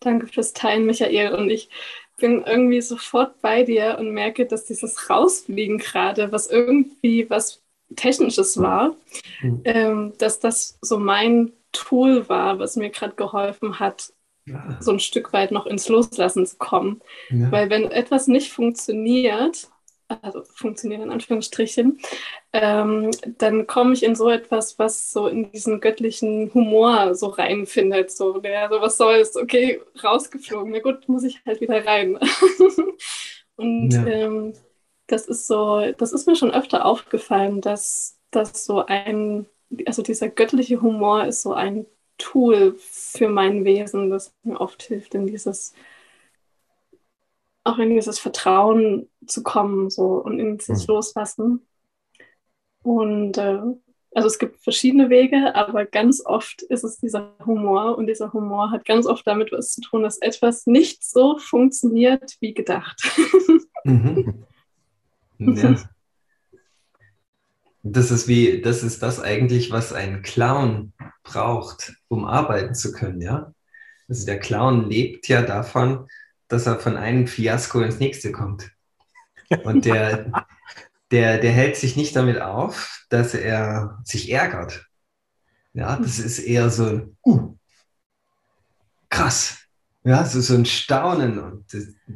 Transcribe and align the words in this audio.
danke 0.00 0.26
fürs 0.26 0.52
Teilen, 0.52 0.86
Michael. 0.86 1.34
Und 1.34 1.50
ich 1.50 1.68
bin 2.16 2.44
irgendwie 2.44 2.80
sofort 2.80 3.40
bei 3.40 3.62
dir 3.62 3.96
und 3.98 4.10
merke, 4.10 4.46
dass 4.46 4.66
dieses 4.66 5.08
Rausfliegen 5.08 5.78
gerade, 5.78 6.32
was 6.32 6.48
irgendwie 6.48 7.28
was 7.30 7.62
Technisches 7.96 8.60
war, 8.60 8.94
mhm. 9.40 9.62
ähm, 9.64 10.12
dass 10.18 10.38
das 10.38 10.78
so 10.80 10.98
mein 10.98 11.52
Tool 11.72 12.28
war, 12.28 12.58
was 12.58 12.76
mir 12.76 12.90
gerade 12.90 13.14
geholfen 13.14 13.80
hat, 13.80 14.12
ja. 14.46 14.78
so 14.80 14.92
ein 14.92 15.00
Stück 15.00 15.32
weit 15.32 15.50
noch 15.50 15.66
ins 15.66 15.88
Loslassen 15.88 16.46
zu 16.46 16.56
kommen. 16.56 17.00
Ja. 17.30 17.50
Weil 17.50 17.70
wenn 17.70 17.90
etwas 17.90 18.26
nicht 18.26 18.52
funktioniert, 18.52 19.68
also 20.22 20.42
funktioniert 20.44 21.02
in 21.02 21.10
Anführungsstrichen, 21.10 21.98
ähm, 22.52 23.10
dann 23.38 23.66
komme 23.66 23.92
ich 23.92 24.02
in 24.02 24.14
so 24.14 24.28
etwas, 24.28 24.78
was 24.78 25.12
so 25.12 25.28
in 25.28 25.50
diesen 25.52 25.80
göttlichen 25.80 26.52
Humor 26.54 27.14
so 27.14 27.28
reinfindet. 27.28 28.10
So, 28.10 28.40
ja, 28.42 28.68
so 28.68 28.80
was 28.80 28.96
soll's, 28.96 29.36
okay, 29.36 29.80
rausgeflogen, 30.02 30.72
na 30.72 30.80
gut, 30.80 31.08
muss 31.08 31.24
ich 31.24 31.40
halt 31.46 31.60
wieder 31.60 31.84
rein. 31.86 32.18
Und 33.56 33.92
ja. 33.92 34.06
ähm, 34.06 34.54
das 35.06 35.26
ist 35.26 35.46
so, 35.46 35.92
das 35.98 36.12
ist 36.12 36.26
mir 36.26 36.36
schon 36.36 36.50
öfter 36.50 36.84
aufgefallen, 36.84 37.60
dass 37.60 38.18
das 38.30 38.64
so 38.64 38.86
ein, 38.86 39.46
also 39.86 40.02
dieser 40.02 40.28
göttliche 40.28 40.80
Humor 40.80 41.24
ist 41.26 41.42
so 41.42 41.52
ein 41.52 41.86
Tool 42.18 42.76
für 42.78 43.28
mein 43.28 43.64
Wesen, 43.64 44.10
das 44.10 44.34
mir 44.42 44.60
oft 44.60 44.82
hilft, 44.82 45.14
in 45.14 45.26
dieses 45.26 45.74
auch 47.64 47.78
in 47.78 47.90
dieses 47.90 48.18
Vertrauen 48.18 49.08
zu 49.26 49.42
kommen 49.42 49.90
so 49.90 50.14
und 50.14 50.38
in 50.38 50.58
dieses 50.58 50.86
mhm. 50.86 50.94
Loslassen. 50.94 51.66
Und 52.82 53.36
äh, 53.38 53.60
also 54.12 54.26
es 54.26 54.38
gibt 54.38 54.62
verschiedene 54.62 55.08
Wege, 55.08 55.54
aber 55.54 55.86
ganz 55.86 56.24
oft 56.24 56.62
ist 56.62 56.82
es 56.82 56.98
dieser 56.98 57.32
Humor 57.44 57.96
und 57.96 58.06
dieser 58.06 58.32
Humor 58.32 58.70
hat 58.70 58.84
ganz 58.84 59.06
oft 59.06 59.26
damit 59.26 59.52
was 59.52 59.72
zu 59.72 59.82
tun, 59.82 60.02
dass 60.02 60.18
etwas 60.18 60.66
nicht 60.66 61.04
so 61.04 61.38
funktioniert 61.38 62.36
wie 62.40 62.54
gedacht. 62.54 63.00
Mhm. 63.84 64.46
Ja. 65.42 65.74
Das 67.82 68.10
ist 68.10 68.28
wie, 68.28 68.60
das 68.60 68.82
ist 68.82 69.02
das 69.02 69.20
eigentlich, 69.20 69.70
was 69.70 69.94
ein 69.94 70.20
Clown 70.20 70.92
braucht, 71.22 71.94
um 72.08 72.26
arbeiten 72.26 72.74
zu 72.74 72.92
können, 72.92 73.22
ja. 73.22 73.54
Also 74.06 74.26
der 74.26 74.38
Clown 74.38 74.90
lebt 74.90 75.28
ja 75.28 75.40
davon, 75.40 76.08
dass 76.50 76.66
er 76.66 76.78
von 76.78 76.96
einem 76.96 77.26
Fiasko 77.26 77.80
ins 77.80 78.00
nächste 78.00 78.32
kommt. 78.32 78.70
Und 79.64 79.84
der, 79.84 80.30
der, 81.10 81.38
der 81.38 81.52
hält 81.52 81.76
sich 81.76 81.96
nicht 81.96 82.14
damit 82.14 82.40
auf, 82.40 83.04
dass 83.08 83.34
er 83.34 84.00
sich 84.04 84.30
ärgert. 84.30 84.86
Ja, 85.72 85.96
das 85.96 86.18
ist 86.18 86.40
eher 86.40 86.68
so 86.70 86.86
ein, 86.86 87.16
uh, 87.24 87.56
krass. 89.08 89.58
Ja, 90.02 90.24
so, 90.24 90.40
so 90.40 90.54
ein 90.54 90.64
Staunen 90.64 91.38
und 91.38 91.64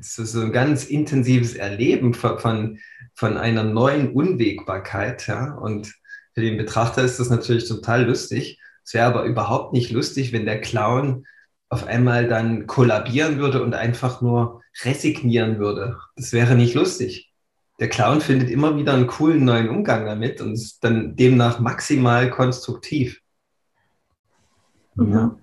so, 0.01 0.25
so 0.25 0.41
ein 0.41 0.53
ganz 0.53 0.85
intensives 0.85 1.55
Erleben 1.55 2.15
von, 2.15 2.79
von, 3.15 3.37
einer 3.37 3.63
neuen 3.63 4.13
Unwägbarkeit. 4.13 5.27
Ja, 5.27 5.55
und 5.55 5.93
für 6.35 6.41
den 6.41 6.57
Betrachter 6.57 7.03
ist 7.03 7.21
das 7.21 7.31
natürlich 7.31 7.69
total 7.69 8.07
lustig. 8.07 8.59
Es 8.85 8.95
wäre 8.95 9.07
aber 9.07 9.25
überhaupt 9.25 9.73
nicht 9.73 9.91
lustig, 9.93 10.33
wenn 10.33 10.47
der 10.47 10.61
Clown 10.61 11.27
auf 11.75 11.87
einmal 11.87 12.29
dann 12.29 12.67
kollabieren 12.67 13.39
würde 13.39 13.63
und 13.63 13.75
einfach 13.75 14.23
nur 14.23 14.63
resignieren 14.85 15.59
würde. 15.59 15.99
Das 16.15 16.33
wäre 16.33 16.55
nicht 16.55 16.75
lustig. 16.75 17.33
Der 17.81 17.89
Clown 17.89 18.21
findet 18.21 18.49
immer 18.49 18.77
wieder 18.77 18.95
einen 18.95 19.09
coolen 19.09 19.45
neuen 19.45 19.69
Umgang 19.69 20.07
damit 20.07 20.41
und 20.41 20.53
ist 20.53 20.85
dann 20.85 21.17
demnach 21.17 21.59
maximal 21.59 22.31
konstruktiv. 22.31 23.21
Mhm. 24.95 25.13
Ja. 25.13 25.37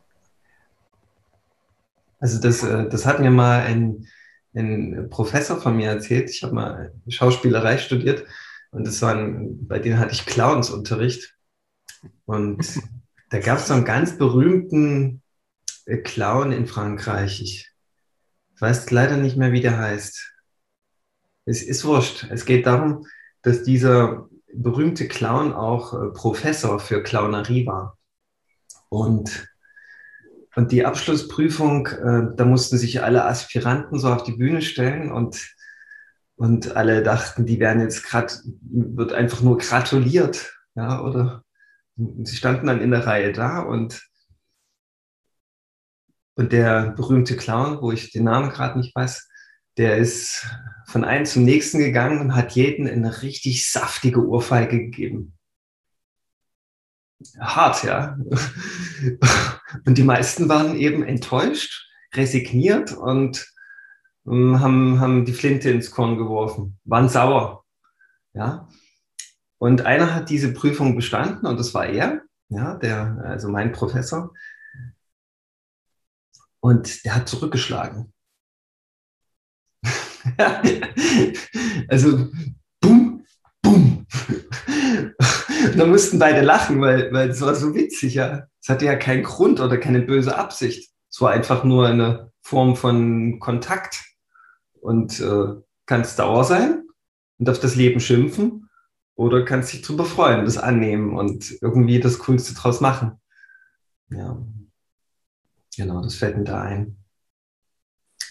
Also 2.21 2.39
das, 2.39 2.63
äh, 2.63 2.87
das 2.87 3.05
hat 3.05 3.19
mir 3.19 3.31
mal 3.31 3.63
ein, 3.63 4.07
ein 4.55 5.09
Professor 5.09 5.59
von 5.59 5.75
mir 5.75 5.89
erzählt. 5.89 6.29
Ich 6.29 6.43
habe 6.43 6.55
mal 6.55 6.93
Schauspielerei 7.09 7.77
studiert 7.77 8.23
und 8.71 8.87
das 8.87 9.01
waren, 9.01 9.67
bei 9.67 9.79
denen 9.79 9.99
hatte 9.99 10.13
ich 10.13 10.25
Clownsunterricht. 10.25 11.35
Und 12.23 12.65
da 13.31 13.39
gab 13.39 13.57
es 13.57 13.67
so 13.67 13.73
einen 13.73 13.83
ganz 13.83 14.17
berühmten 14.17 15.21
äh, 15.85 15.97
Clown 15.97 16.51
in 16.51 16.67
Frankreich. 16.67 17.41
Ich 17.41 17.71
weiß 18.59 18.91
leider 18.91 19.17
nicht 19.17 19.37
mehr, 19.37 19.51
wie 19.51 19.61
der 19.61 19.77
heißt. 19.77 20.33
Es 21.45 21.63
ist 21.63 21.83
wurscht. 21.85 22.27
Es 22.29 22.45
geht 22.45 22.65
darum, 22.65 23.05
dass 23.41 23.63
dieser 23.63 24.29
berühmte 24.53 25.07
Clown 25.07 25.53
auch 25.53 25.93
äh, 25.93 26.09
Professor 26.13 26.79
für 26.79 27.03
Clownerie 27.03 27.65
war. 27.65 27.97
Und, 28.89 29.47
und 30.55 30.71
die 30.71 30.85
Abschlussprüfung, 30.85 31.87
äh, 31.87 32.35
da 32.35 32.45
mussten 32.45 32.77
sich 32.77 33.01
alle 33.01 33.25
Aspiranten 33.25 33.99
so 33.99 34.09
auf 34.09 34.23
die 34.23 34.33
Bühne 34.33 34.61
stellen 34.61 35.11
und, 35.11 35.55
und 36.35 36.75
alle 36.75 37.03
dachten, 37.03 37.45
die 37.45 37.59
werden 37.59 37.81
jetzt 37.81 38.03
gerade, 38.03 38.33
wird 38.61 39.13
einfach 39.13 39.41
nur 39.41 39.57
gratuliert. 39.57 40.53
Ja, 40.75 41.01
oder 41.01 41.43
sie 41.95 42.35
standen 42.35 42.67
dann 42.67 42.81
in 42.81 42.91
der 42.91 43.05
Reihe 43.05 43.31
da 43.31 43.59
und 43.59 44.01
und 46.35 46.51
der 46.51 46.91
berühmte 46.91 47.35
Clown, 47.37 47.81
wo 47.81 47.91
ich 47.91 48.11
den 48.11 48.23
Namen 48.23 48.49
gerade 48.49 48.79
nicht 48.79 48.95
weiß, 48.95 49.27
der 49.77 49.97
ist 49.97 50.47
von 50.87 51.03
einem 51.03 51.25
zum 51.25 51.43
nächsten 51.43 51.79
gegangen 51.79 52.19
und 52.19 52.35
hat 52.35 52.53
jeden 52.53 52.87
eine 52.87 53.21
richtig 53.21 53.69
saftige 53.69 54.27
Ohrfeige 54.27 54.77
gegeben. 54.77 55.37
Hart, 57.39 57.83
ja. 57.83 58.17
Und 59.85 59.97
die 59.97 60.03
meisten 60.03 60.49
waren 60.49 60.75
eben 60.75 61.03
enttäuscht, 61.03 61.87
resigniert 62.13 62.91
und 62.91 63.47
ähm, 64.27 64.59
haben, 64.59 64.99
haben 64.99 65.23
die 65.23 65.33
Flinte 65.33 65.69
ins 65.69 65.91
Korn 65.91 66.17
geworfen, 66.17 66.77
waren 66.83 67.09
sauer. 67.09 67.63
Ja. 68.33 68.67
Und 69.59 69.85
einer 69.85 70.13
hat 70.13 70.29
diese 70.29 70.53
Prüfung 70.53 70.95
bestanden 70.95 71.45
und 71.45 71.59
das 71.59 71.73
war 71.73 71.85
er, 71.85 72.21
ja, 72.49 72.75
der, 72.75 73.21
also 73.23 73.47
mein 73.47 73.71
Professor. 73.71 74.33
Und 76.61 77.05
der 77.05 77.15
hat 77.15 77.27
zurückgeschlagen. 77.27 78.13
also, 81.87 82.27
boom. 82.79 83.25
Und 83.65 84.05
dann 85.77 85.89
mussten 85.89 86.19
beide 86.19 86.41
lachen, 86.41 86.81
weil, 86.81 87.11
weil 87.11 87.29
es 87.29 87.41
war 87.41 87.55
so 87.55 87.75
witzig, 87.75 88.15
ja. 88.15 88.47
Es 88.61 88.69
hatte 88.69 88.85
ja 88.85 88.95
keinen 88.95 89.23
Grund 89.23 89.59
oder 89.59 89.77
keine 89.77 90.01
böse 90.01 90.37
Absicht. 90.37 90.91
Es 91.09 91.19
war 91.19 91.31
einfach 91.31 91.63
nur 91.63 91.87
eine 91.87 92.31
Form 92.41 92.75
von 92.75 93.39
Kontakt. 93.39 94.03
Und 94.79 95.19
äh, 95.19 95.61
kann 95.85 96.01
es 96.01 96.15
Dauer 96.15 96.43
sein 96.43 96.87
und 97.37 97.49
auf 97.49 97.59
das 97.59 97.75
Leben 97.75 97.99
schimpfen 97.99 98.69
oder 99.15 99.43
kannst 99.43 99.73
dich 99.73 99.81
drüber 99.81 100.05
freuen, 100.05 100.45
das 100.45 100.57
annehmen 100.57 101.17
und 101.17 101.57
irgendwie 101.61 101.99
das 101.99 102.19
Coolste 102.19 102.53
draus 102.53 102.79
machen. 102.79 103.19
Ja. 104.09 104.41
Genau, 105.77 106.01
das 106.01 106.15
fällt 106.15 106.37
mir 106.37 106.43
da 106.43 106.61
ein. 106.61 106.97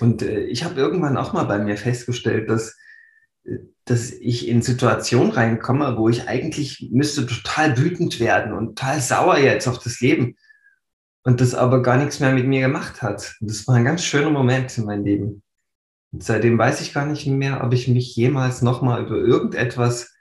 Und 0.00 0.22
äh, 0.22 0.40
ich 0.40 0.64
habe 0.64 0.80
irgendwann 0.80 1.16
auch 1.16 1.32
mal 1.32 1.44
bei 1.44 1.58
mir 1.58 1.76
festgestellt, 1.76 2.48
dass, 2.48 2.76
äh, 3.44 3.58
dass 3.84 4.12
ich 4.12 4.48
in 4.48 4.62
Situationen 4.62 5.32
reinkomme, 5.32 5.96
wo 5.96 6.08
ich 6.08 6.28
eigentlich 6.28 6.90
müsste 6.92 7.26
total 7.26 7.78
wütend 7.78 8.20
werden 8.20 8.52
und 8.52 8.78
total 8.78 9.00
sauer 9.00 9.38
jetzt 9.38 9.68
auf 9.68 9.78
das 9.78 10.00
Leben. 10.00 10.36
Und 11.22 11.42
das 11.42 11.54
aber 11.54 11.82
gar 11.82 11.98
nichts 11.98 12.18
mehr 12.18 12.32
mit 12.32 12.46
mir 12.46 12.62
gemacht 12.62 13.02
hat. 13.02 13.36
Und 13.40 13.50
das 13.50 13.68
war 13.68 13.74
ein 13.74 13.84
ganz 13.84 14.02
schöner 14.02 14.30
Moment 14.30 14.76
in 14.78 14.86
meinem 14.86 15.04
Leben. 15.04 15.42
Und 16.12 16.24
seitdem 16.24 16.56
weiß 16.56 16.80
ich 16.80 16.94
gar 16.94 17.04
nicht 17.04 17.26
mehr, 17.26 17.62
ob 17.62 17.74
ich 17.74 17.88
mich 17.88 18.16
jemals 18.16 18.62
nochmal 18.62 19.04
über 19.04 19.16
irgendetwas 19.16 20.14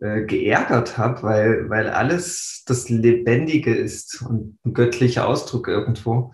äh, 0.00 0.22
geärgert 0.22 0.98
habe, 0.98 1.22
weil, 1.22 1.70
weil 1.70 1.88
alles 1.88 2.64
das 2.66 2.88
Lebendige 2.88 3.74
ist 3.74 4.22
und 4.22 4.58
ein 4.64 4.74
göttlicher 4.74 5.26
Ausdruck 5.28 5.68
irgendwo. 5.68 6.32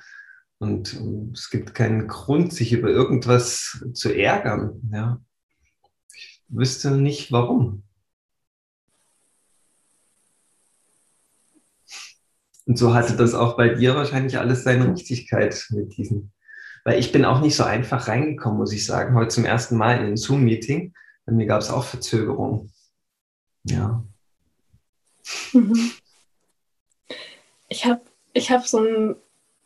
Und 0.59 0.99
es 1.35 1.51
gibt 1.51 1.75
keinen 1.75 2.09
Grund, 2.09 2.53
sich 2.53 2.73
über 2.73 2.89
irgendwas 2.89 3.85
zu 3.93 4.13
ärgern. 4.13 4.81
Ja. 4.93 5.21
Ich 6.15 6.43
wüsste 6.49 6.93
nicht, 6.93 7.31
warum. 7.31 7.83
Und 12.67 12.79
so 12.79 12.95
hatte 12.95 13.17
das 13.17 13.35
auch 13.35 13.57
bei 13.57 13.75
dir 13.75 13.95
wahrscheinlich 13.95 14.39
alles 14.39 14.65
seine 14.65 14.93
Richtigkeit 14.93 15.67
mit 15.71 15.97
diesen. 15.97 16.33
Weil 16.85 16.99
ich 16.99 17.13
bin 17.13 17.25
auch 17.25 17.41
nicht 17.41 17.55
so 17.57 17.65
einfach 17.65 18.09
reingekommen, 18.09 18.59
muss 18.59 18.73
ich 18.73 18.85
sagen. 18.85 19.15
Heute 19.15 19.29
zum 19.29 19.45
ersten 19.45 19.77
Mal 19.77 19.99
in 19.99 20.07
ein 20.07 20.17
Zoom-Meeting. 20.17 20.95
Bei 21.27 21.33
mir 21.33 21.47
gab 21.47 21.61
es 21.61 21.71
auch 21.71 21.85
Verzögerungen. 21.85 22.73
Ja. 23.65 24.05
Mhm. 25.53 25.93
Ich 27.69 27.85
habe 27.85 28.01
ich 28.33 28.51
hab 28.51 28.67
so 28.67 28.79
ein 28.79 29.17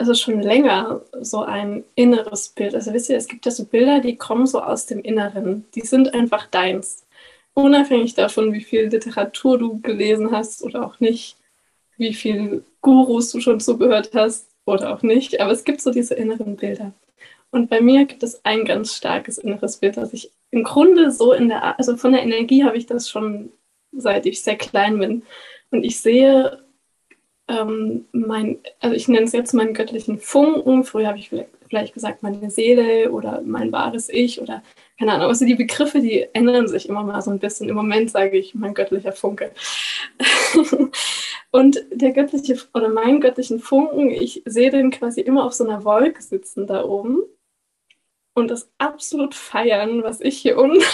also 0.01 0.15
schon 0.15 0.41
länger 0.41 1.03
so 1.21 1.43
ein 1.43 1.85
inneres 1.95 2.49
Bild. 2.49 2.75
Also 2.75 2.93
wisst 2.95 3.11
ihr, 3.11 3.19
es 3.19 3.29
gibt 3.29 3.45
ja 3.45 3.53
so 3.53 3.67
Bilder, 3.67 4.01
die 4.01 4.17
kommen 4.17 4.47
so 4.47 4.63
aus 4.63 4.87
dem 4.87 5.01
Inneren. 5.01 5.67
Die 5.75 5.83
sind 5.83 6.15
einfach 6.15 6.47
deins. 6.47 7.07
Unabhängig 7.55 8.15
davon, 8.15 8.55
wie 8.55 8.63
viel 8.63 8.87
Literatur 8.87 9.59
du 9.59 9.81
gelesen 9.81 10.31
hast 10.33 10.63
oder 10.63 10.87
auch 10.87 11.01
nicht, 11.01 11.37
wie 11.99 12.15
viel 12.15 12.65
Gurus 12.81 13.31
du 13.33 13.41
schon 13.41 13.61
zugehört 13.61 14.11
hast. 14.15 14.49
oder 14.67 14.95
auch 14.95 15.03
nicht, 15.03 15.41
aber 15.41 15.53
es 15.53 15.65
gibt 15.65 15.81
so 15.81 15.91
diese 15.91 16.15
inneren 16.15 16.57
Bilder. 16.57 16.93
Und 17.51 17.69
bei 17.69 17.81
mir 17.81 18.05
gibt 18.07 18.23
es 18.23 18.45
ein 18.45 18.65
ganz 18.65 18.95
starkes 18.95 19.39
inneres 19.39 19.79
Bild, 19.79 19.97
das 19.97 20.13
ich 20.13 20.31
im 20.51 20.63
Grunde 20.65 21.11
so 21.11 21.33
in 21.33 21.49
der, 21.49 21.79
also 21.79 21.97
von 21.97 22.13
der 22.13 22.23
Energie 22.23 22.65
habe 22.65 22.77
ich 22.77 22.87
das 22.87 23.09
schon 23.11 23.51
seit 23.93 24.27
ich 24.27 24.43
sehr 24.43 24.57
klein 24.57 24.99
bin. 24.99 25.23
Und 25.71 25.85
ich 25.85 26.01
sehe 26.01 26.63
ähm, 27.51 28.07
mein, 28.13 28.59
also 28.79 28.95
ich 28.95 29.09
nenne 29.09 29.27
es 29.27 29.33
jetzt 29.33 29.53
meinen 29.53 29.75
göttlichen 29.75 30.21
Funken. 30.21 30.85
Früher 30.85 31.09
habe 31.09 31.19
ich 31.19 31.31
vielleicht, 31.69 31.95
gesagt 31.95 32.23
meine 32.23 32.51
Seele 32.51 33.11
oder 33.11 33.43
mein 33.45 33.73
wahres 33.73 34.09
Ich 34.09 34.41
oder 34.41 34.63
keine 34.99 35.13
Ahnung. 35.13 35.29
Also 35.29 35.45
die 35.45 35.55
Begriffe, 35.57 36.01
die 36.01 36.27
ändern 36.33 36.69
sich 36.69 36.89
immer 36.89 37.03
mal 37.03 37.21
so 37.23 37.31
ein 37.31 37.39
bisschen. 37.39 37.69
Im 37.69 37.77
Moment 37.77 38.11
sage 38.11 38.39
ich 38.39 38.55
mein 38.55 38.75
göttlicher 38.75 39.13
Funke. 39.13 39.51
Und 41.51 41.85
der 41.91 42.13
göttliche 42.13 42.59
oder 42.75 42.89
meinen 42.89 43.21
göttlichen 43.21 43.59
Funken, 43.59 44.11
ich 44.11 44.43
sehe 44.45 44.71
den 44.71 44.91
quasi 44.91 45.21
immer 45.21 45.45
auf 45.45 45.53
so 45.53 45.65
einer 45.65 45.85
Wolke 45.85 46.23
sitzen 46.23 46.69
da 46.69 46.85
oben 46.85 47.23
und 48.35 48.49
das 48.49 48.71
absolut 48.79 49.35
feiern, 49.35 50.05
was 50.05 50.21
ich 50.21 50.39
hier 50.39 50.57
unten 50.59 50.85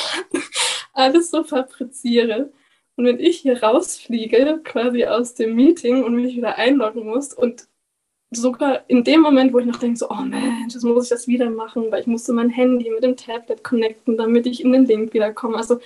alles 0.94 1.30
so 1.30 1.44
fabriziere. 1.44 2.50
Und 2.96 3.04
wenn 3.04 3.20
ich 3.20 3.38
hier 3.38 3.62
rausfliege, 3.62 4.60
quasi 4.64 5.04
aus 5.04 5.34
dem 5.34 5.54
Meeting 5.54 6.02
und 6.02 6.14
mich 6.14 6.36
wieder 6.36 6.56
einloggen 6.56 7.04
muss 7.04 7.34
und 7.34 7.68
sogar 8.30 8.88
in 8.88 9.04
dem 9.04 9.20
Moment, 9.20 9.52
wo 9.52 9.58
ich 9.58 9.66
noch 9.66 9.78
denke, 9.78 9.98
so, 9.98 10.08
oh 10.10 10.22
Mensch, 10.22 10.74
jetzt 10.74 10.82
muss 10.82 11.04
ich 11.04 11.10
das 11.10 11.28
wieder 11.28 11.50
machen, 11.50 11.90
weil 11.90 12.00
ich 12.00 12.06
musste 12.06 12.32
mein 12.32 12.50
Handy 12.50 12.90
mit 12.90 13.04
dem 13.04 13.16
Tablet 13.16 13.62
connecten, 13.62 14.16
damit 14.16 14.46
ich 14.46 14.64
in 14.64 14.72
den 14.72 14.86
Link 14.86 15.14
wiederkomme. 15.14 15.56
Also 15.56 15.80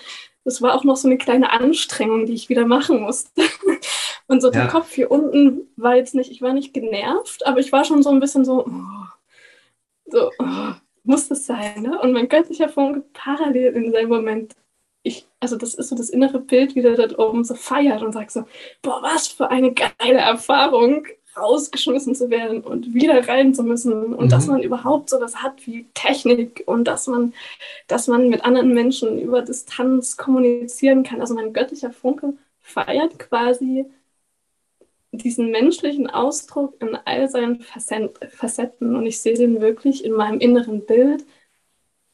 das 0.45 0.63
war 0.63 0.75
auch 0.75 0.85
noch 0.85 0.97
so 0.97 1.09
eine 1.09 1.19
kleine 1.19 1.51
Anstrengung, 1.51 2.27
die 2.27 2.35
ich 2.35 2.49
wieder 2.49 2.67
machen 2.67 3.01
musste. 3.01 3.43
Und 4.27 4.41
so 4.41 4.49
ja. 4.49 4.61
der 4.61 4.69
Kopf 4.69 4.93
hier 4.93 5.11
unten 5.11 5.69
war 5.77 5.97
jetzt 5.97 6.15
nicht, 6.15 6.31
ich 6.31 6.41
war 6.41 6.53
nicht 6.53 6.73
genervt, 6.73 7.47
aber 7.47 7.59
ich 7.59 7.73
war 7.73 7.85
schon 7.85 8.03
so 8.03 8.11
ein 8.11 8.21
bisschen 8.21 8.45
so, 8.45 8.65
oh, 8.65 9.07
so, 10.07 10.31
oh, 10.39 10.73
muss 11.03 11.29
das 11.29 11.47
sein, 11.47 11.83
ne? 11.83 12.01
Und 12.01 12.13
mein 12.13 12.29
göttlicher 12.29 12.69
Funke 12.69 13.03
parallel 13.13 13.75
in 13.75 13.91
seinem 13.91 14.09
Moment 14.09 14.55
ich, 15.03 15.27
also 15.41 15.57
das 15.57 15.75
ist 15.75 15.89
so 15.89 15.97
das 15.97 16.11
innere 16.11 16.41
Bild, 16.41 16.75
wie 16.75 16.83
der 16.83 16.95
da 16.95 17.19
oben 17.19 17.45
so 17.45 17.55
feiert 17.55 18.03
und 18.03 18.13
sagt 18.13 18.31
so, 18.31 18.45
boah, 18.83 19.03
was 19.03 19.29
für 19.29 19.51
eine 19.51 19.73
geile 19.73 20.19
Erfahrung, 20.19 21.07
rausgeschmissen 21.37 22.15
zu 22.15 22.29
werden 22.29 22.61
und 22.63 22.93
wieder 22.93 23.27
rein 23.29 23.55
zu 23.55 23.63
müssen 23.63 24.15
und 24.15 24.27
mhm. 24.27 24.29
dass 24.29 24.47
man 24.47 24.63
überhaupt 24.63 25.11
sowas 25.11 25.37
hat 25.37 25.67
wie 25.67 25.87
Technik 25.95 26.65
und 26.67 26.85
dass 26.85 27.07
man, 27.07 27.35
dass 27.87 28.09
man 28.09 28.29
mit 28.29 28.45
anderen 28.45 28.75
Menschen 28.75 29.19
über 29.19 29.43
Distanz 29.43 30.17
kommunizieren 30.17 31.05
kann. 31.05 31.21
Also 31.21 31.35
mein 31.35 31.53
göttlicher 31.53 31.93
Funke 31.93 32.35
feiert 32.61 33.19
quasi 33.19 33.87
diesen 35.13 35.51
menschlichen 35.51 36.09
Ausdruck 36.09 36.75
in 36.81 36.97
all 37.05 37.29
seinen 37.29 37.61
Facetten 37.61 38.97
und 38.97 39.07
ich 39.07 39.21
sehe 39.21 39.35
den 39.35 39.61
wirklich 39.61 40.05
in 40.05 40.13
meinem 40.13 40.41
inneren 40.41 40.85
Bild 40.85 41.25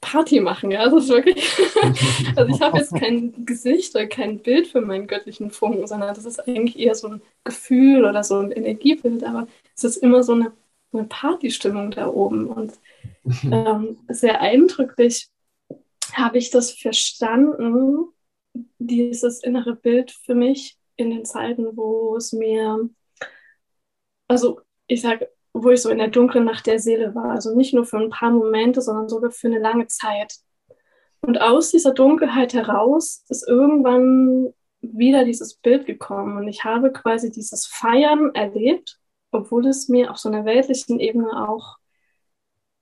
Party 0.06 0.40
machen, 0.40 0.70
ja. 0.70 0.80
Also, 0.80 1.08
wirklich, 1.08 1.52
also 2.36 2.54
ich 2.54 2.60
habe 2.60 2.78
jetzt 2.78 2.94
kein 2.94 3.44
Gesicht 3.44 3.94
oder 3.96 4.06
kein 4.06 4.38
Bild 4.38 4.68
für 4.68 4.80
meinen 4.80 5.08
göttlichen 5.08 5.50
Funken, 5.50 5.86
sondern 5.86 6.14
das 6.14 6.24
ist 6.24 6.46
eigentlich 6.46 6.78
eher 6.78 6.94
so 6.94 7.08
ein 7.08 7.22
Gefühl 7.42 8.04
oder 8.04 8.22
so 8.22 8.38
ein 8.38 8.52
Energiebild, 8.52 9.24
aber 9.24 9.48
es 9.74 9.82
ist 9.82 9.96
immer 9.96 10.22
so 10.22 10.34
eine, 10.34 10.52
eine 10.92 11.04
Partystimmung 11.04 11.90
da 11.90 12.06
oben. 12.06 12.46
Und 12.46 12.74
ähm, 13.50 13.98
sehr 14.08 14.40
eindrücklich 14.40 15.28
habe 16.12 16.38
ich 16.38 16.50
das 16.50 16.70
verstanden, 16.70 18.06
dieses 18.78 19.42
innere 19.42 19.74
Bild 19.74 20.12
für 20.12 20.36
mich 20.36 20.78
in 20.94 21.10
den 21.10 21.24
Zeiten, 21.24 21.76
wo 21.76 22.16
es 22.16 22.32
mir, 22.32 22.88
also 24.28 24.60
ich 24.86 25.00
sage, 25.00 25.28
wo 25.62 25.70
ich 25.70 25.82
so 25.82 25.90
in 25.90 25.98
der 25.98 26.08
dunklen 26.08 26.44
Nacht 26.44 26.66
der 26.66 26.78
Seele 26.78 27.14
war. 27.14 27.30
Also 27.30 27.54
nicht 27.54 27.74
nur 27.74 27.84
für 27.84 27.98
ein 27.98 28.10
paar 28.10 28.30
Momente, 28.30 28.80
sondern 28.80 29.08
sogar 29.08 29.30
für 29.30 29.48
eine 29.48 29.58
lange 29.58 29.86
Zeit. 29.86 30.34
Und 31.20 31.40
aus 31.40 31.70
dieser 31.70 31.92
Dunkelheit 31.92 32.54
heraus 32.54 33.24
ist 33.28 33.48
irgendwann 33.48 34.52
wieder 34.80 35.24
dieses 35.24 35.54
Bild 35.54 35.86
gekommen. 35.86 36.36
Und 36.36 36.48
ich 36.48 36.64
habe 36.64 36.92
quasi 36.92 37.30
dieses 37.30 37.66
Feiern 37.66 38.34
erlebt, 38.34 38.98
obwohl 39.32 39.66
es 39.66 39.88
mir 39.88 40.10
auf 40.10 40.18
so 40.18 40.28
einer 40.28 40.44
weltlichen 40.44 41.00
Ebene 41.00 41.48
auch 41.48 41.76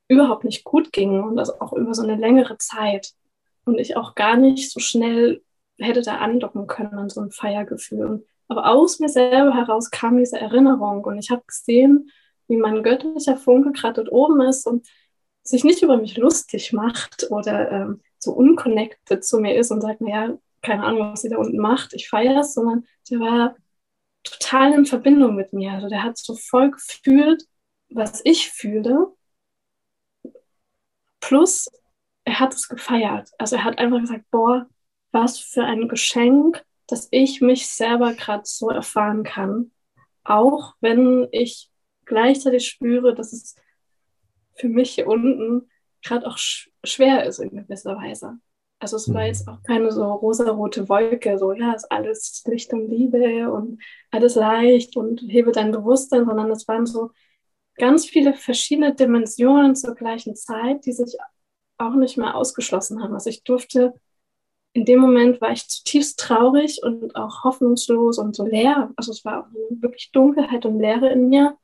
überhaupt 0.09 0.45
nicht 0.45 0.65
gut 0.65 0.93
ging 0.93 1.23
und 1.23 1.37
das 1.37 1.61
auch 1.61 1.73
über 1.73 1.95
so 1.95 2.03
eine 2.03 2.17
längere 2.17 2.59
Zeit. 2.59 3.13
Und 3.65 3.79
ich 3.79 3.97
auch 3.97 4.15
gar 4.15 4.37
nicht 4.37 4.71
so 4.71 4.81
schnell 4.81 5.43
hätte 5.79 6.03
da 6.03 6.17
andocken 6.17 6.67
können 6.67 6.95
an 6.95 7.09
so 7.09 7.21
ein 7.21 7.31
Feiergefühl. 7.31 8.27
Aber 8.49 8.67
aus 8.67 9.01
mir 9.01 9.09
selber 9.09 9.55
heraus 9.55 9.91
kam 9.91 10.19
diese 10.19 10.39
Erinnerung 10.39 11.03
und 11.05 11.19
ich 11.19 11.31
habe 11.31 11.43
gesehen, 11.47 12.11
wie 12.49 12.57
mein 12.57 12.83
göttlicher 12.83 13.37
Funke 13.37 13.73
gerade 13.73 14.05
dort 14.05 14.13
oben 14.13 14.41
ist 14.43 14.67
und 14.67 14.87
sich 15.43 15.65
nicht 15.65 15.83
über 15.83 15.97
mich 15.97 16.17
lustig 16.17 16.73
macht 16.73 17.31
oder 17.31 17.71
ähm, 17.71 18.03
so 18.19 18.33
unconnected 18.33 19.25
zu 19.25 19.39
mir 19.39 19.57
ist 19.57 19.71
und 19.71 19.81
sagt, 19.81 20.01
naja, 20.01 20.39
keine 20.63 20.85
Ahnung, 20.85 21.13
was 21.13 21.23
sie 21.23 21.29
da 21.29 21.37
unten 21.37 21.59
macht, 21.59 21.93
ich 21.93 22.09
feiere 22.09 22.41
es, 22.41 22.55
sondern 22.55 22.87
der 23.11 23.21
war 23.21 23.57
total 24.23 24.73
in 24.73 24.87
Verbindung 24.87 25.35
mit 25.37 25.53
mir. 25.53 25.73
Also 25.73 25.89
der 25.89 26.03
hat 26.03 26.17
so 26.17 26.35
voll 26.35 26.71
gefühlt, 26.71 27.45
was 27.91 28.23
ich 28.25 28.51
fühle. 28.51 29.09
Plus, 31.21 31.69
er 32.25 32.41
hat 32.41 32.55
es 32.55 32.69
gefeiert. 32.69 33.31
Also 33.39 33.57
er 33.57 33.65
hat 33.65 33.79
einfach 33.79 34.01
gesagt, 34.01 34.25
boah, 34.31 34.67
was 35.13 35.39
für 35.39 35.65
ein 35.65 35.89
Geschenk, 35.89 36.65
dass 36.87 37.09
ich 37.11 37.41
mich 37.41 37.69
selber 37.69 38.15
gerade 38.15 38.45
so 38.45 38.71
erfahren 38.71 39.23
kann. 39.23 39.71
Auch 40.25 40.75
wenn 40.81 41.29
ich 41.31 41.71
gleichzeitig 42.07 42.67
spüre, 42.67 43.15
dass 43.15 43.33
es 43.33 43.57
für 44.55 44.69
mich 44.69 44.93
hier 44.93 45.07
unten 45.07 45.69
gerade 46.03 46.27
auch 46.27 46.39
sch 46.39 46.71
schwer 46.85 47.25
ist 47.25 47.39
in 47.39 47.51
gewisser 47.51 47.97
Weise. 47.97 48.39
Also 48.79 48.97
es 48.97 49.13
war 49.13 49.23
mhm. 49.23 49.29
jetzt 49.29 49.49
auch 49.49 49.63
keine 49.63 49.91
so 49.91 50.05
rosarote 50.05 50.89
Wolke, 50.89 51.39
so 51.39 51.53
ja, 51.53 51.73
ist 51.73 51.91
alles 51.91 52.43
Licht 52.47 52.73
und 52.73 52.89
Liebe 52.89 53.51
und 53.51 53.81
alles 54.11 54.35
leicht 54.35 54.97
und 54.97 55.23
hebe 55.27 55.53
dein 55.53 55.73
Bewusstsein, 55.73 56.27
sondern 56.27 56.51
es 56.51 56.69
waren 56.69 56.85
so 56.85 57.11
ganz 57.77 58.05
viele 58.05 58.35
verschiedene 58.35 58.95
Dimensionen 58.95 59.75
zur 59.75 59.95
gleichen 59.95 60.37
Zeit, 60.37 60.85
die 60.85 60.93
sich 60.93 61.17
auch 61.79 61.95
nicht 61.95 62.17
mehr 62.17 62.37
ausgeschlossen 62.37 63.03
haben. 63.03 63.15
Also 63.15 63.31
ich 63.31 63.43
durfte, 63.43 63.95
in 64.75 64.85
dem 64.85 65.01
Moment 65.01 65.41
war 65.41 65.53
ich 65.53 65.69
zutiefst 65.69 66.19
traurig 66.19 66.81
und 66.83 67.17
auch 67.17 67.45
hoffnungslos 67.45 68.19
und 68.19 68.37
so 68.37 68.45
leer. 68.45 68.93
Also 68.97 69.13
es 69.13 69.25
war 69.25 69.41
auch 69.41 69.81
wirklich 69.81 70.13
Dunkelheit 70.13 70.67
und 70.67 70.79
Leere 70.79 71.11
in 71.11 71.29
mir. 71.29 71.57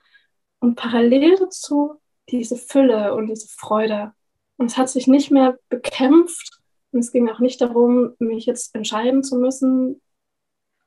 Und 0.61 0.77
parallel 0.77 1.37
dazu 1.37 2.01
diese 2.29 2.57
Fülle 2.57 3.15
und 3.15 3.27
diese 3.27 3.49
Freude. 3.49 4.13
Und 4.57 4.67
es 4.67 4.77
hat 4.77 4.89
sich 4.89 5.07
nicht 5.07 5.31
mehr 5.31 5.59
bekämpft. 5.69 6.61
Und 6.93 7.01
es 7.01 7.13
ging 7.13 7.29
auch 7.29 7.41
nicht 7.41 7.61
darum, 7.61 8.15
mich 8.19 8.47
jetzt 8.47 8.75
entscheiden 8.75 9.23
zu 9.23 9.37
müssen 9.37 10.01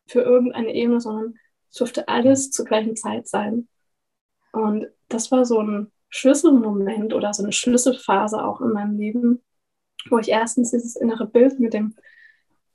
für 0.07 0.21
irgendeine 0.21 0.73
Ebene, 0.73 0.99
sondern 0.99 1.35
es 1.69 1.77
durfte 1.77 2.07
alles 2.07 2.51
zur 2.51 2.65
gleichen 2.65 2.95
Zeit 2.95 3.27
sein. 3.27 3.67
Und 4.51 4.87
das 5.09 5.31
war 5.31 5.45
so 5.45 5.59
ein 5.59 5.91
Schlüsselmoment 6.09 7.13
oder 7.13 7.33
so 7.33 7.41
eine 7.43 7.51
Schlüsselphase 7.51 8.43
auch 8.43 8.61
in 8.61 8.69
meinem 8.69 8.97
Leben, 8.97 9.41
wo 10.09 10.19
ich 10.19 10.29
erstens 10.29 10.71
dieses 10.71 10.95
innere 10.95 11.25
Bild 11.25 11.59
mit 11.59 11.73
dem 11.73 11.95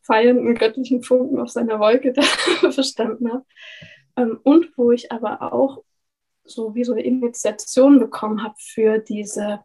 feiernden 0.02 0.54
göttlichen 0.54 1.02
Funken 1.02 1.38
auf 1.38 1.50
seiner 1.50 1.78
Wolke 1.78 2.12
verstanden 2.72 3.30
habe. 3.30 3.44
Ähm, 4.16 4.40
und 4.42 4.76
wo 4.76 4.90
ich 4.90 5.12
aber 5.12 5.52
auch 5.52 5.84
so 6.48 6.74
wie 6.74 6.84
so 6.84 6.92
eine 6.92 7.02
Initiation 7.02 7.98
bekommen 7.98 8.42
habe 8.42 8.54
für 8.58 8.98
diese 8.98 9.60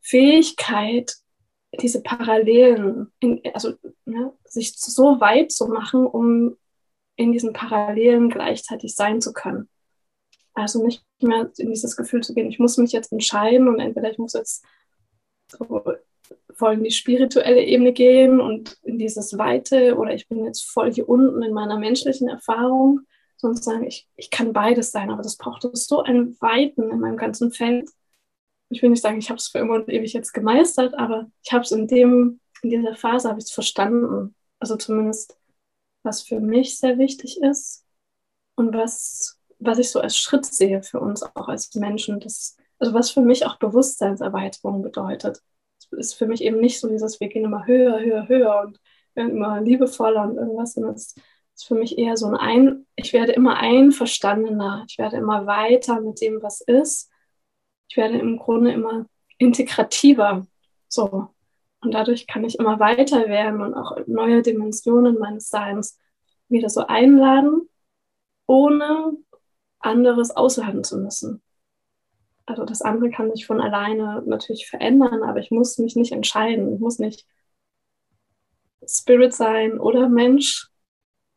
Fähigkeit, 0.00 1.14
diese 1.80 2.02
Parallelen, 2.02 3.12
in, 3.20 3.40
also 3.54 3.74
ne, 4.04 4.32
sich 4.44 4.74
so 4.76 5.20
weit 5.20 5.52
zu 5.52 5.68
machen, 5.68 6.06
um 6.06 6.56
in 7.16 7.32
diesen 7.32 7.52
Parallelen 7.52 8.30
gleichzeitig 8.30 8.94
sein 8.94 9.20
zu 9.20 9.32
können. 9.32 9.68
Also 10.54 10.84
nicht 10.84 11.02
mehr 11.22 11.50
in 11.56 11.70
dieses 11.70 11.96
Gefühl 11.96 12.22
zu 12.22 12.34
gehen, 12.34 12.48
ich 12.48 12.58
muss 12.58 12.76
mich 12.76 12.92
jetzt 12.92 13.12
entscheiden 13.12 13.68
und 13.68 13.80
entweder 13.80 14.10
ich 14.10 14.18
muss 14.18 14.34
jetzt 14.34 14.64
so 15.48 15.82
voll 16.54 16.74
in 16.74 16.84
die 16.84 16.90
spirituelle 16.90 17.64
Ebene 17.64 17.92
gehen 17.92 18.40
und 18.40 18.76
in 18.82 18.98
dieses 18.98 19.38
Weite 19.38 19.96
oder 19.96 20.14
ich 20.14 20.28
bin 20.28 20.44
jetzt 20.44 20.70
voll 20.70 20.92
hier 20.92 21.08
unten 21.08 21.42
in 21.42 21.52
meiner 21.52 21.78
menschlichen 21.78 22.28
Erfahrung 22.28 23.00
sondern 23.42 23.62
sagen, 23.62 23.84
ich, 23.84 24.08
ich 24.16 24.30
kann 24.30 24.52
beides 24.52 24.92
sein, 24.92 25.10
aber 25.10 25.22
das 25.22 25.36
braucht 25.36 25.68
so 25.76 26.02
einen 26.02 26.40
Weiten 26.40 26.90
in 26.90 27.00
meinem 27.00 27.16
ganzen 27.16 27.52
Feld. 27.52 27.90
Ich 28.70 28.80
will 28.82 28.90
nicht 28.90 29.02
sagen, 29.02 29.18
ich 29.18 29.28
habe 29.28 29.38
es 29.38 29.48
für 29.48 29.58
immer 29.58 29.74
und 29.74 29.88
ewig 29.88 30.12
jetzt 30.12 30.32
gemeistert, 30.32 30.94
aber 30.94 31.30
ich 31.42 31.52
habe 31.52 31.64
es 31.64 31.72
in 31.72 31.88
dem, 31.88 32.40
in 32.62 32.70
dieser 32.70 32.94
Phase 32.94 33.28
habe 33.28 33.38
ich 33.40 33.46
es 33.46 33.52
verstanden. 33.52 34.34
Also 34.60 34.76
zumindest, 34.76 35.36
was 36.04 36.22
für 36.22 36.40
mich 36.40 36.78
sehr 36.78 36.98
wichtig 36.98 37.40
ist 37.42 37.84
und 38.54 38.72
was, 38.74 39.40
was 39.58 39.78
ich 39.78 39.90
so 39.90 40.00
als 40.00 40.16
Schritt 40.16 40.46
sehe 40.46 40.82
für 40.82 41.00
uns 41.00 41.22
auch 41.22 41.48
als 41.48 41.74
Menschen. 41.74 42.20
Das, 42.20 42.56
also 42.78 42.94
was 42.94 43.10
für 43.10 43.22
mich 43.22 43.44
auch 43.44 43.56
Bewusstseinserweiterung 43.58 44.82
bedeutet. 44.82 45.42
Es 45.78 45.86
ist 45.90 46.14
für 46.14 46.26
mich 46.26 46.42
eben 46.42 46.60
nicht 46.60 46.80
so 46.80 46.88
dieses, 46.88 47.18
wir 47.18 47.28
gehen 47.28 47.44
immer 47.44 47.66
höher, 47.66 48.00
höher, 48.00 48.28
höher 48.28 48.62
und 48.66 48.80
werden 49.14 49.32
immer 49.32 49.60
liebevoller 49.60 50.22
und 50.22 50.36
irgendwas, 50.36 50.74
sondern 50.74 50.94
es 50.94 51.08
ist 51.08 51.20
für 51.66 51.74
mich 51.74 51.98
eher 51.98 52.16
so 52.16 52.26
ein, 52.26 52.36
ein 52.36 52.86
ich 52.96 53.12
werde 53.12 53.32
immer 53.32 53.56
einverstandener, 53.56 54.84
ich 54.88 54.98
werde 54.98 55.16
immer 55.16 55.46
weiter 55.46 56.00
mit 56.00 56.20
dem, 56.20 56.42
was 56.42 56.60
ist 56.60 57.12
ich 57.92 57.98
werde 57.98 58.16
im 58.18 58.38
Grunde 58.38 58.72
immer 58.72 59.04
integrativer. 59.36 60.46
So. 60.88 61.28
Und 61.82 61.92
dadurch 61.92 62.26
kann 62.26 62.42
ich 62.42 62.58
immer 62.58 62.80
weiter 62.80 63.28
werden 63.28 63.60
und 63.60 63.74
auch 63.74 63.98
neue 64.06 64.40
Dimensionen 64.40 65.18
meines 65.18 65.50
Seins 65.50 65.98
wieder 66.48 66.70
so 66.70 66.86
einladen, 66.86 67.68
ohne 68.46 69.12
anderes 69.78 70.30
ausladen 70.30 70.84
zu 70.84 70.96
müssen. 70.96 71.42
Also 72.46 72.64
das 72.64 72.80
andere 72.80 73.10
kann 73.10 73.30
sich 73.30 73.44
von 73.44 73.60
alleine 73.60 74.22
natürlich 74.24 74.66
verändern, 74.66 75.22
aber 75.22 75.40
ich 75.40 75.50
muss 75.50 75.76
mich 75.76 75.94
nicht 75.94 76.12
entscheiden. 76.12 76.72
Ich 76.72 76.80
muss 76.80 76.98
nicht 76.98 77.26
Spirit 78.86 79.34
sein 79.34 79.78
oder 79.78 80.08
Mensch 80.08 80.71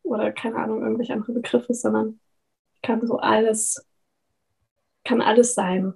oder 0.05 0.31
keine 0.31 0.57
Ahnung, 0.57 0.81
irgendwelche 0.81 1.13
andere 1.13 1.33
Begriffe, 1.33 1.74
sondern 1.74 2.19
kann 2.81 3.05
so 3.05 3.17
alles, 3.17 3.85
kann 5.03 5.21
alles 5.21 5.53
sein. 5.53 5.93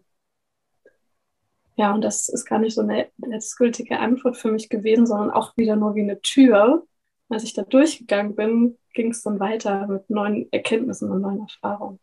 Ja, 1.76 1.94
und 1.94 2.02
das 2.02 2.28
ist 2.28 2.46
gar 2.46 2.60
nicht 2.60 2.76
so 2.76 2.82
eine 2.82 3.10
letztgültige 3.18 4.00
Antwort 4.00 4.36
für 4.36 4.52
mich 4.52 4.68
gewesen, 4.70 5.06
sondern 5.06 5.32
auch 5.32 5.56
wieder 5.56 5.76
nur 5.76 5.96
wie 5.96 6.02
eine 6.02 6.22
Tür. 6.22 6.86
Als 7.30 7.44
ich 7.44 7.54
da 7.54 7.62
durchgegangen 7.62 8.36
bin, 8.36 8.78
ging 8.94 9.12
es 9.12 9.22
dann 9.22 9.40
weiter 9.40 9.88
mit 9.88 10.10
neuen 10.10 10.52
Erkenntnissen 10.52 11.10
und 11.12 11.22
neuen 11.22 11.42
Erfahrungen. 11.42 12.00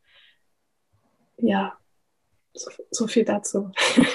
Ja, 1.39 1.77
so, 2.55 2.71
so 2.91 3.07
viel 3.07 3.25
dazu. 3.25 3.71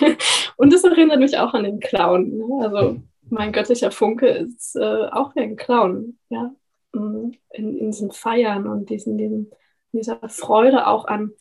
und 0.58 0.74
das 0.74 0.84
erinnert 0.84 1.20
mich 1.20 1.38
auch 1.38 1.54
an 1.54 1.64
den 1.64 1.80
Clown. 1.80 2.38
Ne? 2.38 2.48
Also 2.62 3.00
mein 3.30 3.52
göttlicher 3.52 3.92
Funke 3.92 4.28
ist 4.28 4.76
äh, 4.76 5.08
auch 5.12 5.36
wie 5.36 5.42
ein 5.42 5.58
Clown. 5.58 6.18
Ja? 6.30 6.56
Mm, 6.94 7.32
in, 7.52 7.78
in 7.78 7.92
diesen 7.92 8.12
Feiern 8.12 8.68
und 8.68 8.90
diesen, 8.90 9.18
diesen, 9.18 9.52
dieser 9.92 10.28
Freude 10.30 10.88
auch 10.88 11.06
an, 11.06 11.32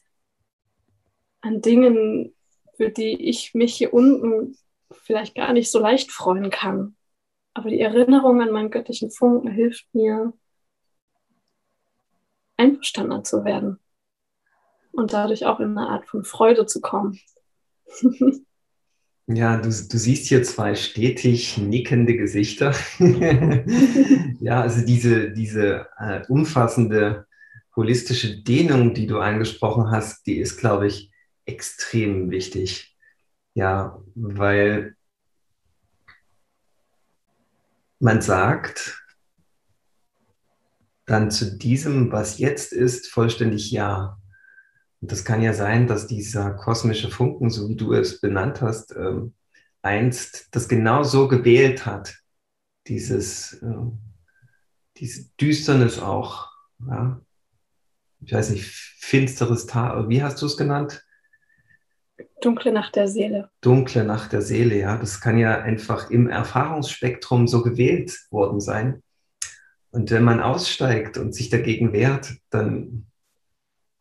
an 1.40 1.60
Dingen, 1.60 2.34
für 2.76 2.90
die 2.90 3.28
ich 3.28 3.54
mich 3.54 3.74
hier 3.74 3.92
unten 3.92 4.56
vielleicht 4.92 5.34
gar 5.34 5.52
nicht 5.52 5.70
so 5.70 5.78
leicht 5.78 6.10
freuen 6.10 6.50
kann. 6.50 6.96
Aber 7.54 7.70
die 7.70 7.80
Erinnerung 7.80 8.40
an 8.40 8.52
meinen 8.52 8.70
göttlichen 8.70 9.10
Funken 9.10 9.50
hilft 9.50 9.92
mir, 9.92 10.32
einverstanden 12.56 13.24
zu 13.24 13.44
werden 13.44 13.80
und 14.92 15.12
dadurch 15.12 15.46
auch 15.46 15.60
in 15.60 15.76
eine 15.76 15.88
Art 15.88 16.06
von 16.06 16.24
Freude 16.24 16.66
zu 16.66 16.80
kommen. 16.80 17.18
Ja, 19.32 19.58
du, 19.58 19.68
du 19.68 19.98
siehst 19.98 20.26
hier 20.26 20.42
zwei 20.42 20.74
stetig 20.74 21.56
nickende 21.56 22.16
Gesichter. 22.16 22.74
ja, 24.40 24.60
also 24.60 24.84
diese, 24.84 25.30
diese 25.30 25.86
äh, 25.98 26.22
umfassende 26.28 27.26
holistische 27.76 28.42
Dehnung, 28.42 28.92
die 28.92 29.06
du 29.06 29.18
angesprochen 29.20 29.90
hast, 29.92 30.26
die 30.26 30.38
ist, 30.38 30.56
glaube 30.56 30.88
ich, 30.88 31.12
extrem 31.44 32.30
wichtig. 32.30 32.96
Ja, 33.54 34.02
weil 34.16 34.96
man 38.00 38.22
sagt 38.22 39.00
dann 41.06 41.30
zu 41.30 41.56
diesem, 41.56 42.10
was 42.10 42.38
jetzt 42.38 42.72
ist, 42.72 43.06
vollständig 43.06 43.70
Ja. 43.70 44.19
Und 45.00 45.12
das 45.12 45.24
kann 45.24 45.42
ja 45.42 45.54
sein, 45.54 45.86
dass 45.86 46.06
dieser 46.06 46.52
kosmische 46.52 47.10
Funken, 47.10 47.50
so 47.50 47.68
wie 47.68 47.76
du 47.76 47.92
es 47.92 48.20
benannt 48.20 48.60
hast, 48.60 48.94
ähm, 48.96 49.34
einst 49.82 50.48
das 50.50 50.68
genau 50.68 51.02
so 51.02 51.26
gewählt 51.26 51.86
hat. 51.86 52.16
Dieses, 52.86 53.54
äh, 53.62 53.74
diese 54.96 55.30
Düsternis 55.40 55.98
auch. 55.98 56.48
Ja? 56.86 57.20
Ich 58.20 58.32
weiß 58.32 58.50
nicht, 58.50 58.66
finsteres 58.66 59.66
Tal, 59.66 60.08
wie 60.08 60.22
hast 60.22 60.42
du 60.42 60.46
es 60.46 60.56
genannt? 60.56 61.02
Dunkle 62.42 62.72
Nacht 62.72 62.96
der 62.96 63.08
Seele. 63.08 63.50
Dunkle 63.62 64.04
Nacht 64.04 64.32
der 64.32 64.42
Seele, 64.42 64.78
ja. 64.78 64.96
Das 64.98 65.20
kann 65.20 65.38
ja 65.38 65.60
einfach 65.60 66.10
im 66.10 66.28
Erfahrungsspektrum 66.28 67.48
so 67.48 67.62
gewählt 67.62 68.18
worden 68.30 68.60
sein. 68.60 69.02
Und 69.90 70.10
wenn 70.10 70.22
man 70.22 70.40
aussteigt 70.40 71.16
und 71.18 71.34
sich 71.34 71.48
dagegen 71.48 71.92
wehrt, 71.92 72.34
dann 72.50 73.09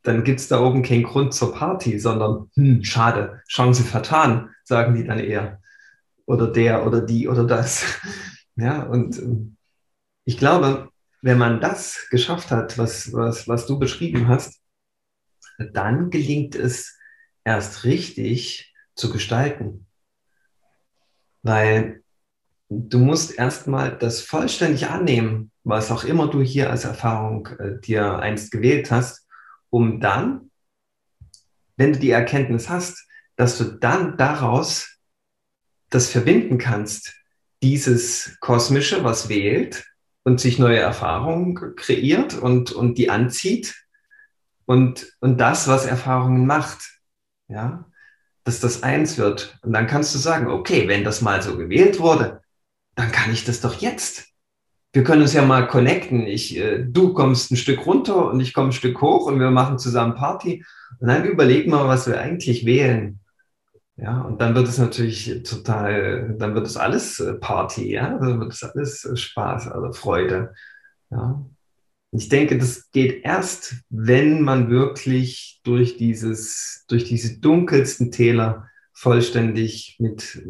dann 0.03 0.23
gibt 0.23 0.39
es 0.39 0.47
da 0.47 0.61
oben 0.61 0.83
keinen 0.83 1.03
Grund 1.03 1.33
zur 1.33 1.53
Party, 1.53 1.99
sondern, 1.99 2.49
hm, 2.55 2.83
schade, 2.83 3.41
Chance 3.47 3.83
vertan, 3.83 4.49
sagen 4.63 4.95
die 4.95 5.03
dann 5.03 5.19
eher. 5.19 5.61
Oder 6.25 6.47
der 6.47 6.85
oder 6.85 7.01
die 7.01 7.27
oder 7.27 7.45
das. 7.45 7.85
Ja, 8.55 8.83
und 8.83 9.17
ähm, 9.19 9.55
ich 10.25 10.37
glaube, 10.37 10.89
wenn 11.21 11.37
man 11.37 11.61
das 11.61 12.07
geschafft 12.11 12.51
hat, 12.51 12.77
was, 12.77 13.13
was, 13.13 13.47
was 13.47 13.65
du 13.67 13.79
beschrieben 13.79 14.27
hast, 14.27 14.59
dann 15.71 16.09
gelingt 16.09 16.55
es 16.55 16.97
erst 17.45 17.85
richtig 17.85 18.75
zu 18.95 19.13
gestalten. 19.13 19.85
Weil 21.41 22.03
du 22.67 22.99
musst 22.99 23.37
erstmal 23.37 23.97
das 23.97 24.19
vollständig 24.19 24.87
annehmen, 24.87 25.51
was 25.63 25.89
auch 25.89 26.03
immer 26.03 26.27
du 26.27 26.41
hier 26.41 26.69
als 26.69 26.83
Erfahrung 26.83 27.47
äh, 27.59 27.79
dir 27.79 28.19
einst 28.19 28.51
gewählt 28.51 28.91
hast 28.91 29.25
um 29.69 29.99
dann, 29.99 30.51
wenn 31.77 31.93
du 31.93 31.99
die 31.99 32.11
Erkenntnis 32.11 32.69
hast, 32.69 33.07
dass 33.35 33.57
du 33.57 33.65
dann 33.65 34.17
daraus 34.17 34.97
das 35.89 36.09
verbinden 36.09 36.57
kannst, 36.57 37.15
dieses 37.63 38.37
Kosmische, 38.39 39.03
was 39.03 39.29
wählt 39.29 39.85
und 40.23 40.39
sich 40.39 40.59
neue 40.59 40.79
Erfahrungen 40.79 41.55
kreiert 41.75 42.33
und, 42.33 42.71
und 42.71 42.97
die 42.97 43.09
anzieht 43.09 43.75
und, 44.65 45.15
und 45.19 45.37
das, 45.37 45.67
was 45.67 45.85
Erfahrungen 45.85 46.45
macht, 46.45 46.99
ja, 47.47 47.85
dass 48.43 48.59
das 48.59 48.83
eins 48.83 49.17
wird. 49.17 49.57
Und 49.61 49.73
dann 49.73 49.87
kannst 49.87 50.13
du 50.13 50.19
sagen, 50.19 50.47
okay, 50.47 50.87
wenn 50.87 51.03
das 51.03 51.21
mal 51.21 51.41
so 51.41 51.57
gewählt 51.57 51.99
wurde, 51.99 52.41
dann 52.95 53.11
kann 53.11 53.31
ich 53.31 53.45
das 53.45 53.61
doch 53.61 53.75
jetzt 53.75 54.28
wir 54.91 55.03
können 55.03 55.21
uns 55.21 55.33
ja 55.33 55.45
mal 55.45 55.67
connecten. 55.67 56.25
Ich, 56.25 56.57
äh, 56.57 56.83
du 56.83 57.13
kommst 57.13 57.51
ein 57.51 57.57
Stück 57.57 57.85
runter 57.85 58.31
und 58.31 58.39
ich 58.39 58.53
komme 58.53 58.69
ein 58.69 58.73
Stück 58.73 59.01
hoch 59.01 59.27
und 59.27 59.39
wir 59.39 59.51
machen 59.51 59.77
zusammen 59.77 60.15
Party. 60.15 60.65
Und 60.99 61.07
dann 61.07 61.25
überlegen 61.25 61.71
wir, 61.71 61.87
was 61.87 62.07
wir 62.07 62.19
eigentlich 62.19 62.65
wählen. 62.65 63.19
Ja, 63.97 64.21
und 64.21 64.39
dann 64.41 64.55
wird 64.55 64.67
es 64.67 64.77
natürlich 64.77 65.43
total, 65.43 66.35
dann 66.39 66.55
wird 66.55 66.65
es 66.65 66.77
alles 66.77 67.19
äh, 67.19 67.33
Party, 67.33 67.91
ja, 67.91 68.17
dann 68.17 68.39
wird 68.39 68.53
es 68.53 68.63
alles 68.63 69.03
äh, 69.05 69.17
Spaß, 69.17 69.67
also 69.67 69.91
Freude. 69.91 70.53
Ja. 71.11 71.45
Ich 72.11 72.29
denke, 72.29 72.57
das 72.57 72.89
geht 72.91 73.23
erst, 73.23 73.75
wenn 73.89 74.41
man 74.41 74.69
wirklich 74.69 75.59
durch 75.63 75.97
dieses, 75.97 76.85
durch 76.87 77.03
diese 77.03 77.39
dunkelsten 77.39 78.09
Täler 78.09 78.67
vollständig 78.93 79.97
mit, 79.99 80.41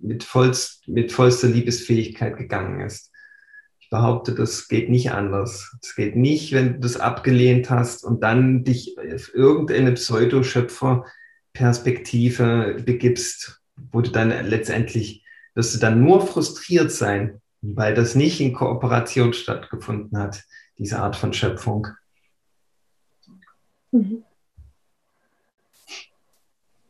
mit, 0.00 0.24
vollst, 0.24 0.88
mit 0.88 1.12
vollster 1.12 1.48
Liebesfähigkeit 1.48 2.36
gegangen 2.36 2.80
ist 2.80 3.13
behaupte, 3.94 4.34
das 4.34 4.66
geht 4.66 4.90
nicht 4.90 5.12
anders. 5.12 5.76
Es 5.80 5.94
geht 5.94 6.16
nicht, 6.16 6.52
wenn 6.52 6.72
du 6.72 6.80
das 6.80 6.96
abgelehnt 6.96 7.70
hast 7.70 8.02
und 8.02 8.24
dann 8.24 8.64
dich 8.64 8.96
auf 8.98 9.32
irgendeine 9.32 9.92
Pseudoschöpfer-Perspektive 9.92 12.82
begibst, 12.84 13.62
wo 13.92 14.00
du 14.00 14.10
dann 14.10 14.30
letztendlich, 14.48 15.24
wirst 15.54 15.76
du 15.76 15.78
dann 15.78 16.02
nur 16.02 16.26
frustriert 16.26 16.90
sein, 16.90 17.40
weil 17.62 17.94
das 17.94 18.16
nicht 18.16 18.40
in 18.40 18.52
Kooperation 18.52 19.32
stattgefunden 19.32 20.18
hat, 20.18 20.42
diese 20.76 20.98
Art 20.98 21.14
von 21.14 21.32
Schöpfung. 21.32 21.86
Mhm. 23.92 24.24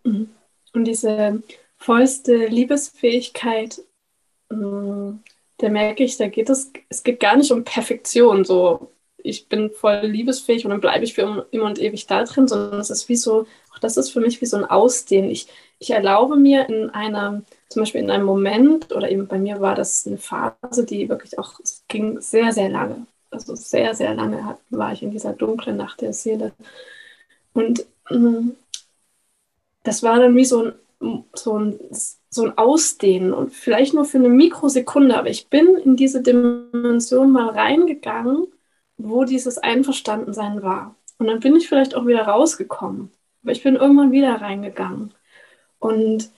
Mhm. 0.05 0.31
Und 0.73 0.85
diese 0.85 1.43
vollste 1.77 2.47
Liebesfähigkeit, 2.47 3.83
mm, 4.49 5.19
da 5.65 5.71
merke 5.71 6.05
ich, 6.05 6.17
da 6.19 6.29
geht 6.29 6.51
es, 6.51 6.73
es 6.89 7.03
geht 7.03 7.21
gar 7.21 7.37
nicht 7.37 7.51
um 7.51 7.65
Perfektion, 7.65 8.45
so 8.45 8.91
ich 9.17 9.49
bin 9.49 9.71
voll 9.71 10.01
liebesfähig 10.07 10.65
und 10.65 10.71
dann 10.71 10.81
bleibe 10.83 11.05
ich 11.05 11.15
für 11.15 11.47
immer 11.51 11.65
und 11.65 11.79
ewig 11.81 12.07
da 12.07 12.25
drin, 12.25 12.47
sondern 12.47 12.79
es 12.79 12.91
ist 12.91 13.09
wie 13.09 13.17
so, 13.17 13.47
auch 13.73 13.79
das 13.79 13.97
ist 13.97 14.11
für 14.11 14.21
mich 14.21 14.43
wie 14.43 14.47
so 14.47 14.59
ein 14.59 14.67
Ausdehnen. 14.67 15.31
Ich, 15.31 15.49
ich 15.79 15.91
erlaube 15.91 16.37
mir 16.37 16.69
in 16.69 16.91
einer, 16.91 17.43
zum 17.71 17.83
Beispiel 17.83 18.03
in 18.03 18.11
einem 18.11 18.27
Moment, 18.27 18.93
oder 18.93 19.11
eben 19.11 19.27
bei 19.27 19.39
mir 19.39 19.61
war 19.63 19.75
das 19.75 20.07
eine 20.07 20.19
Phase, 20.19 20.85
die 20.85 21.09
wirklich 21.09 21.39
auch, 21.39 21.59
es 21.61 21.83
ging 21.89 22.21
sehr, 22.21 22.53
sehr 22.53 22.69
lange. 22.69 23.07
Also 23.31 23.55
sehr, 23.57 23.95
sehr 23.95 24.15
lange 24.15 24.59
war 24.69 24.93
ich 24.93 25.03
in 25.03 25.11
dieser 25.11 25.33
dunklen 25.33 25.79
Nacht 25.79 26.03
der 26.03 26.13
Seele. 26.13 26.53
Und 27.55 27.87
mm, 28.11 28.51
das 29.85 30.03
war 30.03 30.19
dann 30.19 30.37
wie 30.37 30.45
so 30.45 30.65
ein, 30.67 30.73
so 31.35 31.59
ein 31.59 31.79
so 32.35 32.45
ein 32.45 32.59
Ausdehnen 32.59 33.33
und 33.33 33.53
vielleicht 33.53 33.95
nur 33.95 34.05
für 34.05 34.19
eine 34.19 34.29
Mikrosekunde, 34.29 35.17
aber 35.17 35.31
ich 35.31 35.49
bin 35.49 35.77
in 35.77 35.97
diese 35.97 36.21
Dimension 36.21 37.31
mal 37.31 37.49
reingegangen, 37.51 38.49
wo 38.97 39.25
dieses 39.25 39.59
Einverstandensein 39.59 40.63
war. 40.63 40.97
Und 41.19 41.29
dann 41.29 41.41
bin 41.41 41.55
ich 41.57 41.69
vielleicht 41.69 41.95
auch 41.95 42.07
wieder 42.07 42.23
rausgekommen, 42.23 43.13
aber 43.43 43.53
ich 43.53 43.63
bin 43.63 43.77
irgendwann 43.77 44.11
wieder 44.13 44.41
reingegangen. 44.41 45.15
Und, 45.79 46.31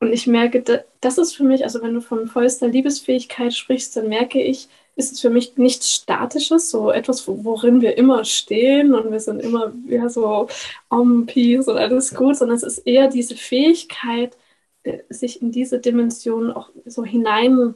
und 0.00 0.12
ich 0.12 0.26
merke, 0.28 0.62
das 1.00 1.18
ist 1.18 1.34
für 1.34 1.44
mich, 1.44 1.64
also 1.64 1.82
wenn 1.82 1.94
du 1.94 2.00
von 2.00 2.28
vollster 2.28 2.68
Liebesfähigkeit 2.68 3.54
sprichst, 3.54 3.96
dann 3.96 4.08
merke 4.08 4.40
ich, 4.40 4.68
ist 4.98 5.12
es 5.12 5.20
für 5.20 5.30
mich 5.30 5.56
nichts 5.56 5.92
Statisches, 5.94 6.70
so 6.70 6.90
etwas, 6.90 7.28
worin 7.28 7.80
wir 7.80 7.96
immer 7.96 8.24
stehen 8.24 8.94
und 8.94 9.12
wir 9.12 9.20
sind 9.20 9.40
immer 9.40 9.72
ja, 9.86 10.08
so 10.08 10.48
om, 10.88 11.24
peace 11.26 11.68
und 11.68 11.78
alles 11.78 12.14
gut, 12.14 12.36
sondern 12.36 12.56
es 12.56 12.64
ist 12.64 12.78
eher 12.78 13.08
diese 13.08 13.36
Fähigkeit, 13.36 14.36
äh, 14.82 14.98
sich 15.08 15.40
in 15.40 15.52
diese 15.52 15.78
Dimension 15.78 16.52
auch 16.52 16.70
so 16.84 17.04
hinein, 17.04 17.74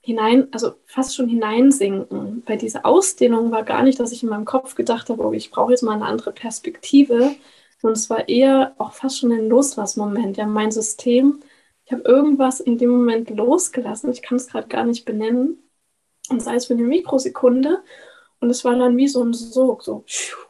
hinein, 0.00 0.48
also 0.52 0.74
fast 0.86 1.14
schon 1.14 1.28
hineinsinken. 1.28 2.42
Weil 2.46 2.58
diese 2.58 2.84
Ausdehnung 2.84 3.52
war 3.52 3.62
gar 3.64 3.84
nicht, 3.84 4.00
dass 4.00 4.12
ich 4.12 4.24
in 4.24 4.28
meinem 4.30 4.44
Kopf 4.44 4.74
gedacht 4.74 5.10
habe, 5.10 5.24
oh, 5.24 5.32
ich 5.32 5.50
brauche 5.52 5.70
jetzt 5.72 5.82
mal 5.82 5.94
eine 5.94 6.06
andere 6.06 6.32
Perspektive, 6.32 7.36
sondern 7.80 7.96
es 7.96 8.10
war 8.10 8.28
eher 8.28 8.74
auch 8.78 8.92
fast 8.94 9.20
schon 9.20 9.32
ein 9.32 9.48
Loslassmoment. 9.48 10.36
Ja, 10.38 10.46
mein 10.46 10.72
System, 10.72 11.40
ich 11.86 11.92
habe 11.92 12.02
irgendwas 12.02 12.60
in 12.60 12.78
dem 12.78 12.90
Moment 12.90 13.30
losgelassen, 13.30 14.10
ich 14.10 14.22
kann 14.22 14.36
es 14.36 14.48
gerade 14.48 14.68
gar 14.68 14.84
nicht 14.84 15.04
benennen 15.04 15.61
und 16.32 16.40
sei 16.40 16.56
es 16.56 16.66
für 16.66 16.74
eine 16.74 16.82
Mikrosekunde. 16.82 17.82
Und 18.40 18.50
es 18.50 18.64
war 18.64 18.74
dann 18.76 18.96
wie 18.96 19.08
so 19.08 19.22
ein 19.22 19.32
Sog, 19.34 19.84
so 19.84 20.04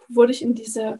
wurde 0.09 0.33
ich 0.33 0.43
in 0.43 0.55
diese 0.55 0.99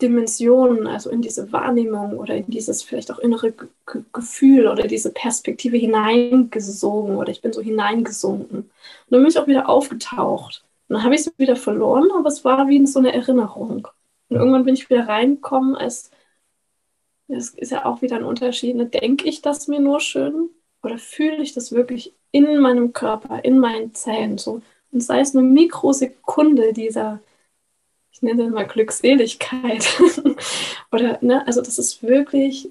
Dimension, 0.00 0.86
also 0.86 1.10
in 1.10 1.22
diese 1.22 1.52
Wahrnehmung 1.52 2.18
oder 2.18 2.34
in 2.34 2.46
dieses 2.48 2.82
vielleicht 2.82 3.12
auch 3.12 3.18
innere 3.20 3.52
G 3.52 3.66
Gefühl 4.12 4.66
oder 4.66 4.86
diese 4.88 5.12
Perspektive 5.12 5.76
hineingesogen 5.76 7.16
oder 7.16 7.30
ich 7.30 7.42
bin 7.42 7.52
so 7.52 7.60
hineingesunken. 7.60 8.58
Und 8.58 8.70
dann 9.10 9.20
bin 9.20 9.30
ich 9.30 9.38
auch 9.38 9.46
wieder 9.46 9.68
aufgetaucht. 9.68 10.64
Und 10.88 10.94
dann 10.94 11.04
habe 11.04 11.14
ich 11.14 11.22
es 11.22 11.38
wieder 11.38 11.56
verloren, 11.56 12.10
aber 12.16 12.28
es 12.28 12.44
war 12.44 12.68
wie 12.68 12.84
so 12.86 12.98
eine 12.98 13.12
Erinnerung. 13.12 13.88
Und 14.28 14.36
irgendwann 14.36 14.64
bin 14.64 14.74
ich 14.74 14.90
wieder 14.90 15.08
reingekommen, 15.08 15.76
als 15.76 16.10
es 17.28 17.50
ist 17.50 17.70
ja 17.70 17.84
auch 17.84 18.02
wieder 18.02 18.16
ein 18.16 18.24
Unterschied. 18.24 18.76
Ne? 18.76 18.86
Denke 18.86 19.28
ich 19.28 19.42
das 19.42 19.68
mir 19.68 19.80
nur 19.80 20.00
schön 20.00 20.50
oder 20.82 20.98
fühle 20.98 21.42
ich 21.42 21.54
das 21.54 21.72
wirklich 21.72 22.14
in 22.32 22.58
meinem 22.60 22.92
Körper, 22.92 23.44
in 23.44 23.58
meinen 23.58 23.94
Zellen 23.94 24.38
so? 24.38 24.62
Und 24.90 25.00
sei 25.00 25.20
es 25.20 25.34
eine 25.34 25.46
Mikrosekunde 25.46 26.72
dieser, 26.72 27.20
ich 28.12 28.22
nenne 28.22 28.44
es 28.44 28.52
mal 28.52 28.66
Glückseligkeit. 28.66 29.88
oder, 30.92 31.18
ne, 31.22 31.46
also 31.46 31.62
das 31.62 31.78
ist 31.78 32.02
wirklich 32.02 32.68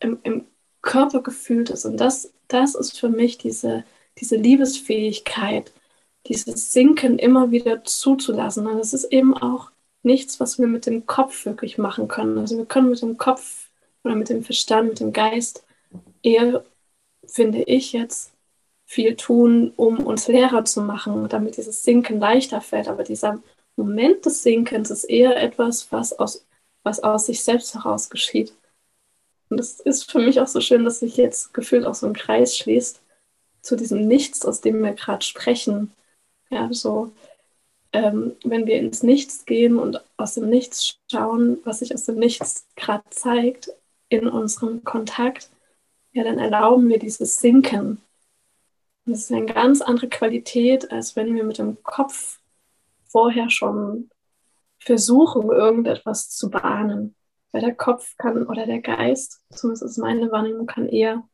im, 0.00 0.18
im 0.22 0.46
Körper 0.82 1.22
gefühlt 1.22 1.70
ist. 1.70 1.84
Und 1.84 1.98
das, 1.98 2.32
das 2.48 2.74
ist 2.74 2.98
für 2.98 3.08
mich 3.08 3.38
diese, 3.38 3.84
diese 4.18 4.36
Liebesfähigkeit, 4.36 5.72
dieses 6.26 6.72
Sinken 6.72 7.18
immer 7.18 7.50
wieder 7.50 7.84
zuzulassen. 7.84 8.66
Und 8.66 8.78
das 8.78 8.92
ist 8.92 9.04
eben 9.04 9.34
auch 9.36 9.70
nichts, 10.02 10.40
was 10.40 10.58
wir 10.58 10.66
mit 10.66 10.86
dem 10.86 11.06
Kopf 11.06 11.44
wirklich 11.46 11.78
machen 11.78 12.08
können. 12.08 12.38
Also 12.38 12.56
wir 12.56 12.66
können 12.66 12.90
mit 12.90 13.02
dem 13.02 13.18
Kopf 13.18 13.70
oder 14.04 14.14
mit 14.16 14.28
dem 14.28 14.42
Verstand, 14.42 14.88
mit 14.88 15.00
dem 15.00 15.12
Geist 15.12 15.64
eher 16.22 16.64
finde 17.28 17.62
ich 17.62 17.92
jetzt, 17.92 18.34
viel 18.86 19.16
tun, 19.16 19.72
um 19.76 20.04
uns 20.06 20.28
Lehrer 20.28 20.64
zu 20.64 20.82
machen, 20.82 21.28
damit 21.28 21.56
dieses 21.56 21.82
Sinken 21.82 22.20
leichter 22.20 22.60
fällt. 22.60 22.88
Aber 22.88 23.02
dieser 23.02 23.42
Moment 23.76 24.24
des 24.24 24.42
Sinkens 24.42 24.90
ist 24.90 25.04
eher 25.04 25.40
etwas, 25.42 25.90
was 25.90 26.12
aus, 26.18 26.46
was 26.82 27.02
aus 27.02 27.26
sich 27.26 27.42
selbst 27.42 27.74
heraus 27.74 28.10
geschieht. 28.10 28.54
Und 29.48 29.58
es 29.58 29.80
ist 29.80 30.10
für 30.10 30.18
mich 30.18 30.40
auch 30.40 30.46
so 30.46 30.60
schön, 30.60 30.84
dass 30.84 31.00
sich 31.00 31.16
jetzt 31.16 31.54
gefühlt 31.54 31.86
auch 31.86 31.94
so 31.94 32.06
ein 32.06 32.14
Kreis 32.14 32.56
schließt 32.56 33.00
zu 33.62 33.76
diesem 33.76 34.06
Nichts, 34.06 34.44
aus 34.44 34.60
dem 34.60 34.82
wir 34.82 34.92
gerade 34.92 35.24
sprechen. 35.24 35.92
Ja, 36.50 36.68
so, 36.72 37.12
ähm, 37.92 38.36
wenn 38.44 38.66
wir 38.66 38.78
ins 38.78 39.02
Nichts 39.02 39.44
gehen 39.46 39.78
und 39.78 40.02
aus 40.16 40.34
dem 40.34 40.50
Nichts 40.50 40.98
schauen, 41.10 41.58
was 41.64 41.78
sich 41.80 41.94
aus 41.94 42.04
dem 42.04 42.16
Nichts 42.16 42.66
gerade 42.76 43.04
zeigt 43.10 43.70
in 44.08 44.28
unserem 44.28 44.84
Kontakt, 44.84 45.50
ja, 46.14 46.22
dann 46.22 46.38
erlauben 46.38 46.88
wir 46.88 46.98
dieses 46.98 47.40
Sinken. 47.40 48.00
das 49.04 49.22
ist 49.22 49.32
eine 49.32 49.46
ganz 49.46 49.82
andere 49.82 50.08
Qualität, 50.08 50.90
als 50.90 51.16
wenn 51.16 51.34
wir 51.34 51.44
mit 51.44 51.58
dem 51.58 51.82
Kopf 51.82 52.40
vorher 53.08 53.50
schon 53.50 54.10
versuchen, 54.78 55.50
irgendetwas 55.50 56.30
zu 56.30 56.50
bahnen. 56.50 57.14
Weil 57.50 57.62
der 57.62 57.74
Kopf 57.74 58.16
kann 58.16 58.46
oder 58.46 58.64
der 58.64 58.80
Geist, 58.80 59.42
zumindest 59.50 59.84
ist 59.84 59.98
meine 59.98 60.30
Wahrnehmung, 60.30 60.66
kann 60.66 60.88
eher 60.88 61.28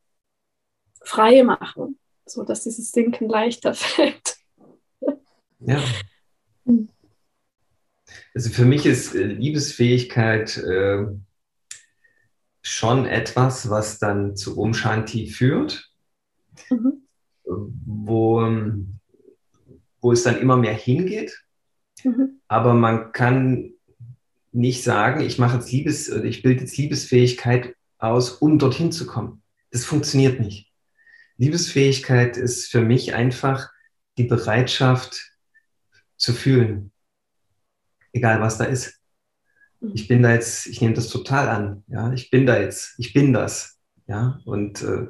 frei 1.03 1.43
machen, 1.43 1.99
sodass 2.25 2.63
dieses 2.63 2.91
Sinken 2.91 3.29
leichter 3.29 3.73
fällt. 3.75 4.37
Ja. 5.59 5.79
Also 8.33 8.49
für 8.49 8.65
mich 8.65 8.85
ist 8.87 9.13
äh, 9.13 9.25
Liebesfähigkeit 9.25 10.57
äh, 10.57 11.05
schon 12.61 13.05
etwas, 13.05 13.69
was 13.69 13.99
dann 13.99 14.35
zu 14.35 14.57
Umshanti 14.57 15.27
führt, 15.27 15.89
mhm. 16.69 17.07
wo, 17.43 18.47
wo 19.99 20.11
es 20.11 20.23
dann 20.23 20.39
immer 20.39 20.57
mehr 20.57 20.73
hingeht. 20.73 21.43
Mhm. 22.03 22.41
Aber 22.47 22.73
man 22.73 23.11
kann 23.11 23.73
nicht 24.51 24.83
sagen, 24.83 25.21
ich 25.21 25.39
mache 25.39 25.57
jetzt 25.57 25.71
Liebes, 25.71 26.09
ich 26.09 26.41
bilde 26.41 26.61
jetzt 26.61 26.77
Liebesfähigkeit 26.77 27.75
aus, 27.97 28.31
um 28.31 28.59
dorthin 28.59 28.91
zu 28.91 29.05
kommen. 29.05 29.41
Das 29.71 29.85
funktioniert 29.85 30.39
nicht. 30.39 30.71
Liebesfähigkeit 31.37 32.37
ist 32.37 32.69
für 32.69 32.81
mich 32.81 33.13
einfach 33.15 33.69
die 34.17 34.25
Bereitschaft 34.25 35.31
zu 36.17 36.33
fühlen, 36.33 36.91
egal 38.13 38.41
was 38.41 38.57
da 38.57 38.65
ist. 38.65 39.00
Mhm. 39.81 39.91
ich 39.93 40.07
bin 40.07 40.23
da 40.23 40.33
jetzt, 40.33 40.67
ich 40.67 40.81
nehme 40.81 40.93
das 40.93 41.09
total 41.09 41.49
an, 41.49 41.83
ja, 41.87 42.13
ich 42.13 42.29
bin 42.29 42.45
da 42.45 42.59
jetzt, 42.59 42.95
ich 42.97 43.13
bin 43.13 43.33
das, 43.33 43.79
ja, 44.07 44.39
und 44.45 44.81
äh, 44.83 45.07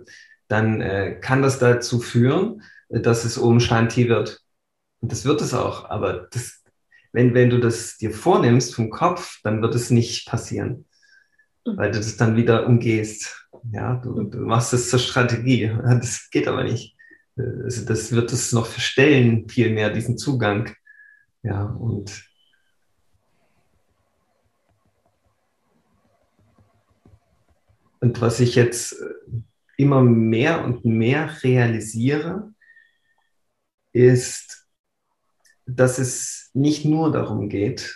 dann 0.48 0.82
äh, 0.82 1.20
kann 1.22 1.42
das 1.42 1.60
dazu 1.60 2.00
führen, 2.00 2.64
äh, 2.90 3.00
dass 3.00 3.26
es 3.26 3.38
oben 3.38 3.60
Shanti 3.60 4.10
wird. 4.10 4.42
Und 5.02 5.12
das 5.12 5.26
wird 5.26 5.42
es 5.42 5.54
auch, 5.54 5.90
aber 5.90 6.28
das, 6.32 6.64
wenn, 7.12 7.34
wenn 7.34 7.50
du 7.50 7.60
das 7.60 7.98
dir 7.98 8.12
vornimmst 8.12 8.74
vom 8.76 8.90
Kopf, 8.90 9.40
dann 9.44 9.62
wird 9.62 9.76
es 9.76 9.90
nicht 9.90 10.28
passieren, 10.28 10.86
mhm. 11.66 11.78
weil 11.78 11.92
du 11.92 11.98
das 11.98 12.18
dann 12.18 12.36
wieder 12.36 12.66
umgehst. 12.68 13.48
Ja, 13.72 13.96
du, 13.96 14.24
du 14.24 14.40
machst 14.40 14.74
es 14.74 14.90
zur 14.90 15.00
Strategie. 15.00 15.72
Das 15.84 16.30
geht 16.32 16.48
aber 16.48 16.64
nicht. 16.64 16.96
Das, 17.36 17.86
das 17.86 18.12
wird 18.12 18.32
es 18.34 18.52
noch 18.52 18.66
verstellen, 18.66 19.48
viel 19.48 19.72
mehr, 19.72 19.90
diesen 19.92 20.18
Zugang. 20.18 20.74
Ja, 21.44 21.64
und 21.64 22.24
Und 28.02 28.20
was 28.20 28.40
ich 28.40 28.56
jetzt 28.56 28.94
äh, 28.94 29.14
immer 29.78 30.02
mehr 30.02 30.66
und 30.66 30.84
mehr 30.84 31.42
realisiere, 31.44 32.54
ist, 33.94 34.68
dass 35.66 36.00
es 36.00 36.50
nicht 36.54 36.84
nur 36.84 37.12
darum 37.12 37.48
geht, 37.48 37.96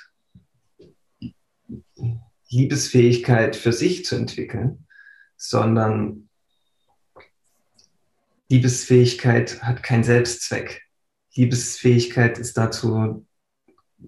Liebesfähigkeit 2.50 3.56
für 3.56 3.74
sich 3.74 4.06
zu 4.06 4.15
entwickeln, 4.15 4.88
sondern 5.38 6.30
Liebesfähigkeit 8.48 9.63
hat 9.63 9.82
keinen 9.82 10.04
Selbstzweck. 10.04 10.84
Liebesfähigkeit 11.34 12.38
ist 12.38 12.56
dazu 12.58 13.26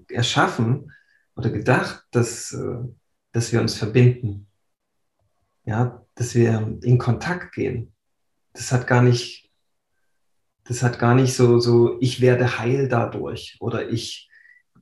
erschaffen 0.09 0.93
oder 1.35 1.49
gedacht, 1.49 2.05
dass, 2.11 2.53
äh, 2.53 2.83
dass 3.31 3.51
wir 3.51 3.61
uns 3.61 3.75
verbinden 3.75 4.46
ja, 5.67 6.01
dass 6.15 6.33
wir 6.33 6.77
in 6.81 6.97
Kontakt 6.97 7.53
gehen. 7.53 7.93
Das 8.53 8.71
hat 8.71 8.87
gar 8.87 9.03
nicht, 9.03 9.51
das 10.63 10.81
hat 10.81 10.97
gar 10.97 11.13
nicht 11.13 11.33
so, 11.33 11.59
so, 11.59 11.97
ich 11.99 12.21
werde 12.21 12.57
heil 12.57 12.87
dadurch 12.87 13.57
oder 13.59 13.89
ich 13.89 14.29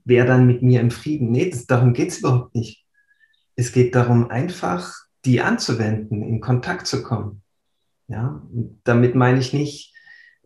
wäre 0.04 0.26
dann 0.26 0.46
mit 0.46 0.62
mir 0.62 0.80
im 0.80 0.92
Frieden. 0.92 1.32
Nee, 1.32 1.50
das, 1.50 1.66
darum 1.66 1.92
geht 1.92 2.10
es 2.10 2.18
überhaupt 2.20 2.54
nicht. 2.54 2.86
Es 3.56 3.72
geht 3.72 3.96
darum, 3.96 4.30
einfach 4.30 4.94
die 5.24 5.40
anzuwenden, 5.40 6.22
in 6.22 6.40
Kontakt 6.40 6.86
zu 6.86 7.02
kommen. 7.02 7.42
Ja, 8.06 8.40
und 8.52 8.80
damit 8.84 9.16
meine 9.16 9.40
ich 9.40 9.52
nicht, 9.52 9.92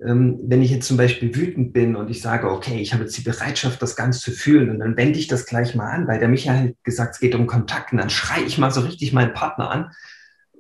ähm, 0.03 0.39
wenn 0.45 0.63
ich 0.63 0.71
jetzt 0.71 0.87
zum 0.87 0.97
Beispiel 0.97 1.37
wütend 1.37 1.75
bin 1.75 1.95
und 1.97 2.09
ich 2.09 2.23
sage, 2.23 2.51
okay, 2.51 2.81
ich 2.81 2.95
habe 2.95 3.03
jetzt 3.03 3.19
die 3.19 3.23
Bereitschaft, 3.23 3.83
das 3.83 3.95
Ganze 3.95 4.21
zu 4.21 4.31
fühlen 4.31 4.71
und 4.71 4.79
dann 4.79 4.97
wende 4.97 5.19
ich 5.19 5.27
das 5.27 5.45
gleich 5.45 5.75
mal 5.75 5.91
an, 5.91 6.09
weil 6.09 6.19
der 6.19 6.29
Michael 6.29 6.77
gesagt, 6.83 7.17
es 7.17 7.21
geht 7.21 7.35
um 7.35 7.47
Kontakt 7.47 7.93
und 7.93 7.99
dann 7.99 8.09
schreie 8.09 8.45
ich 8.45 8.57
mal 8.57 8.71
so 8.71 8.81
richtig 8.81 9.13
meinen 9.13 9.35
Partner 9.35 9.71
an 9.71 9.91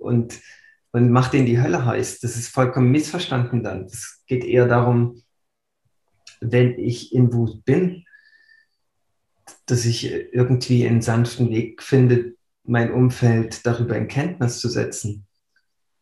und, 0.00 0.40
und 0.92 1.10
macht 1.10 1.32
den 1.32 1.46
die 1.46 1.60
Hölle 1.60 1.84
heiß. 1.84 2.20
Das 2.20 2.36
ist 2.36 2.48
vollkommen 2.48 2.90
missverstanden 2.90 3.62
dann. 3.62 3.84
Es 3.84 4.22
geht 4.26 4.44
eher 4.44 4.66
darum, 4.66 5.22
wenn 6.40 6.78
ich 6.78 7.14
in 7.14 7.32
Wut 7.32 7.64
bin, 7.64 8.04
dass 9.66 9.84
ich 9.84 10.10
irgendwie 10.10 10.86
einen 10.86 11.02
sanften 11.02 11.50
Weg 11.50 11.82
finde, 11.82 12.34
mein 12.64 12.92
Umfeld 12.92 13.64
darüber 13.66 13.96
in 13.96 14.08
Kenntnis 14.08 14.58
zu 14.58 14.68
setzen 14.68 15.26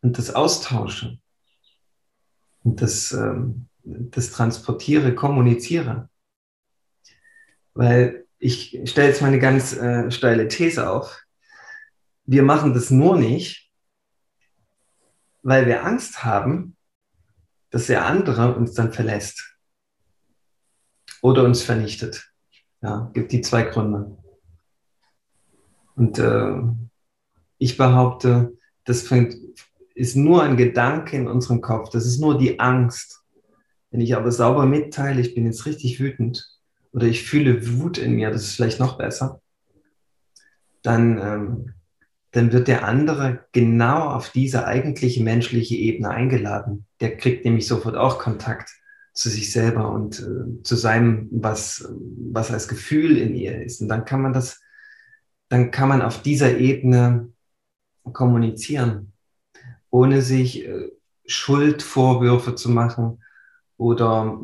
und 0.01 0.19
das 0.19 0.35
austausche 0.35 1.19
und 2.63 2.83
das, 2.83 3.13
ähm, 3.13 3.67
das 3.83 4.31
transportiere, 4.31 5.15
kommuniziere. 5.15 6.09
Weil 7.75 8.27
ich 8.39 8.81
stelle 8.85 9.09
jetzt 9.09 9.21
mal 9.21 9.29
eine 9.29 9.39
ganz 9.39 9.77
äh, 9.77 10.11
steile 10.11 10.49
These 10.49 10.91
auf. 10.91 11.25
Wir 12.25 12.43
machen 12.43 12.75
das 12.75 12.91
nur 12.91 13.19
nicht, 13.19 13.68
weil 15.43 15.67
wir 15.67 15.85
Angst 15.85 16.25
haben, 16.25 16.77
dass 17.71 17.87
der 17.87 18.07
andere 18.07 18.55
uns 18.55 18.75
dann 18.75 18.93
verlässt 18.93 19.57
oder 21.23 21.45
uns 21.45 21.63
vernichtet. 21.63 22.31
Ja, 22.81 23.11
gibt 23.13 23.33
die 23.33 23.41
zwei 23.41 23.63
Gründe. 23.63 24.17
Und 25.97 26.19
äh, 26.19 26.63
ich 27.59 27.77
behaupte, 27.77 28.57
das 28.85 29.11
ist 29.95 30.17
nur 30.17 30.43
ein 30.45 30.57
Gedanke 30.57 31.17
in 31.17 31.27
unserem 31.27 31.61
Kopf, 31.61 31.91
das 31.91 32.07
ist 32.07 32.21
nur 32.21 32.39
die 32.39 32.61
Angst. 32.61 33.25
Wenn 33.91 34.01
ich 34.01 34.15
aber 34.15 34.31
sauber 34.31 34.65
mitteile, 34.65 35.21
ich 35.21 35.35
bin 35.35 35.47
jetzt 35.47 35.67
richtig 35.67 35.99
wütend 35.99 36.49
oder 36.93 37.07
ich 37.07 37.25
fühle 37.25 37.79
Wut 37.79 37.99
in 37.99 38.13
mir, 38.13 38.31
das 38.31 38.43
ist 38.43 38.55
vielleicht 38.55 38.79
noch 38.79 38.97
besser, 38.97 39.41
dann, 40.83 41.19
ähm, 41.19 41.75
dann 42.33 42.53
wird 42.53 42.69
der 42.69 42.85
andere 42.85 43.47
genau 43.53 44.11
auf 44.11 44.31
diese 44.31 44.67
eigentliche 44.67 45.23
menschliche 45.23 45.77
Ebene 45.77 46.11
eingeladen. 46.11 46.87
Der 47.01 47.17
kriegt 47.17 47.45
nämlich 47.45 47.67
sofort 47.67 47.97
auch 47.97 48.19
Kontakt 48.19 48.71
zu 49.15 49.31
sich 49.31 49.53
selber 49.53 49.91
und 49.91 50.21
äh, 50.21 50.63
zu 50.63 50.77
seinem, 50.77 51.29
was, 51.33 51.89
was 52.31 52.51
als 52.53 52.69
Gefühl 52.69 53.17
in 53.17 53.35
ihr 53.35 53.63
ist. 53.63 53.81
Und 53.81 53.89
dann 53.89 54.05
kann 54.05 54.23
man 54.23 54.33
das, 54.33 54.61
dann 55.49 55.71
kann 55.71 55.89
man 55.89 56.03
auf 56.03 56.23
dieser 56.23 56.59
Ebene 56.59 57.33
kommunizieren, 58.13 59.13
ohne 59.91 60.23
sich 60.23 60.67
äh, 60.67 60.91
Schuldvorwürfe 61.27 62.55
zu 62.55 62.71
machen 62.71 63.23
oder 63.77 64.41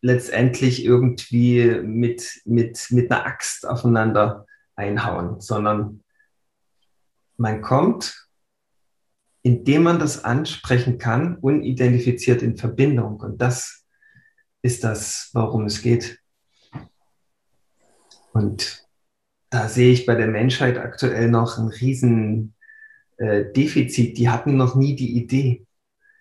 letztendlich 0.00 0.84
irgendwie 0.84 1.80
mit, 1.82 2.42
mit, 2.44 2.86
mit 2.90 3.10
einer 3.10 3.26
Axt 3.26 3.66
aufeinander 3.66 4.46
einhauen, 4.74 5.40
sondern 5.40 6.02
man 7.36 7.62
kommt, 7.62 8.28
indem 9.42 9.84
man 9.84 9.98
das 9.98 10.24
ansprechen 10.24 10.98
kann, 10.98 11.36
unidentifiziert 11.36 12.42
in 12.42 12.56
Verbindung. 12.56 13.20
Und 13.20 13.40
das 13.40 13.84
ist 14.62 14.82
das, 14.82 15.30
warum 15.32 15.66
es 15.66 15.82
geht. 15.82 16.18
Und 18.32 18.86
da 19.50 19.68
sehe 19.68 19.92
ich 19.92 20.04
bei 20.04 20.14
der 20.14 20.26
Menschheit 20.26 20.78
aktuell 20.78 21.30
noch 21.30 21.58
ein 21.58 21.68
riesen 21.68 22.54
äh, 23.16 23.44
Defizit. 23.52 24.18
Die 24.18 24.28
hatten 24.28 24.56
noch 24.56 24.74
nie 24.74 24.96
die 24.96 25.16
Idee, 25.16 25.66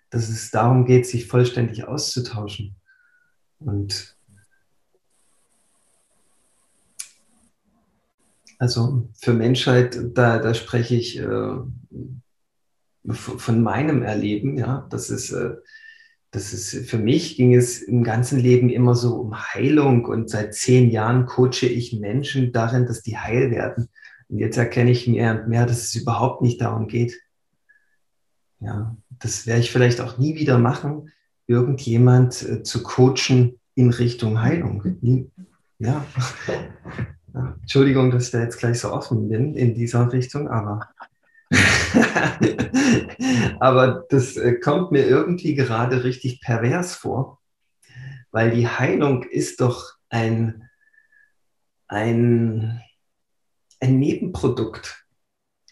dass 0.09 0.29
es 0.29 0.51
darum 0.51 0.85
geht, 0.85 1.07
sich 1.07 1.27
vollständig 1.27 1.85
auszutauschen. 1.85 2.75
Und 3.59 4.14
also 8.57 9.09
für 9.19 9.33
Menschheit, 9.33 9.99
da, 10.13 10.39
da 10.39 10.53
spreche 10.53 10.95
ich 10.95 11.19
äh, 11.19 11.57
von 13.07 13.61
meinem 13.61 14.01
Erleben, 14.03 14.57
ja, 14.57 14.87
das 14.89 15.09
ist, 15.09 15.31
äh, 15.31 15.55
das 16.31 16.53
ist, 16.53 16.89
für 16.89 16.97
mich 16.97 17.37
ging 17.37 17.55
es 17.55 17.81
im 17.81 18.03
ganzen 18.03 18.39
Leben 18.39 18.69
immer 18.69 18.95
so 18.95 19.15
um 19.15 19.35
Heilung 19.35 20.05
und 20.05 20.29
seit 20.29 20.53
zehn 20.53 20.89
Jahren 20.89 21.25
coache 21.25 21.65
ich 21.65 21.93
Menschen 21.93 22.51
darin, 22.51 22.85
dass 22.85 23.01
die 23.01 23.17
heil 23.17 23.51
werden. 23.51 23.89
Und 24.27 24.39
jetzt 24.39 24.57
erkenne 24.57 24.91
ich 24.91 25.07
mehr 25.07 25.39
und 25.39 25.47
mehr, 25.47 25.65
dass 25.65 25.83
es 25.83 25.95
überhaupt 25.95 26.41
nicht 26.41 26.59
darum 26.59 26.87
geht. 26.87 27.21
Ja, 28.59 28.97
das 29.19 29.45
werde 29.47 29.61
ich 29.61 29.71
vielleicht 29.71 30.01
auch 30.01 30.17
nie 30.17 30.35
wieder 30.35 30.57
machen, 30.57 31.11
irgendjemand 31.47 32.41
äh, 32.41 32.63
zu 32.63 32.83
coachen 32.83 33.59
in 33.75 33.91
Richtung 33.91 34.41
Heilung. 34.41 35.31
Ja. 35.77 36.05
Ja. 37.35 37.55
Entschuldigung, 37.61 38.11
dass 38.11 38.25
ich 38.25 38.31
da 38.31 38.41
jetzt 38.41 38.57
gleich 38.57 38.79
so 38.79 38.91
offen 38.91 39.27
bin 39.27 39.55
in 39.55 39.75
dieser 39.75 40.11
Richtung, 40.11 40.47
aber, 40.47 40.87
aber 43.59 44.05
das 44.09 44.37
äh, 44.37 44.55
kommt 44.55 44.91
mir 44.91 45.05
irgendwie 45.05 45.53
gerade 45.53 46.05
richtig 46.05 46.39
pervers 46.39 46.95
vor, 46.95 47.41
weil 48.31 48.51
die 48.51 48.67
Heilung 48.67 49.23
ist 49.23 49.59
doch 49.59 49.93
ein, 50.09 50.69
ein, 51.87 52.81
ein 53.81 53.99
Nebenprodukt. 53.99 55.05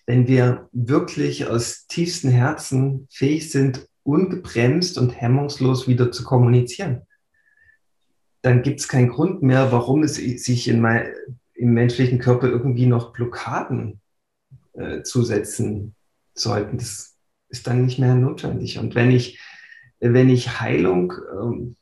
Wenn 0.05 0.27
wir 0.27 0.67
wirklich 0.73 1.47
aus 1.47 1.87
tiefstem 1.87 2.31
Herzen 2.31 3.07
fähig 3.09 3.51
sind, 3.51 3.87
ungebremst 4.03 4.97
und 4.97 5.11
hemmungslos 5.11 5.87
wieder 5.87 6.11
zu 6.11 6.25
kommunizieren, 6.25 7.03
dann 8.41 8.63
gibt 8.63 8.81
es 8.81 8.89
keinen 8.89 9.07
Grund 9.07 9.41
mehr, 9.41 9.71
warum 9.71 10.03
es 10.03 10.15
sich 10.15 10.67
in 10.67 10.81
mein, 10.81 11.13
im 11.63 11.73
menschlichen 11.73 12.19
Körper 12.19 12.49
irgendwie 12.49 12.87
noch 12.87 13.13
Blockaden 13.13 14.01
äh, 14.73 15.01
zusetzen 15.03 15.95
sollten. 16.33 16.77
Das 16.77 17.15
ist 17.47 17.67
dann 17.67 17.85
nicht 17.85 17.99
mehr 17.99 18.15
notwendig. 18.15 18.79
Und 18.79 18.95
wenn 18.95 19.11
ich, 19.11 19.39
wenn 20.01 20.29
ich 20.29 20.59
Heilung 20.59 21.13
ähm, 21.31 21.77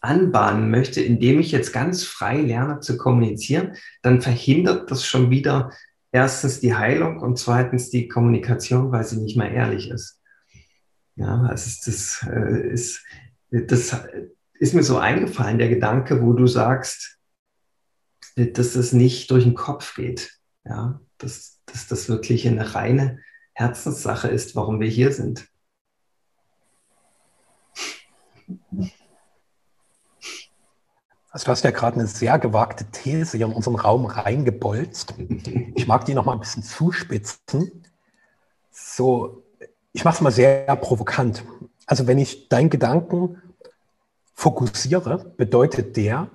anbahnen 0.00 0.70
möchte, 0.70 1.00
indem 1.00 1.40
ich 1.40 1.50
jetzt 1.50 1.72
ganz 1.72 2.04
frei 2.04 2.42
lerne 2.42 2.78
zu 2.78 2.96
kommunizieren, 2.96 3.72
dann 4.02 4.22
verhindert 4.22 4.88
das 4.88 5.04
schon 5.04 5.30
wieder 5.30 5.72
erstens 6.12 6.60
die 6.60 6.76
Heilung 6.76 7.18
und 7.18 7.36
zweitens 7.36 7.90
die 7.90 8.06
Kommunikation, 8.06 8.92
weil 8.92 9.02
sie 9.02 9.20
nicht 9.20 9.36
mehr 9.36 9.50
ehrlich 9.50 9.90
ist. 9.90 10.20
Ja, 11.16 11.42
also 11.42 11.70
das 11.86 12.24
äh, 12.30 12.70
ist, 12.72 13.04
das 13.50 14.00
ist 14.60 14.74
mir 14.74 14.84
so 14.84 14.98
eingefallen, 14.98 15.58
der 15.58 15.68
Gedanke, 15.68 16.22
wo 16.22 16.34
du 16.34 16.46
sagst, 16.46 17.18
dass 18.36 18.74
es 18.74 18.92
nicht 18.92 19.30
durch 19.30 19.44
den 19.44 19.54
Kopf 19.54 19.94
geht. 19.94 20.38
Ja, 20.64 21.00
dass, 21.18 21.60
dass 21.66 21.86
das 21.86 22.08
wirklich 22.08 22.46
eine 22.48 22.74
reine 22.74 23.20
Herzenssache 23.52 24.28
ist, 24.28 24.56
warum 24.56 24.80
wir 24.80 24.88
hier 24.88 25.12
sind. 25.12 25.48
Also 31.30 31.46
du 31.46 31.50
hast 31.50 31.64
ja 31.64 31.70
gerade 31.70 31.98
eine 31.98 32.06
sehr 32.06 32.38
gewagte 32.38 32.84
These 32.86 33.36
in 33.36 33.44
unseren 33.52 33.74
Raum 33.74 34.06
reingebolzt. 34.06 35.14
Ich 35.74 35.86
mag 35.86 36.04
die 36.04 36.14
noch 36.14 36.24
mal 36.24 36.32
ein 36.32 36.40
bisschen 36.40 36.62
zuspitzen. 36.62 37.84
So, 38.70 39.42
ich 39.92 40.04
mache 40.04 40.14
es 40.14 40.20
mal 40.20 40.30
sehr 40.30 40.76
provokant. 40.76 41.44
Also 41.86 42.06
wenn 42.06 42.18
ich 42.18 42.48
deinen 42.48 42.70
Gedanken 42.70 43.42
fokussiere, 44.32 45.32
bedeutet 45.36 45.96
der, 45.96 46.30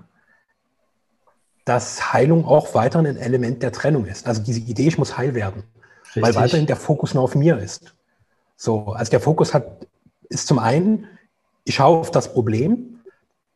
dass 1.69 2.13
Heilung 2.13 2.45
auch 2.45 2.73
weiterhin 2.73 3.05
ein 3.05 3.17
Element 3.17 3.61
der 3.61 3.71
Trennung 3.71 4.07
ist. 4.07 4.25
Also 4.25 4.41
diese 4.41 4.59
Idee, 4.59 4.87
ich 4.87 4.97
muss 4.97 5.19
heil 5.19 5.35
werden, 5.35 5.61
Richtig. 6.03 6.23
weil 6.23 6.33
weiterhin 6.33 6.65
der 6.65 6.75
Fokus 6.75 7.13
nur 7.13 7.21
auf 7.21 7.35
mir 7.35 7.59
ist. 7.59 7.93
So, 8.57 8.93
also 8.93 9.11
der 9.11 9.19
Fokus 9.19 9.53
hat, 9.53 9.85
ist 10.29 10.47
zum 10.47 10.57
einen, 10.57 11.05
ich 11.65 11.75
schaue 11.75 11.99
auf 11.99 12.09
das 12.09 12.33
Problem, 12.33 13.01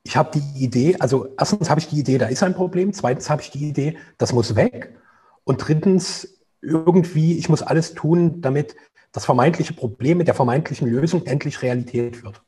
ich 0.04 0.16
habe 0.16 0.30
die 0.40 0.64
Idee, 0.64 0.96
also 1.00 1.28
erstens 1.40 1.72
habe 1.72 1.80
ich 1.80 1.88
die 1.88 2.00
Idee, 2.00 2.20
da 2.20 2.28
ist 2.28 2.44
ein 2.44 2.54
Problem, 2.54 2.94
zweitens 2.94 3.32
habe 3.32 3.42
ich 3.42 3.50
die 3.50 3.68
Idee, 3.68 3.98
das 4.20 4.32
muss 4.32 4.56
weg 4.56 4.96
und 5.44 5.68
drittens 5.68 6.38
irgendwie, 6.62 7.40
ich 7.40 7.50
muss 7.50 7.64
alles 7.64 7.96
tun, 7.96 8.42
damit 8.42 8.76
das 9.12 9.26
vermeintliche 9.26 9.74
Problem 9.74 10.20
mit 10.20 10.28
der 10.28 10.36
vermeintlichen 10.36 10.88
Lösung 10.88 11.26
endlich 11.26 11.64
Realität 11.64 12.24
wird. 12.24 12.44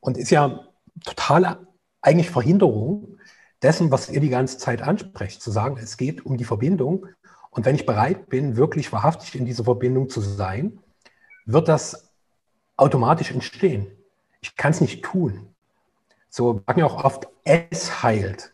Und 0.00 0.16
ist 0.16 0.30
ja 0.30 0.64
totale 1.04 1.66
eigentlich 2.00 2.30
Verhinderung 2.30 3.18
dessen, 3.62 3.90
was 3.90 4.08
ihr 4.08 4.20
die 4.20 4.28
ganze 4.28 4.58
Zeit 4.58 4.82
ansprecht, 4.82 5.42
zu 5.42 5.50
sagen, 5.50 5.78
es 5.78 5.96
geht 5.96 6.24
um 6.24 6.36
die 6.36 6.44
Verbindung. 6.44 7.06
Und 7.50 7.66
wenn 7.66 7.74
ich 7.74 7.86
bereit 7.86 8.28
bin, 8.28 8.56
wirklich 8.56 8.92
wahrhaftig 8.92 9.34
in 9.34 9.46
dieser 9.46 9.64
Verbindung 9.64 10.08
zu 10.08 10.20
sein, 10.20 10.78
wird 11.46 11.68
das 11.68 12.10
automatisch 12.76 13.30
entstehen. 13.30 13.86
Ich 14.40 14.56
kann 14.56 14.70
es 14.70 14.80
nicht 14.80 15.04
tun. 15.04 15.48
So 16.30 16.62
sagen 16.66 16.80
ja 16.80 16.86
auch 16.86 17.04
oft, 17.04 17.28
es 17.44 18.02
heilt. 18.02 18.52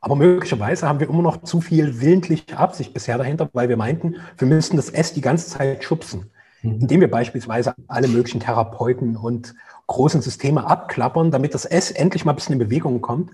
Aber 0.00 0.14
möglicherweise 0.14 0.88
haben 0.88 1.00
wir 1.00 1.08
immer 1.08 1.22
noch 1.22 1.42
zu 1.42 1.60
viel 1.60 2.00
willentliche 2.00 2.56
Absicht 2.56 2.94
bisher 2.94 3.18
dahinter, 3.18 3.50
weil 3.52 3.68
wir 3.68 3.76
meinten, 3.76 4.16
wir 4.38 4.46
müssten 4.46 4.76
das 4.76 4.88
S 4.88 5.12
die 5.12 5.20
ganze 5.20 5.48
Zeit 5.48 5.82
schubsen. 5.82 6.30
Mhm. 6.62 6.80
Indem 6.82 7.00
wir 7.00 7.10
beispielsweise 7.10 7.74
alle 7.88 8.08
möglichen 8.08 8.40
Therapeuten 8.40 9.16
und 9.16 9.54
großen 9.88 10.22
Systeme 10.22 10.66
abklappern, 10.66 11.30
damit 11.30 11.54
das 11.54 11.64
S 11.64 11.90
endlich 11.90 12.24
mal 12.24 12.32
ein 12.32 12.36
bisschen 12.36 12.54
in 12.54 12.58
Bewegung 12.60 13.00
kommt. 13.00 13.32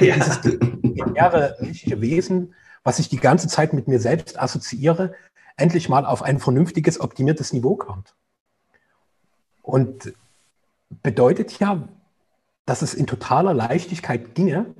Ja. 0.00 0.14
Dieses 0.14 0.40
leere 0.44 1.56
menschliche 1.60 2.00
Wesen, 2.00 2.54
was 2.84 2.98
ich 2.98 3.08
die 3.08 3.18
ganze 3.18 3.48
Zeit 3.48 3.72
mit 3.72 3.88
mir 3.88 4.00
selbst 4.00 4.38
assoziiere, 4.38 5.14
endlich 5.56 5.88
mal 5.88 6.06
auf 6.06 6.22
ein 6.22 6.38
vernünftiges, 6.38 7.00
optimiertes 7.00 7.52
Niveau 7.52 7.76
kommt. 7.76 8.14
Und 9.60 10.12
bedeutet 11.02 11.58
ja, 11.58 11.88
dass 12.64 12.82
es 12.82 12.94
in 12.94 13.06
totaler 13.06 13.54
Leichtigkeit 13.54 14.34
ginge, 14.34 14.74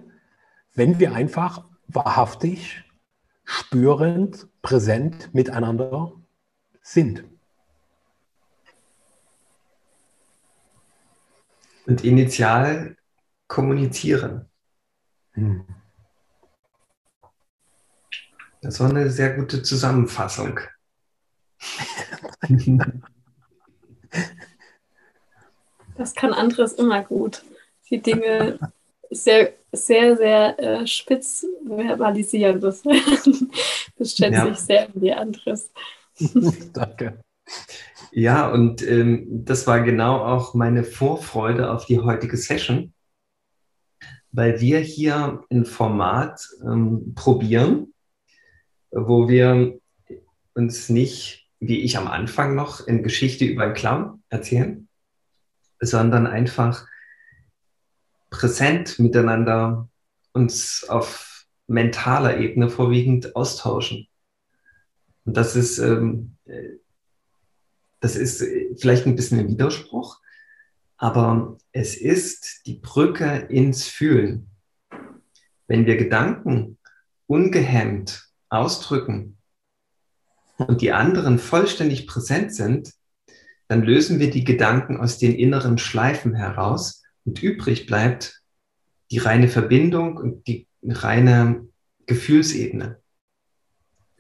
wenn 0.75 0.99
wir 0.99 1.15
einfach 1.15 1.65
wahrhaftig, 1.89 2.85
spürend, 3.45 4.47
präsent 4.63 5.35
miteinander 5.35 6.13
sind. 6.81 7.25
und 11.87 12.05
initial 12.05 12.97
kommunizieren. 13.49 14.49
Hm. 15.35 15.65
Das 18.63 18.79
war 18.79 18.91
eine 18.91 19.11
sehr 19.11 19.35
gute 19.35 19.63
Zusammenfassung. 19.63 20.61
Das 25.97 26.15
kann 26.15 26.33
anderes 26.33 26.75
immer 26.75 27.03
gut. 27.03 27.43
Die 27.91 28.01
Dinge 28.01 28.59
sehr, 29.11 29.53
sehr, 29.73 30.17
sehr 30.17 30.59
äh, 30.59 30.87
spitz 30.87 31.47
verbalisieren. 31.67 32.61
Das, 32.61 32.83
das 33.99 34.13
schätze 34.13 34.33
ja. 34.33 34.49
ich 34.49 34.59
sehr 34.59 34.89
die 34.95 35.13
anderes. 35.13 35.71
Danke. 36.73 37.23
Ja, 38.13 38.49
und 38.49 38.83
ähm, 38.87 39.45
das 39.45 39.67
war 39.67 39.81
genau 39.81 40.19
auch 40.19 40.55
meine 40.55 40.85
Vorfreude 40.85 41.71
auf 41.71 41.87
die 41.87 41.99
heutige 41.99 42.37
Session, 42.37 42.93
weil 44.33 44.61
wir 44.61 44.81
hier 44.81 45.45
ein 45.51 45.67
Format 45.67 46.49
ähm, 46.65 47.15
probieren, 47.15 47.93
wo 48.91 49.29
wir 49.29 49.79
uns 50.55 50.89
nicht, 50.89 51.49
wie 51.61 51.81
ich 51.81 51.97
am 51.97 52.09
Anfang 52.09 52.55
noch, 52.55 52.87
in 52.87 53.03
Geschichte 53.03 53.45
über 53.45 53.65
einen 53.65 53.75
Clown 53.75 54.23
erzählen, 54.31 54.89
sondern 55.81 56.27
einfach 56.27 56.87
präsent 58.31 58.99
miteinander 58.99 59.89
uns 60.33 60.85
auf 60.89 61.45
mentaler 61.67 62.39
Ebene 62.39 62.71
vorwiegend 62.71 63.37
austauschen. 63.37 64.09
Und 65.25 65.37
das 65.37 65.55
ist, 65.55 65.79
ähm, 65.79 66.37
das 68.01 68.17
ist 68.17 68.43
vielleicht 68.81 69.07
ein 69.07 69.15
bisschen 69.15 69.39
ein 69.39 69.49
Widerspruch, 69.49 70.22
aber 71.03 71.59
es 71.73 71.97
ist 71.97 72.61
die 72.65 72.75
Brücke 72.75 73.49
ins 73.49 73.89
Fühlen. 73.89 74.53
Wenn 75.67 75.85
wir 75.85 75.97
Gedanken 75.97 76.79
ungehemmt 77.27 78.29
ausdrücken 78.49 79.37
und 80.59 80.81
die 80.81 80.93
anderen 80.93 81.41
vollständig 81.41 82.07
präsent 82.07 82.55
sind, 82.55 82.93
dann 83.67 83.83
lösen 83.83 84.21
wir 84.21 84.31
die 84.31 84.45
Gedanken 84.45 85.01
aus 85.01 85.19
den 85.19 85.35
inneren 85.35 85.77
Schleifen 85.77 86.37
heraus 86.37 87.03
und 87.25 87.43
übrig 87.43 87.87
bleibt 87.87 88.41
die 89.11 89.19
reine 89.19 89.49
Verbindung 89.49 90.17
und 90.17 90.47
die 90.47 90.69
reine 90.85 91.67
Gefühlsebene. 92.07 93.03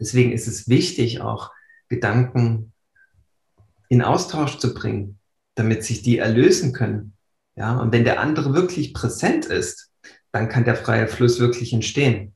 Deswegen 0.00 0.32
ist 0.32 0.48
es 0.48 0.68
wichtig, 0.68 1.20
auch 1.20 1.52
Gedanken 1.88 2.72
in 3.88 4.02
Austausch 4.02 4.58
zu 4.58 4.74
bringen, 4.74 5.20
damit 5.54 5.84
sich 5.84 6.02
die 6.02 6.18
erlösen 6.18 6.72
können. 6.72 7.14
Ja, 7.56 7.78
und 7.78 7.92
wenn 7.92 8.04
der 8.04 8.20
andere 8.20 8.54
wirklich 8.54 8.94
präsent 8.94 9.46
ist, 9.46 9.90
dann 10.30 10.48
kann 10.48 10.64
der 10.64 10.76
freie 10.76 11.06
Fluss 11.06 11.38
wirklich 11.38 11.72
entstehen. 11.72 12.34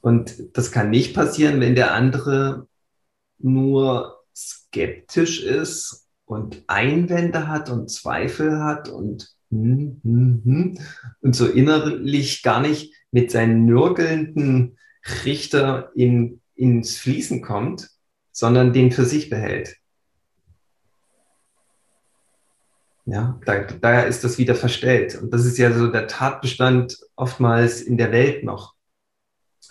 Und 0.00 0.56
das 0.56 0.72
kann 0.72 0.90
nicht 0.90 1.14
passieren, 1.14 1.60
wenn 1.60 1.74
der 1.74 1.92
andere 1.92 2.66
nur 3.38 4.24
skeptisch 4.34 5.42
ist 5.42 6.08
und 6.24 6.62
Einwände 6.66 7.48
hat 7.48 7.68
und 7.68 7.90
Zweifel 7.90 8.62
hat 8.62 8.88
und 8.88 9.30
hm, 9.50 10.00
hm, 10.02 10.42
hm, 10.44 10.78
und 11.20 11.34
so 11.34 11.46
innerlich 11.46 12.42
gar 12.42 12.60
nicht 12.60 12.94
mit 13.10 13.30
seinen 13.30 13.66
nörgelnden 13.66 14.78
Richter 15.24 15.90
in, 15.94 16.40
ins 16.54 16.96
Fließen 16.98 17.40
kommt, 17.42 17.90
sondern 18.30 18.72
den 18.72 18.92
für 18.92 19.04
sich 19.04 19.30
behält. 19.30 19.76
Ja, 23.10 23.40
da, 23.46 23.62
daher 23.62 24.06
ist 24.06 24.22
das 24.22 24.36
wieder 24.38 24.54
verstellt. 24.54 25.20
Und 25.20 25.32
das 25.32 25.46
ist 25.46 25.56
ja 25.56 25.72
so 25.72 25.88
der 25.88 26.08
Tatbestand 26.08 26.98
oftmals 27.16 27.80
in 27.80 27.96
der 27.96 28.12
Welt 28.12 28.44
noch, 28.44 28.74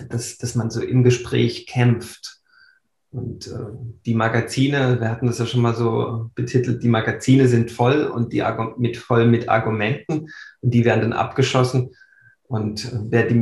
dass, 0.09 0.37
dass 0.37 0.55
man 0.55 0.71
so 0.71 0.81
im 0.81 1.03
Gespräch 1.03 1.67
kämpft 1.67 2.37
und 3.09 3.47
äh, 3.47 3.59
die 4.05 4.13
Magazine, 4.13 4.99
wir 4.99 5.09
hatten 5.09 5.27
das 5.27 5.39
ja 5.39 5.45
schon 5.45 5.61
mal 5.61 5.75
so 5.75 6.29
betitelt, 6.35 6.83
die 6.83 6.89
Magazine 6.89 7.47
sind 7.47 7.71
voll 7.71 8.03
und 8.03 8.33
die 8.33 8.43
mit 8.77 8.97
voll 8.97 9.27
mit 9.27 9.49
Argumenten 9.49 10.27
und 10.61 10.73
die 10.73 10.83
werden 10.83 11.01
dann 11.01 11.13
abgeschossen. 11.13 11.91
Und 12.43 12.85
äh, 12.85 12.99
wer 13.09 13.23
die 13.27 13.35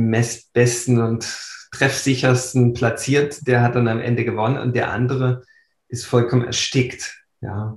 besten 0.52 1.00
und 1.00 1.26
treffsichersten 1.72 2.74
platziert, 2.74 3.46
der 3.46 3.62
hat 3.62 3.74
dann 3.74 3.88
am 3.88 4.00
Ende 4.00 4.24
gewonnen 4.24 4.58
und 4.58 4.74
der 4.76 4.92
andere 4.92 5.42
ist 5.88 6.06
vollkommen 6.06 6.44
erstickt. 6.44 7.22
Ja. 7.40 7.76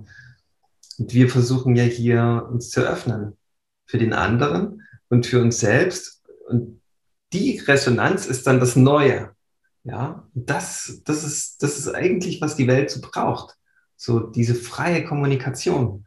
Und 0.99 1.13
wir 1.13 1.29
versuchen 1.29 1.75
ja 1.75 1.83
hier 1.83 2.47
uns 2.51 2.69
zu 2.69 2.81
öffnen 2.81 3.37
für 3.85 3.97
den 3.97 4.13
anderen 4.13 4.83
und 5.07 5.25
für 5.25 5.41
uns 5.41 5.59
selbst. 5.59 6.21
Und 6.47 6.81
die 7.33 7.57
Resonanz 7.59 8.25
ist 8.25 8.45
dann 8.45 8.59
das 8.59 8.75
Neue. 8.75 9.31
Ja, 9.83 10.27
das, 10.33 11.01
das, 11.05 11.23
ist, 11.23 11.63
das 11.63 11.79
ist 11.79 11.87
eigentlich, 11.87 12.41
was 12.41 12.57
die 12.57 12.67
Welt 12.67 12.91
so 12.91 12.99
braucht. 13.01 13.55
So 13.95 14.19
diese 14.19 14.55
freie 14.55 15.05
Kommunikation. 15.05 16.05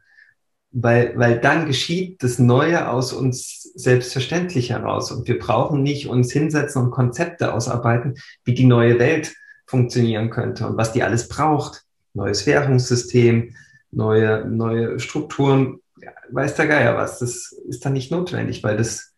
Weil, 0.71 1.17
weil 1.17 1.39
dann 1.39 1.65
geschieht 1.65 2.23
das 2.23 2.39
Neue 2.39 2.89
aus 2.89 3.13
uns 3.13 3.63
selbstverständlich 3.75 4.69
heraus. 4.69 5.11
Und 5.11 5.27
wir 5.27 5.39
brauchen 5.39 5.81
nicht 5.81 6.07
uns 6.07 6.31
hinsetzen 6.31 6.83
und 6.83 6.91
Konzepte 6.91 7.53
ausarbeiten, 7.53 8.15
wie 8.43 8.53
die 8.53 8.65
neue 8.65 8.99
Welt 8.99 9.33
funktionieren 9.65 10.29
könnte 10.29 10.67
und 10.67 10.77
was 10.77 10.93
die 10.93 11.03
alles 11.03 11.27
braucht. 11.27 11.83
Neues 12.13 12.45
Währungssystem, 12.45 13.55
neue, 13.95 14.45
neue 14.45 14.99
Strukturen, 14.99 15.79
ja, 16.01 16.11
weiß 16.29 16.55
der 16.55 16.67
Geier 16.67 16.97
was. 16.97 17.19
Das 17.19 17.51
ist 17.51 17.85
dann 17.85 17.93
nicht 17.93 18.11
notwendig, 18.11 18.63
weil 18.63 18.77
das 18.77 19.13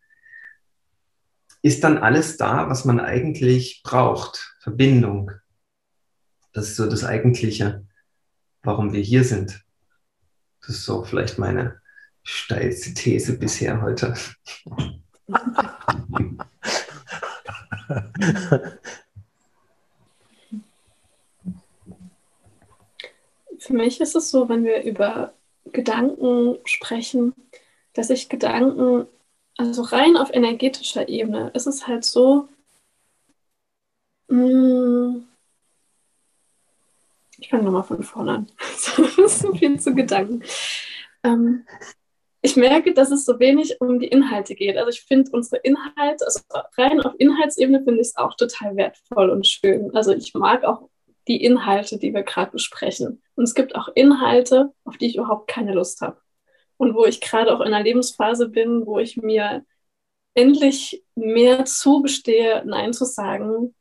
ist 1.62 1.84
dann 1.84 1.98
alles 1.98 2.38
da, 2.38 2.70
was 2.70 2.86
man 2.86 3.00
eigentlich 3.00 3.82
braucht. 3.84 4.56
Verbindung. 4.60 5.32
Das 6.54 6.70
ist 6.70 6.76
so 6.76 6.90
das 6.90 7.04
Eigentliche, 7.04 7.86
warum 8.64 8.94
wir 8.94 9.02
hier 9.02 9.24
sind. 9.24 9.64
Das 10.62 10.70
ist 10.70 10.86
so 10.86 11.04
vielleicht 11.04 11.38
meine 11.38 11.80
steilste 12.24 12.94
These 12.94 13.38
bisher 13.38 13.82
heute. 13.82 14.16
Für 23.66 23.74
mich 23.74 24.00
ist 24.00 24.16
es 24.16 24.30
so, 24.30 24.48
wenn 24.48 24.64
wir 24.64 24.84
über 24.84 25.34
Gedanken 25.72 26.60
sprechen, 26.66 27.34
dass 27.94 28.12
ich 28.12 28.30
Gedanken 28.30 29.08
also 29.58 29.82
rein 29.84 30.18
auf 30.18 30.34
energetischer 30.34 31.08
Ebene 31.08 31.50
ist 31.54 31.66
es 31.66 31.88
halt 31.88 32.04
so, 32.04 32.48
mh, 34.28 34.38
hm, 34.38 35.28
ich 37.38 37.50
fange 37.50 37.64
nochmal 37.64 37.84
von 37.84 38.04
vorne 38.04 38.32
an. 38.32 38.52
so 39.28 39.54
viel 39.54 39.80
zu 39.80 39.94
Gedanken. 39.96 40.44
Ähm, 41.24 41.66
ich 42.42 42.56
merke, 42.56 42.94
dass 42.94 43.12
es 43.12 43.26
so 43.26 43.40
wenig 43.40 43.82
um 43.82 44.00
die 44.00 44.08
Inhalte 44.08 44.56
geht. 44.56 44.78
Also 44.78 44.90
ich 44.90 45.02
finde 45.02 45.32
unsere 45.32 45.58
Inhalte, 45.64 46.26
also 46.26 46.42
rein 46.78 47.02
auf 47.02 47.14
Inhaltsebene 47.18 47.84
finde 47.84 48.02
ich 48.02 48.10
es 48.10 48.16
auch 48.18 48.36
total 48.36 48.76
wertvoll 48.76 49.30
und 49.32 49.48
schön. 49.48 49.94
Also 49.96 50.14
ich 50.14 50.34
mag 50.34 50.64
auch 50.64 50.90
die 51.28 51.44
Inhalte, 51.44 51.98
die 51.98 52.14
wir 52.14 52.24
gerade 52.24 52.52
besprechen. 52.52 53.22
Und 53.36 53.44
es 53.44 53.56
gibt 53.56 53.76
auch 53.76 53.90
Inhalte, 53.96 54.74
auf 54.84 54.98
die 54.98 55.08
ich 55.08 55.16
überhaupt 55.18 55.48
keine 55.48 55.74
Lust 55.74 56.02
habe 56.02 56.20
und 56.78 56.96
wo 56.96 57.06
ich 57.06 57.22
gerade 57.22 57.54
auch 57.54 57.62
in 57.62 57.68
einer 57.74 57.84
Lebensphase 57.84 58.50
bin, 58.50 58.86
wo 58.86 59.00
ich 59.00 59.18
mir 59.18 59.66
endlich 60.34 61.04
mehr 61.16 61.66
zugestehe, 61.66 62.64
Nein 62.66 62.94
zu 62.94 63.06
sagen, 63.06 63.74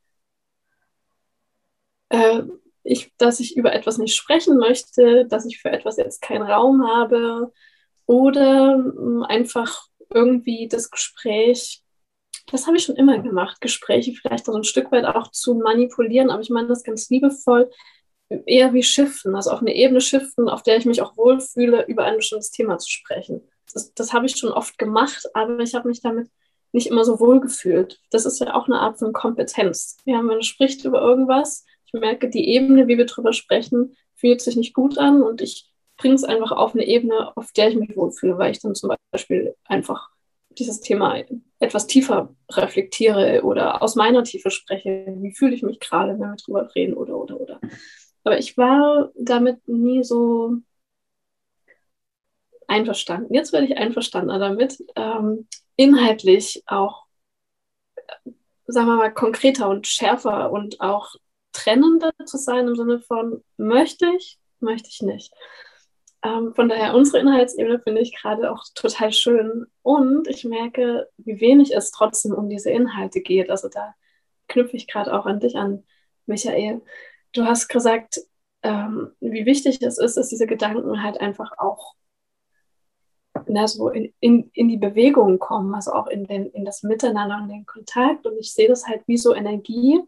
äh, 2.09 2.43
ich, 2.83 3.13
dass 3.17 3.39
ich 3.39 3.57
über 3.57 3.73
etwas 3.73 3.97
nicht 3.97 4.15
sprechen 4.15 4.57
möchte, 4.57 5.25
dass 5.25 5.45
ich 5.45 5.59
für 5.59 5.71
etwas 5.71 5.97
jetzt 5.97 6.21
keinen 6.21 6.43
Raum 6.43 6.87
habe 6.87 7.51
oder 8.05 8.75
hm, 8.75 9.23
einfach 9.23 9.87
irgendwie 10.13 10.67
das 10.67 10.91
Gespräch, 10.91 11.83
das 12.47 12.67
habe 12.67 12.77
ich 12.77 12.83
schon 12.83 12.95
immer 12.95 13.19
gemacht, 13.19 13.61
Gespräche 13.61 14.13
vielleicht 14.13 14.45
so 14.45 14.53
ein 14.53 14.63
Stück 14.63 14.91
weit 14.91 15.05
auch 15.05 15.31
zu 15.31 15.55
manipulieren, 15.55 16.29
aber 16.29 16.41
ich 16.41 16.49
meine 16.49 16.67
das 16.67 16.83
ganz 16.83 17.09
liebevoll, 17.09 17.69
eher 18.45 18.73
wie 18.73 18.83
Shiften, 18.83 19.35
also 19.35 19.51
auf 19.51 19.61
eine 19.61 19.75
Ebene 19.75 20.01
shiften, 20.01 20.49
auf 20.49 20.63
der 20.63 20.77
ich 20.77 20.85
mich 20.85 21.01
auch 21.01 21.15
wohlfühle, 21.17 21.85
über 21.87 22.03
ein 22.05 22.17
bestimmtes 22.17 22.51
Thema 22.51 22.77
zu 22.77 22.89
sprechen. 22.89 23.41
Das, 23.73 23.93
das 23.93 24.13
habe 24.13 24.25
ich 24.25 24.35
schon 24.37 24.51
oft 24.51 24.77
gemacht, 24.77 25.25
aber 25.33 25.59
ich 25.59 25.75
habe 25.75 25.87
mich 25.87 26.01
damit 26.01 26.29
nicht 26.71 26.87
immer 26.87 27.05
so 27.05 27.19
wohl 27.19 27.39
gefühlt. 27.39 27.99
Das 28.11 28.25
ist 28.25 28.39
ja 28.39 28.53
auch 28.53 28.65
eine 28.67 28.79
Art 28.79 28.99
von 28.99 29.13
Kompetenz. 29.13 29.97
Ja, 30.05 30.21
man 30.21 30.43
spricht 30.43 30.85
über 30.85 31.01
irgendwas. 31.01 31.65
Ich 31.85 31.93
merke, 31.93 32.29
die 32.29 32.49
Ebene, 32.49 32.87
wie 32.87 32.97
wir 32.97 33.05
darüber 33.05 33.33
sprechen, 33.33 33.95
fühlt 34.15 34.41
sich 34.41 34.55
nicht 34.55 34.73
gut 34.73 34.97
an 34.97 35.21
und 35.23 35.41
ich 35.41 35.69
bringe 35.97 36.15
es 36.15 36.23
einfach 36.23 36.51
auf 36.51 36.73
eine 36.73 36.85
Ebene, 36.85 37.35
auf 37.37 37.51
der 37.53 37.69
ich 37.69 37.75
mich 37.75 37.95
wohlfühle, 37.95 38.37
weil 38.37 38.51
ich 38.51 38.59
dann 38.59 38.75
zum 38.75 38.91
Beispiel 39.11 39.55
einfach 39.65 40.09
dieses 40.55 40.81
Thema 40.81 41.23
etwas 41.59 41.87
tiefer 41.87 42.33
reflektiere 42.51 43.43
oder 43.43 43.81
aus 43.81 43.95
meiner 43.95 44.23
Tiefe 44.23 44.51
spreche. 44.51 45.05
Wie 45.19 45.33
fühle 45.33 45.55
ich 45.55 45.63
mich 45.63 45.79
gerade, 45.79 46.13
wenn 46.13 46.19
wir 46.19 46.35
darüber 46.35 46.75
reden 46.75 46.93
oder, 46.93 47.17
oder, 47.17 47.39
oder. 47.39 47.59
Aber 48.23 48.39
ich 48.39 48.57
war 48.57 49.11
damit 49.15 49.67
nie 49.67 50.03
so 50.03 50.57
einverstanden. 52.67 53.33
Jetzt 53.33 53.53
werde 53.53 53.67
ich 53.67 53.77
einverstanden 53.77 54.39
damit, 54.39 54.83
ähm, 54.95 55.47
inhaltlich 55.75 56.63
auch, 56.65 57.05
sagen 58.67 58.87
wir 58.87 58.95
mal, 58.95 59.13
konkreter 59.13 59.69
und 59.69 59.87
schärfer 59.87 60.51
und 60.51 60.81
auch 60.81 61.15
trennender 61.51 62.11
zu 62.25 62.37
sein 62.37 62.67
im 62.67 62.75
Sinne 62.75 62.99
von, 62.99 63.43
möchte 63.57 64.07
ich, 64.17 64.39
möchte 64.59 64.89
ich 64.89 65.01
nicht. 65.01 65.33
Ähm, 66.25 66.55
von 66.55 66.69
daher, 66.69 66.95
unsere 66.95 67.19
Inhaltsebene 67.19 67.79
finde 67.79 68.01
ich 68.01 68.15
gerade 68.15 68.51
auch 68.51 68.63
total 68.73 69.13
schön. 69.13 69.67
Und 69.83 70.27
ich 70.27 70.43
merke, 70.43 71.07
wie 71.17 71.39
wenig 71.39 71.75
es 71.75 71.91
trotzdem 71.91 72.33
um 72.33 72.49
diese 72.49 72.71
Inhalte 72.71 73.21
geht. 73.21 73.51
Also 73.51 73.69
da 73.69 73.93
knüpfe 74.47 74.75
ich 74.75 74.87
gerade 74.87 75.13
auch 75.13 75.27
an 75.27 75.39
dich 75.39 75.55
an, 75.55 75.83
Michael. 76.25 76.81
Du 77.33 77.43
hast 77.45 77.67
gesagt, 77.67 78.21
ähm, 78.63 79.11
wie 79.19 79.45
wichtig 79.45 79.79
es 79.83 79.99
ist, 79.99 80.17
dass 80.17 80.29
diese 80.29 80.47
Gedanken 80.47 81.03
halt 81.03 81.21
einfach 81.21 81.51
auch 81.59 81.93
na, 83.47 83.67
so 83.67 83.89
in, 83.89 84.11
in, 84.19 84.49
in 84.53 84.67
die 84.67 84.77
Bewegung 84.77 85.37
kommen, 85.37 85.75
also 85.75 85.91
auch 85.91 86.07
in, 86.07 86.25
den, 86.25 86.47
in 86.47 86.65
das 86.65 86.81
Miteinander 86.81 87.37
und 87.37 87.49
den 87.49 87.67
Kontakt. 87.67 88.25
Und 88.25 88.39
ich 88.39 88.51
sehe 88.51 88.67
das 88.67 88.87
halt 88.87 89.03
wie 89.05 89.17
so 89.17 89.35
Energie. 89.35 90.01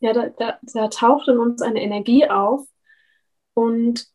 Ja, 0.00 0.12
da, 0.12 0.28
da, 0.28 0.58
da 0.74 0.88
taucht 0.88 1.28
in 1.28 1.38
uns 1.38 1.62
eine 1.62 1.80
Energie 1.80 2.28
auf. 2.28 2.66
Und 3.54 4.13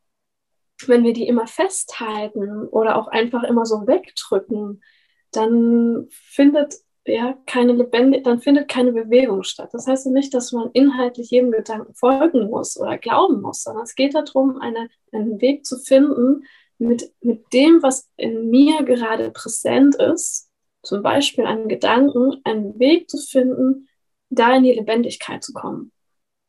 wenn 0.88 1.04
wir 1.04 1.14
die 1.14 1.28
immer 1.28 1.48
festhalten 1.48 2.68
oder 2.68 2.98
auch 2.98 3.08
einfach 3.08 3.44
immer 3.44 3.66
so 3.66 3.88
wegdrücken, 3.88 4.82
dann 5.32 6.08
findet 6.10 6.76
ja 7.06 7.38
keine 7.46 7.74
lebendige, 7.74 8.24
dann 8.24 8.42
findet 8.42 8.68
keine 8.68 8.92
Bewegung 8.92 9.44
statt. 9.44 9.70
Das 9.74 9.88
heißt 9.88 10.08
nicht, 10.08 10.34
dass 10.34 10.52
man 10.52 10.70
inhaltlich 10.74 11.32
jedem 11.32 11.52
Gedanken 11.52 11.94
folgen 11.96 12.50
muss 12.50 12.80
oder 12.80 12.98
glauben 12.98 13.42
muss, 13.42 13.64
sondern 13.64 13.84
es 13.84 13.96
geht 13.96 14.16
darum, 14.16 14.60
eine, 14.60 14.90
einen 15.12 15.42
Weg 15.42 15.66
zu 15.66 15.78
finden, 15.78 16.44
mit, 16.78 17.12
mit 17.22 17.52
dem, 17.54 17.84
was 17.84 18.10
in 18.16 18.50
mir 18.50 18.84
gerade 18.84 19.32
präsent 19.32 19.96
ist, 19.96 20.50
zum 20.82 21.04
Beispiel 21.04 21.46
einen 21.46 21.68
Gedanken, 21.68 22.40
einen 22.46 22.80
Weg 22.80 23.10
zu 23.10 23.18
finden, 23.18 23.90
da 24.30 24.56
in 24.56 24.64
die 24.64 24.74
Lebendigkeit 24.74 25.44
zu 25.44 25.54
kommen. 25.54 25.92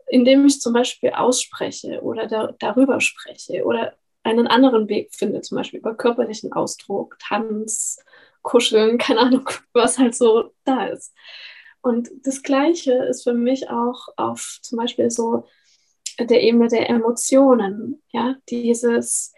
Indem 0.06 0.46
ich 0.46 0.60
zum 0.60 0.72
Beispiel 0.72 1.10
ausspreche 1.10 2.00
oder 2.02 2.26
da, 2.26 2.54
darüber 2.58 3.00
spreche 3.00 3.64
oder 3.64 3.96
einen 4.22 4.46
anderen 4.46 4.88
Weg 4.88 5.14
finde, 5.14 5.40
zum 5.40 5.56
Beispiel 5.56 5.80
über 5.80 5.94
körperlichen 5.94 6.52
Ausdruck, 6.52 7.18
Tanz, 7.20 7.98
Kuscheln, 8.42 8.98
keine 8.98 9.20
Ahnung, 9.20 9.48
was 9.72 9.98
halt 9.98 10.14
so 10.14 10.52
da 10.64 10.86
ist. 10.86 11.14
Und 11.82 12.10
das 12.24 12.42
Gleiche 12.42 12.92
ist 12.92 13.22
für 13.22 13.32
mich 13.32 13.70
auch 13.70 14.08
auf 14.16 14.58
zum 14.62 14.78
Beispiel 14.78 15.10
so 15.10 15.46
der 16.18 16.42
Ebene 16.42 16.68
der 16.68 16.90
Emotionen, 16.90 18.02
ja, 18.12 18.36
dieses, 18.50 19.32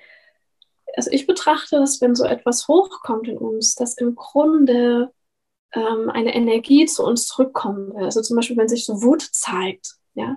also 0.97 1.11
ich 1.13 1.27
betrachte 1.27 1.77
das, 1.77 2.01
wenn 2.01 2.17
so 2.17 2.25
etwas 2.25 2.67
hochkommt 2.67 3.29
in 3.29 3.39
uns, 3.39 3.77
dass 3.77 3.97
im 3.97 4.17
Grunde 4.17 5.13
ähm, 5.73 6.11
eine 6.11 6.35
Energie 6.35 6.87
zu 6.87 7.05
uns 7.05 7.27
zurückkommen 7.27 7.95
will. 7.95 8.05
Also 8.05 8.21
zum 8.23 8.37
Beispiel, 8.37 8.57
wenn 8.57 8.69
sich 8.69 8.85
so 8.85 9.03
Wut 9.03 9.23
zeigt, 9.23 9.95
ja, 10.15 10.37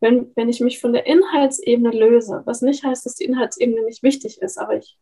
wenn, 0.00 0.32
wenn 0.34 0.48
ich 0.48 0.60
mich 0.60 0.80
von 0.80 0.92
der 0.92 1.06
Inhaltsebene 1.06 1.90
löse, 1.90 2.42
was 2.46 2.62
nicht 2.62 2.84
heißt, 2.84 3.04
dass 3.06 3.14
die 3.14 3.24
Inhaltsebene 3.24 3.84
nicht 3.84 4.02
wichtig 4.02 4.40
ist, 4.40 4.58
aber 4.58 4.76
ich 4.76 4.98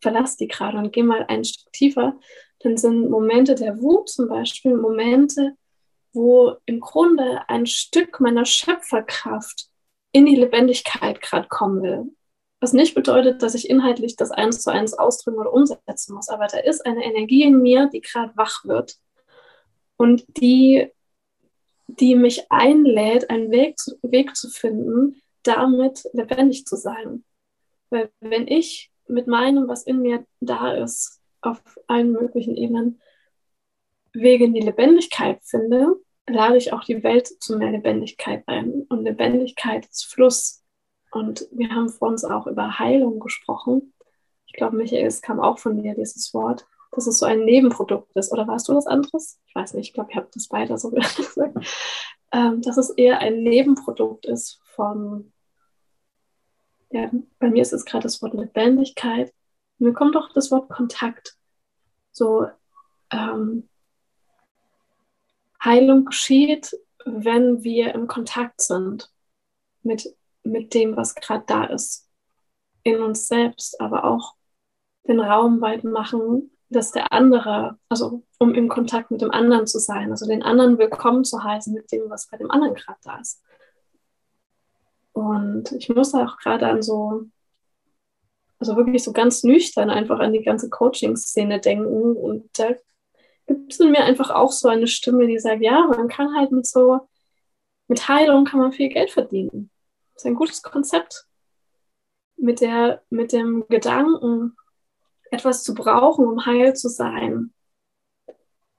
verlasse 0.00 0.36
die 0.38 0.48
gerade 0.48 0.78
und 0.78 0.92
gehe 0.92 1.04
mal 1.04 1.24
ein 1.28 1.44
Stück 1.44 1.72
tiefer, 1.72 2.18
dann 2.60 2.76
sind 2.76 3.10
Momente 3.10 3.54
der 3.54 3.80
Wut 3.80 4.08
zum 4.08 4.28
Beispiel 4.28 4.76
Momente, 4.76 5.54
wo 6.12 6.56
im 6.66 6.80
Grunde 6.80 7.42
ein 7.48 7.66
Stück 7.66 8.20
meiner 8.20 8.44
Schöpferkraft 8.44 9.68
in 10.12 10.26
die 10.26 10.36
Lebendigkeit 10.36 11.20
gerade 11.20 11.48
kommen 11.48 11.82
will. 11.82 12.04
Was 12.60 12.72
nicht 12.72 12.94
bedeutet, 12.94 13.42
dass 13.42 13.54
ich 13.54 13.70
inhaltlich 13.70 14.16
das 14.16 14.30
eins 14.30 14.62
zu 14.62 14.70
eins 14.72 14.94
ausdrücken 14.94 15.38
oder 15.38 15.52
umsetzen 15.52 16.14
muss, 16.14 16.28
aber 16.28 16.48
da 16.48 16.58
ist 16.58 16.84
eine 16.84 17.04
Energie 17.04 17.44
in 17.44 17.62
mir, 17.62 17.88
die 17.92 18.00
gerade 18.00 18.32
wach 18.36 18.64
wird 18.64 18.96
und 19.96 20.24
die 20.40 20.90
die 21.88 22.14
mich 22.14 22.50
einlädt, 22.50 23.30
einen 23.30 23.50
Weg 23.50 23.78
zu, 23.78 23.98
Weg 24.02 24.36
zu 24.36 24.48
finden, 24.48 25.20
damit 25.42 26.04
lebendig 26.12 26.66
zu 26.66 26.76
sein. 26.76 27.24
Weil 27.90 28.10
wenn 28.20 28.46
ich 28.46 28.92
mit 29.08 29.26
meinem, 29.26 29.68
was 29.68 29.84
in 29.84 30.02
mir 30.02 30.24
da 30.40 30.74
ist, 30.74 31.20
auf 31.40 31.60
allen 31.86 32.12
möglichen 32.12 32.56
Ebenen 32.56 33.00
Wege 34.12 34.44
in 34.44 34.54
die 34.54 34.60
Lebendigkeit 34.60 35.40
finde, 35.42 35.96
lade 36.28 36.58
ich 36.58 36.72
auch 36.72 36.84
die 36.84 37.02
Welt 37.02 37.28
zu 37.40 37.56
mehr 37.56 37.70
Lebendigkeit 37.70 38.42
ein. 38.46 38.86
Und 38.88 39.04
Lebendigkeit 39.04 39.86
ist 39.86 40.06
Fluss. 40.06 40.62
Und 41.10 41.48
wir 41.52 41.70
haben 41.70 41.88
vor 41.88 42.08
uns 42.08 42.24
auch 42.24 42.46
über 42.46 42.78
Heilung 42.78 43.18
gesprochen. 43.18 43.94
Ich 44.46 44.52
glaube, 44.54 44.76
Michael, 44.76 45.06
es 45.06 45.22
kam 45.22 45.40
auch 45.40 45.58
von 45.58 45.82
dir, 45.82 45.94
dieses 45.94 46.34
Wort 46.34 46.66
dass 46.92 47.06
es 47.06 47.18
so 47.18 47.26
ein 47.26 47.44
Nebenprodukt 47.44 48.14
ist. 48.16 48.32
Oder 48.32 48.46
warst 48.46 48.68
du 48.68 48.74
das 48.74 48.86
anderes? 48.86 49.40
Ich 49.46 49.54
weiß 49.54 49.74
nicht, 49.74 49.88
ich 49.88 49.94
glaube, 49.94 50.10
ich 50.10 50.16
habe 50.16 50.28
das 50.32 50.48
beide 50.48 50.78
so 50.78 50.90
gesagt. 50.90 51.56
Ähm, 52.32 52.60
dass 52.62 52.76
es 52.76 52.90
eher 52.90 53.20
ein 53.20 53.42
Nebenprodukt 53.42 54.26
ist 54.26 54.60
von, 54.64 55.32
ja, 56.90 57.10
bei 57.38 57.48
mir 57.48 57.62
ist 57.62 57.72
es 57.72 57.84
gerade 57.84 58.02
das 58.02 58.20
Wort 58.22 58.34
Lebendigkeit. 58.34 59.32
mir 59.78 59.92
kommt 59.92 60.16
auch 60.16 60.32
das 60.34 60.50
Wort 60.50 60.68
Kontakt. 60.68 61.36
So, 62.12 62.46
ähm, 63.10 63.68
Heilung 65.62 66.04
geschieht, 66.04 66.76
wenn 67.04 67.62
wir 67.64 67.94
im 67.94 68.06
Kontakt 68.06 68.60
sind 68.60 69.10
mit, 69.82 70.14
mit 70.42 70.74
dem, 70.74 70.96
was 70.96 71.14
gerade 71.14 71.44
da 71.46 71.64
ist. 71.64 72.08
In 72.82 73.00
uns 73.00 73.26
selbst, 73.26 73.80
aber 73.80 74.04
auch 74.04 74.34
den 75.06 75.20
Raum 75.20 75.60
weit 75.60 75.84
machen 75.84 76.50
dass 76.70 76.92
der 76.92 77.12
andere, 77.12 77.78
also 77.88 78.22
um 78.38 78.54
im 78.54 78.68
Kontakt 78.68 79.10
mit 79.10 79.22
dem 79.22 79.30
anderen 79.30 79.66
zu 79.66 79.78
sein, 79.78 80.10
also 80.10 80.26
den 80.26 80.42
anderen 80.42 80.78
willkommen 80.78 81.24
zu 81.24 81.42
heißen 81.42 81.72
mit 81.72 81.90
dem, 81.92 82.10
was 82.10 82.28
bei 82.28 82.36
dem 82.36 82.50
anderen 82.50 82.74
gerade 82.74 82.98
da 83.02 83.18
ist. 83.18 83.42
Und 85.12 85.72
ich 85.72 85.88
muss 85.88 86.14
auch 86.14 86.36
gerade 86.36 86.68
an 86.68 86.82
so, 86.82 87.24
also 88.58 88.76
wirklich 88.76 89.02
so 89.02 89.12
ganz 89.12 89.42
nüchtern 89.42 89.90
einfach 89.90 90.20
an 90.20 90.32
die 90.32 90.42
ganze 90.42 90.68
Coaching-Szene 90.68 91.60
denken. 91.60 92.16
Und 92.16 92.50
da 92.58 92.74
gibt 93.46 93.72
es 93.72 93.80
in 93.80 93.90
mir 93.90 94.04
einfach 94.04 94.30
auch 94.30 94.52
so 94.52 94.68
eine 94.68 94.86
Stimme, 94.86 95.26
die 95.26 95.38
sagt, 95.38 95.62
ja, 95.62 95.86
man 95.86 96.08
kann 96.08 96.36
halt 96.36 96.52
mit 96.52 96.66
so, 96.66 97.00
mit 97.88 98.08
Heilung 98.08 98.44
kann 98.44 98.60
man 98.60 98.72
viel 98.72 98.90
Geld 98.90 99.10
verdienen. 99.10 99.70
Das 100.14 100.22
ist 100.22 100.26
ein 100.26 100.34
gutes 100.34 100.62
Konzept. 100.62 101.24
Mit, 102.36 102.60
der, 102.60 103.02
mit 103.10 103.32
dem 103.32 103.66
Gedanken, 103.68 104.56
etwas 105.30 105.62
zu 105.62 105.74
brauchen, 105.74 106.26
um 106.26 106.46
heil 106.46 106.74
zu 106.74 106.88
sein. 106.88 107.52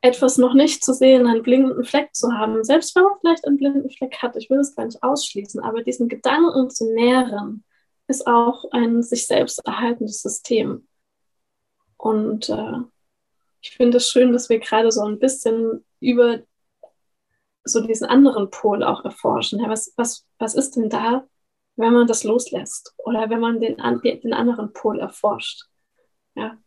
Etwas 0.02 0.38
noch 0.38 0.54
nicht 0.54 0.84
zu 0.84 0.94
sehen, 0.94 1.28
einen 1.28 1.44
blinden 1.44 1.84
Fleck 1.84 2.16
zu 2.16 2.32
haben, 2.32 2.64
selbst 2.64 2.96
wenn 2.96 3.04
man 3.04 3.20
vielleicht 3.20 3.46
einen 3.46 3.58
blinden 3.58 3.90
Fleck 3.90 4.18
hat, 4.22 4.36
ich 4.38 4.50
will 4.50 4.60
es 4.60 4.76
gar 4.76 4.86
nicht 4.86 5.04
ausschließen, 5.04 5.62
aber 5.62 5.84
diesen 5.84 6.08
Gedanken 6.08 6.70
zu 6.70 6.94
nähren, 6.94 7.66
ist 8.08 8.26
auch 8.26 8.66
ein 8.72 9.04
sich 9.04 9.28
selbst 9.28 9.66
erhaltendes 9.66 10.22
System. 10.22 10.88
Und 11.98 12.50
äh, 12.50 12.78
ich 13.62 13.72
finde 13.72 13.98
es 13.98 14.10
schön, 14.10 14.32
dass 14.32 14.50
wir 14.50 14.60
gerade 14.60 14.92
so 14.92 15.04
ein 15.04 15.20
bisschen 15.20 15.86
über 16.00 16.40
so 17.66 17.82
diesen 17.82 18.08
anderen 18.08 18.50
Pol 18.50 18.84
auch 18.84 19.04
erforschen. 19.04 19.60
Ja, 19.60 19.70
was, 19.70 19.94
was, 19.98 20.26
was 20.38 20.56
ist 20.56 20.76
denn 20.76 20.90
da, 20.90 21.28
wenn 21.76 21.94
man 21.94 22.08
das 22.08 22.24
loslässt 22.24 22.94
oder 22.98 23.30
wenn 23.30 23.40
man 23.40 23.60
den, 23.60 23.78
den 23.78 24.34
anderen 24.34 24.74
Pol 24.74 25.00
erforscht? 25.00 25.69
Ja. 26.36 26.58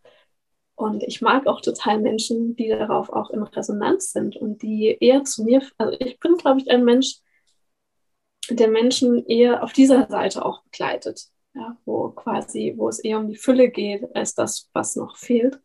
Und 0.74 1.02
ich 1.02 1.20
mag 1.20 1.46
auch 1.46 1.60
total 1.60 2.00
Menschen, 2.00 2.56
die 2.56 2.68
darauf 2.68 3.10
auch 3.10 3.30
in 3.30 3.42
Resonanz 3.42 4.12
sind 4.12 4.36
und 4.36 4.62
die 4.62 4.96
eher 5.00 5.22
zu 5.24 5.44
mir, 5.44 5.62
also 5.78 5.96
ich 6.00 6.18
bin, 6.18 6.36
glaube 6.36 6.60
ich, 6.60 6.70
ein 6.70 6.84
Mensch, 6.84 7.20
der 8.50 8.68
Menschen 8.68 9.24
eher 9.26 9.62
auf 9.62 9.72
dieser 9.72 10.08
Seite 10.08 10.44
auch 10.44 10.62
begleitet, 10.64 11.28
ja, 11.54 11.76
wo 11.84 12.10
quasi, 12.10 12.74
wo 12.76 12.88
es 12.88 12.98
eher 12.98 13.18
um 13.18 13.28
die 13.28 13.36
Fülle 13.36 13.70
geht, 13.70 14.14
als 14.16 14.34
das, 14.34 14.70
was 14.72 14.96
noch 14.96 15.16
fehlt. 15.16 15.60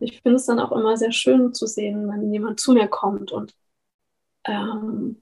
Ich 0.00 0.22
finde 0.22 0.36
es 0.36 0.46
dann 0.46 0.60
auch 0.60 0.72
immer 0.72 0.96
sehr 0.96 1.12
schön 1.12 1.52
zu 1.52 1.66
sehen, 1.66 2.08
wenn 2.08 2.32
jemand 2.32 2.60
zu 2.60 2.72
mir 2.72 2.88
kommt 2.88 3.32
und 3.32 3.54
ähm, 4.44 5.20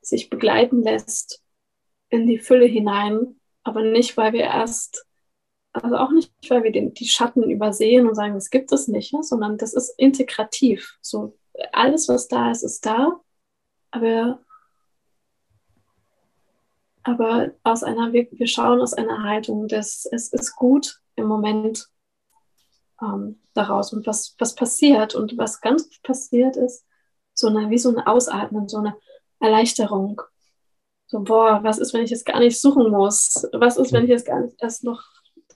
sich 0.00 0.30
begleiten 0.30 0.82
lässt 0.82 1.44
in 2.08 2.26
die 2.26 2.38
Fülle 2.38 2.66
hinein, 2.66 3.38
aber 3.62 3.82
nicht, 3.82 4.16
weil 4.16 4.32
wir 4.32 4.44
erst 4.44 5.06
also 5.72 5.96
auch 5.96 6.10
nicht, 6.10 6.32
weil 6.48 6.64
wir 6.64 6.72
den, 6.72 6.94
die 6.94 7.08
Schatten 7.08 7.48
übersehen 7.48 8.08
und 8.08 8.14
sagen, 8.14 8.34
das 8.34 8.50
gibt 8.50 8.72
es 8.72 8.88
nicht, 8.88 9.12
ne? 9.12 9.22
sondern 9.22 9.56
das 9.56 9.72
ist 9.72 9.94
integrativ. 9.98 10.98
So 11.00 11.38
alles, 11.72 12.08
was 12.08 12.28
da 12.28 12.50
ist, 12.50 12.62
ist 12.62 12.84
da, 12.86 13.20
aber, 13.90 14.40
aber 17.02 17.52
aus 17.62 17.82
einer, 17.82 18.12
wir, 18.12 18.28
wir 18.32 18.46
schauen 18.46 18.80
aus 18.80 18.94
einer 18.94 19.22
Haltung, 19.22 19.68
dass 19.68 20.06
es 20.10 20.32
ist 20.32 20.56
gut 20.56 21.00
im 21.16 21.26
Moment 21.26 21.88
ähm, 23.00 23.40
daraus 23.54 23.92
und 23.92 24.06
was, 24.06 24.34
was 24.38 24.54
passiert 24.54 25.14
und 25.14 25.38
was 25.38 25.60
ganz 25.60 25.88
passiert 26.02 26.56
ist, 26.56 26.84
so 27.32 27.48
eine, 27.48 27.70
wie 27.70 27.78
so 27.78 27.90
ein 27.90 27.98
Ausatmen, 27.98 28.68
so 28.68 28.78
eine 28.78 28.96
Erleichterung. 29.38 30.20
So, 31.06 31.20
boah, 31.20 31.60
was 31.62 31.78
ist, 31.78 31.92
wenn 31.92 32.04
ich 32.04 32.10
jetzt 32.10 32.26
gar 32.26 32.38
nicht 32.38 32.60
suchen 32.60 32.90
muss? 32.90 33.48
Was 33.52 33.76
ist, 33.76 33.92
wenn 33.92 34.04
ich 34.04 34.10
jetzt 34.10 34.26
gar 34.26 34.40
nicht 34.40 34.56
erst 34.60 34.84
noch 34.84 35.02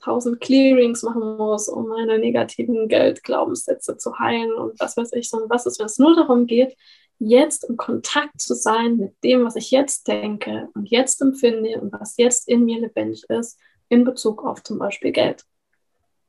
tausend 0.05 0.39
Clearings 0.39 1.01
machen 1.01 1.35
muss, 1.37 1.67
um 1.67 1.87
meine 1.87 2.19
negativen 2.19 2.87
Geldglaubenssätze 2.87 3.97
zu 3.97 4.17
heilen 4.19 4.53
und 4.53 4.79
was 4.79 4.95
weiß 4.95 5.13
ich, 5.13 5.29
sondern 5.29 5.49
was 5.49 5.65
ist, 5.65 5.79
wenn 5.79 5.87
es 5.87 5.97
nur 5.97 6.15
darum 6.15 6.45
geht, 6.45 6.77
jetzt 7.17 7.63
im 7.63 7.75
Kontakt 7.75 8.39
zu 8.39 8.53
sein 8.53 8.97
mit 8.97 9.15
dem, 9.23 9.45
was 9.45 9.55
ich 9.55 9.71
jetzt 9.71 10.07
denke 10.07 10.69
und 10.75 10.89
jetzt 10.89 11.21
empfinde 11.21 11.81
und 11.81 11.91
was 11.91 12.17
jetzt 12.17 12.47
in 12.47 12.65
mir 12.65 12.79
lebendig 12.81 13.23
ist, 13.29 13.57
in 13.89 14.03
Bezug 14.03 14.45
auf 14.45 14.61
zum 14.63 14.77
Beispiel 14.77 15.11
Geld. 15.11 15.43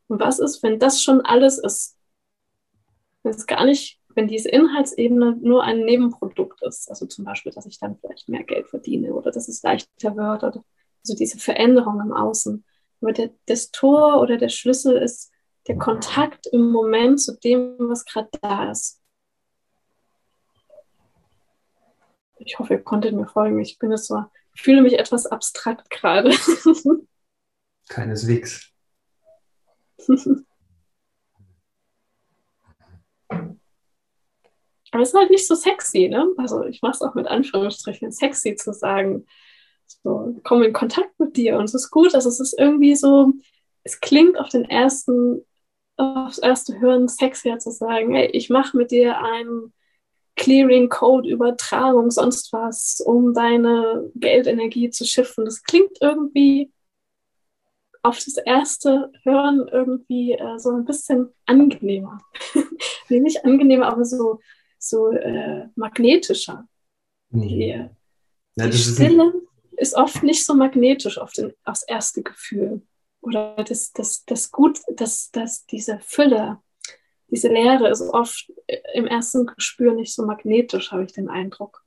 Und 0.08 0.20
was 0.20 0.38
ist, 0.38 0.62
wenn 0.62 0.78
das 0.78 1.02
schon 1.02 1.20
alles 1.20 1.58
ist? 1.58 1.96
Wenn 3.24 3.34
es 3.34 3.46
gar 3.46 3.64
nicht, 3.64 4.00
wenn 4.14 4.28
diese 4.28 4.48
Inhaltsebene 4.48 5.36
nur 5.42 5.64
ein 5.64 5.80
Nebenprodukt 5.80 6.62
ist, 6.62 6.88
also 6.88 7.06
zum 7.06 7.24
Beispiel, 7.24 7.52
dass 7.52 7.66
ich 7.66 7.78
dann 7.78 7.98
vielleicht 7.98 8.28
mehr 8.28 8.44
Geld 8.44 8.68
verdiene 8.68 9.12
oder 9.12 9.32
dass 9.32 9.48
es 9.48 9.62
leichter 9.62 10.16
wird 10.16 10.44
oder 10.44 10.64
also 11.02 11.16
diese 11.16 11.38
Veränderung 11.38 12.00
im 12.00 12.12
Außen. 12.12 12.64
Aber 13.00 13.12
der, 13.12 13.30
das 13.46 13.70
Tor 13.70 14.20
oder 14.20 14.36
der 14.36 14.48
Schlüssel 14.48 14.96
ist 14.96 15.32
der 15.68 15.76
Kontakt 15.76 16.46
im 16.46 16.70
Moment 16.70 17.20
zu 17.20 17.36
dem, 17.38 17.76
was 17.78 18.04
gerade 18.04 18.28
da 18.40 18.70
ist. 18.70 19.02
Ich 22.38 22.58
hoffe, 22.58 22.74
ihr 22.74 22.82
konntet 22.82 23.14
mir 23.14 23.26
folgen. 23.26 23.60
Ich 23.60 23.78
bin 23.78 23.90
jetzt 23.90 24.06
so, 24.06 24.24
fühle 24.54 24.82
mich 24.82 24.98
etwas 24.98 25.26
abstrakt 25.26 25.90
gerade. 25.90 26.30
Keineswegs. 27.88 28.72
Aber 34.92 35.02
es 35.02 35.08
ist 35.10 35.14
halt 35.14 35.30
nicht 35.30 35.46
so 35.46 35.54
sexy, 35.54 36.08
ne? 36.08 36.26
Also 36.36 36.64
ich 36.64 36.80
mache 36.82 36.92
es 36.92 37.02
auch 37.02 37.14
mit 37.14 37.26
Anführungsstrichen, 37.26 38.12
sexy 38.12 38.54
zu 38.54 38.72
sagen, 38.72 39.26
so, 39.86 40.34
komm 40.44 40.62
in 40.62 40.72
Kontakt 40.72 41.18
mit 41.18 41.36
dir 41.36 41.56
und 41.56 41.64
es 41.64 41.74
ist 41.74 41.90
gut, 41.90 42.14
also 42.14 42.28
es 42.28 42.40
ist 42.40 42.58
irgendwie 42.58 42.94
so, 42.94 43.32
es 43.82 44.00
klingt 44.00 44.38
auf 44.38 44.48
den 44.48 44.64
ersten, 44.64 45.44
aufs 45.96 46.38
erste 46.38 46.78
Hören 46.80 47.08
sexier 47.08 47.58
zu 47.58 47.70
sagen, 47.70 48.14
hey, 48.14 48.26
ich 48.32 48.50
mache 48.50 48.76
mit 48.76 48.90
dir 48.90 49.18
einen 49.18 49.72
Clearing, 50.36 50.88
Code, 50.88 51.28
Übertragung, 51.28 52.10
sonst 52.10 52.52
was, 52.52 53.00
um 53.00 53.32
deine 53.32 54.10
Geldenergie 54.14 54.90
zu 54.90 55.06
schiffen. 55.06 55.46
Das 55.46 55.62
klingt 55.62 55.96
irgendwie 56.00 56.70
auf 58.02 58.22
das 58.22 58.36
erste 58.36 59.10
Hören 59.24 59.66
irgendwie 59.68 60.32
äh, 60.32 60.58
so 60.58 60.70
ein 60.70 60.84
bisschen 60.84 61.30
angenehmer. 61.46 62.20
nee, 63.08 63.20
nicht 63.20 63.44
angenehmer, 63.44 63.86
aber 63.86 64.04
so, 64.04 64.40
so 64.78 65.10
äh, 65.10 65.68
magnetischer. 65.74 66.68
Mhm. 67.30 67.40
Die, 67.40 67.88
ja, 68.56 68.68
die 68.68 68.78
Stille 68.78 69.45
ist, 69.76 69.94
oft 69.94 70.22
nicht 70.22 70.44
so 70.44 70.54
magnetisch 70.54 71.18
auf 71.18 71.32
den, 71.32 71.52
aufs 71.64 71.82
erste 71.82 72.22
Gefühl. 72.22 72.82
Oder 73.20 73.56
das, 73.56 73.92
das, 73.92 74.24
das 74.24 74.50
Gut, 74.50 74.78
das, 74.94 75.30
das, 75.30 75.66
diese 75.66 75.98
Fülle, 76.00 76.58
diese 77.28 77.48
Leere 77.48 77.88
ist 77.88 78.02
oft 78.02 78.52
im 78.94 79.06
ersten 79.06 79.46
Gespür 79.46 79.94
nicht 79.94 80.14
so 80.14 80.24
magnetisch, 80.24 80.92
habe 80.92 81.04
ich 81.04 81.12
den 81.12 81.28
Eindruck. 81.28 81.84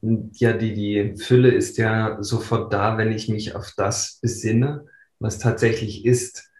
Ja, 0.00 0.52
die, 0.52 0.74
die 0.74 1.16
Fülle 1.16 1.50
ist 1.50 1.78
ja 1.78 2.18
sofort 2.22 2.72
da, 2.72 2.96
wenn 2.98 3.10
ich 3.10 3.28
mich 3.28 3.56
auf 3.56 3.72
das 3.76 4.18
besinne, 4.22 4.86
was 5.18 5.38
tatsächlich 5.38 6.04
ist. 6.04 6.50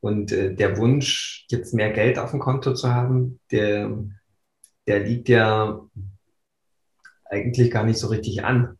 Und 0.00 0.30
äh, 0.30 0.54
der 0.54 0.76
Wunsch, 0.76 1.46
jetzt 1.50 1.74
mehr 1.74 1.90
Geld 1.90 2.18
auf 2.18 2.30
dem 2.30 2.38
Konto 2.38 2.74
zu 2.74 2.92
haben, 2.94 3.40
der, 3.50 3.98
der 4.86 5.00
liegt 5.00 5.28
ja 5.28 5.80
eigentlich 7.24 7.70
gar 7.70 7.84
nicht 7.84 7.98
so 7.98 8.06
richtig 8.08 8.44
an. 8.44 8.78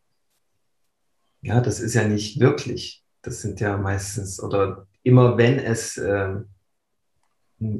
Ja, 1.47 1.61
das 1.61 1.79
ist 1.79 1.93
ja 1.93 2.05
nicht 2.05 2.41
wirklich. 2.41 3.05
Das 3.21 3.41
sind 3.41 3.61
ja 3.61 3.77
meistens, 3.77 4.43
oder 4.43 4.85
immer 5.03 5.37
wenn 5.37 5.59
es 5.59 5.97
äh, 5.97 6.35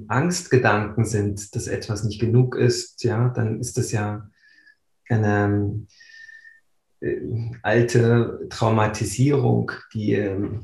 Angstgedanken 0.07 1.03
sind, 1.03 1.53
dass 1.53 1.67
etwas 1.67 2.05
nicht 2.05 2.21
genug 2.21 2.55
ist, 2.55 3.03
ja, 3.03 3.27
dann 3.27 3.59
ist 3.59 3.77
das 3.77 3.91
ja 3.91 4.29
eine 5.09 5.85
äh, 7.01 7.19
alte 7.61 8.47
Traumatisierung, 8.49 9.73
die, 9.93 10.13
äh, 10.13 10.59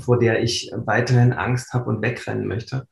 vor 0.00 0.18
der 0.18 0.42
ich 0.42 0.72
weiterhin 0.74 1.34
Angst 1.34 1.74
habe 1.74 1.90
und 1.90 2.00
wegrennen 2.00 2.46
möchte. 2.46 2.88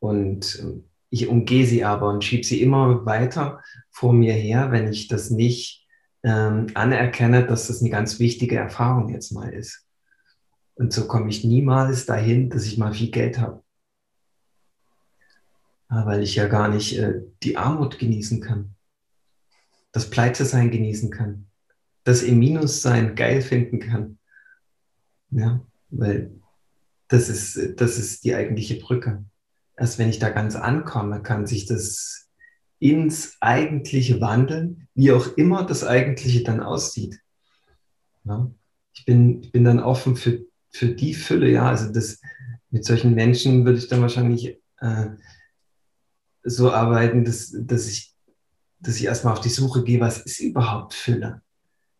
Und 0.00 0.58
äh, 0.62 0.82
ich 1.08 1.28
umgehe 1.28 1.64
sie 1.64 1.82
aber 1.82 2.10
und 2.10 2.24
schiebe 2.24 2.44
sie 2.44 2.60
immer 2.60 3.06
weiter 3.06 3.62
vor 3.90 4.12
mir 4.12 4.34
her, 4.34 4.70
wenn 4.70 4.92
ich 4.92 5.08
das 5.08 5.30
nicht 5.30 5.80
ähm, 6.22 6.68
anerkenne, 6.74 7.46
dass 7.46 7.68
das 7.68 7.80
eine 7.80 7.90
ganz 7.90 8.18
wichtige 8.18 8.56
Erfahrung 8.56 9.08
jetzt 9.08 9.32
mal 9.32 9.52
ist. 9.52 9.86
Und 10.74 10.92
so 10.92 11.06
komme 11.06 11.28
ich 11.30 11.44
niemals 11.44 12.06
dahin, 12.06 12.50
dass 12.50 12.64
ich 12.64 12.78
mal 12.78 12.92
viel 12.94 13.10
Geld 13.10 13.38
habe. 13.38 13.62
Weil 15.88 16.22
ich 16.22 16.36
ja 16.36 16.46
gar 16.46 16.68
nicht 16.68 16.96
äh, 16.98 17.22
die 17.42 17.56
Armut 17.56 17.98
genießen 17.98 18.40
kann, 18.40 18.76
das 19.92 20.08
Pleite-Sein 20.08 20.70
genießen 20.70 21.10
kann, 21.10 21.46
das 22.04 22.22
im 22.22 22.38
Minus-Sein 22.38 23.16
geil 23.16 23.42
finden 23.42 23.80
kann. 23.80 24.18
Ja, 25.30 25.60
weil 25.90 26.30
das 27.08 27.28
ist, 27.28 27.80
das 27.80 27.98
ist 27.98 28.24
die 28.24 28.34
eigentliche 28.34 28.76
Brücke. 28.76 29.24
Erst 29.76 29.98
wenn 29.98 30.08
ich 30.08 30.20
da 30.20 30.30
ganz 30.30 30.54
ankomme, 30.54 31.22
kann 31.22 31.46
sich 31.46 31.66
das 31.66 32.29
ins 32.80 33.36
Eigentliche 33.40 34.20
wandeln, 34.20 34.88
wie 34.94 35.12
auch 35.12 35.36
immer 35.36 35.64
das 35.64 35.84
Eigentliche 35.84 36.42
dann 36.42 36.60
aussieht. 36.60 37.20
Ja, 38.24 38.50
ich, 38.94 39.04
bin, 39.04 39.42
bin 39.52 39.64
dann 39.64 39.80
offen 39.80 40.16
für, 40.16 40.40
für 40.70 40.88
die 40.88 41.14
Fülle, 41.14 41.48
ja, 41.50 41.68
also 41.68 41.92
das, 41.92 42.20
mit 42.70 42.84
solchen 42.84 43.14
Menschen 43.14 43.64
würde 43.64 43.78
ich 43.78 43.88
dann 43.88 44.00
wahrscheinlich 44.00 44.58
äh, 44.80 45.06
so 46.42 46.72
arbeiten, 46.72 47.24
dass, 47.24 47.54
dass, 47.54 47.86
ich, 47.86 48.14
dass 48.80 48.96
ich 48.96 49.04
erstmal 49.04 49.34
auf 49.34 49.40
die 49.40 49.48
Suche 49.50 49.84
gehe, 49.84 50.00
was 50.00 50.18
ist 50.18 50.40
überhaupt 50.40 50.94
Fülle? 50.94 51.42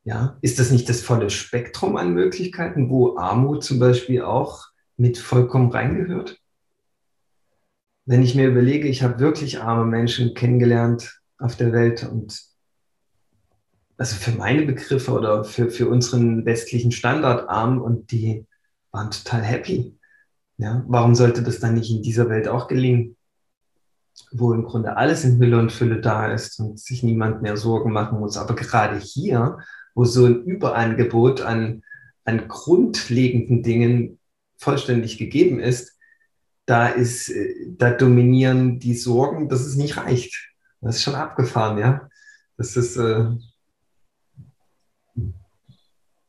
Ja, 0.04 0.38
ist 0.40 0.58
das 0.58 0.70
nicht 0.70 0.88
das 0.88 1.02
volle 1.02 1.28
Spektrum 1.28 1.96
an 1.96 2.14
Möglichkeiten, 2.14 2.88
wo 2.88 3.18
Armut 3.18 3.62
zum 3.62 3.78
Beispiel 3.78 4.22
auch 4.22 4.68
mit 4.96 5.18
vollkommen 5.18 5.70
reingehört? 5.70 6.40
Wenn 8.10 8.24
ich 8.24 8.34
mir 8.34 8.48
überlege, 8.48 8.88
ich 8.88 9.04
habe 9.04 9.20
wirklich 9.20 9.60
arme 9.60 9.84
Menschen 9.84 10.34
kennengelernt 10.34 11.20
auf 11.38 11.54
der 11.54 11.72
Welt 11.72 12.02
und 12.02 12.42
also 13.98 14.16
für 14.16 14.32
meine 14.32 14.66
Begriffe 14.66 15.12
oder 15.12 15.44
für, 15.44 15.70
für 15.70 15.88
unseren 15.88 16.44
westlichen 16.44 16.90
Standard 16.90 17.48
arm 17.48 17.80
und 17.80 18.10
die 18.10 18.46
waren 18.90 19.12
total 19.12 19.42
happy. 19.42 19.96
Ja, 20.56 20.84
warum 20.88 21.14
sollte 21.14 21.44
das 21.44 21.60
dann 21.60 21.74
nicht 21.74 21.88
in 21.88 22.02
dieser 22.02 22.28
Welt 22.28 22.48
auch 22.48 22.66
gelingen? 22.66 23.16
wo 24.32 24.52
im 24.52 24.64
Grunde 24.64 24.96
alles 24.96 25.24
in 25.24 25.38
Hülle 25.38 25.60
und 25.60 25.70
Fülle 25.70 26.00
da 26.00 26.32
ist 26.32 26.58
und 26.58 26.80
sich 26.80 27.04
niemand 27.04 27.42
mehr 27.42 27.56
Sorgen 27.56 27.92
machen 27.92 28.18
muss. 28.18 28.36
Aber 28.36 28.56
gerade 28.56 28.98
hier, 28.98 29.58
wo 29.94 30.04
so 30.04 30.26
ein 30.26 30.42
Überangebot 30.42 31.42
an, 31.42 31.82
an 32.24 32.48
grundlegenden 32.48 33.62
Dingen 33.62 34.18
vollständig 34.58 35.16
gegeben 35.16 35.60
ist, 35.60 35.99
da 36.70 36.86
ist, 36.86 37.32
da 37.66 37.90
dominieren 37.90 38.78
die 38.78 38.94
Sorgen, 38.94 39.48
dass 39.48 39.62
es 39.62 39.74
nicht 39.74 39.96
reicht. 39.96 40.52
Das 40.80 40.96
ist 40.96 41.02
schon 41.02 41.16
abgefahren, 41.16 41.78
ja. 41.78 42.08
Das 42.56 42.76
ist, 42.76 42.96
äh, 42.96 43.26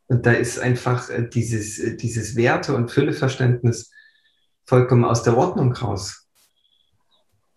und 0.08 0.26
da 0.26 0.32
ist 0.32 0.58
einfach 0.58 1.08
äh, 1.10 1.28
dieses, 1.28 1.78
äh, 1.78 1.96
dieses 1.96 2.34
Werte- 2.34 2.74
und 2.74 2.90
Fülleverständnis 2.90 3.92
vollkommen 4.64 5.04
aus 5.04 5.22
der 5.22 5.36
Ordnung 5.36 5.72
raus. 5.74 6.28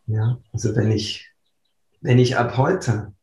Ja, 0.05 0.39
also 0.53 0.75
wenn 0.75 0.91
ich, 0.91 1.31
wenn 2.01 2.19
ich 2.19 2.38
ab 2.38 2.55
heute 2.55 3.15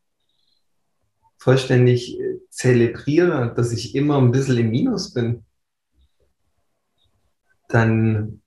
vollständig 1.38 2.18
äh, 2.18 2.40
zelebriere, 2.50 3.54
dass 3.54 3.70
ich 3.70 3.94
immer 3.94 4.18
ein 4.18 4.32
bisschen 4.32 4.58
im 4.58 4.70
Minus 4.70 5.14
bin, 5.14 5.44
dann 7.68 8.41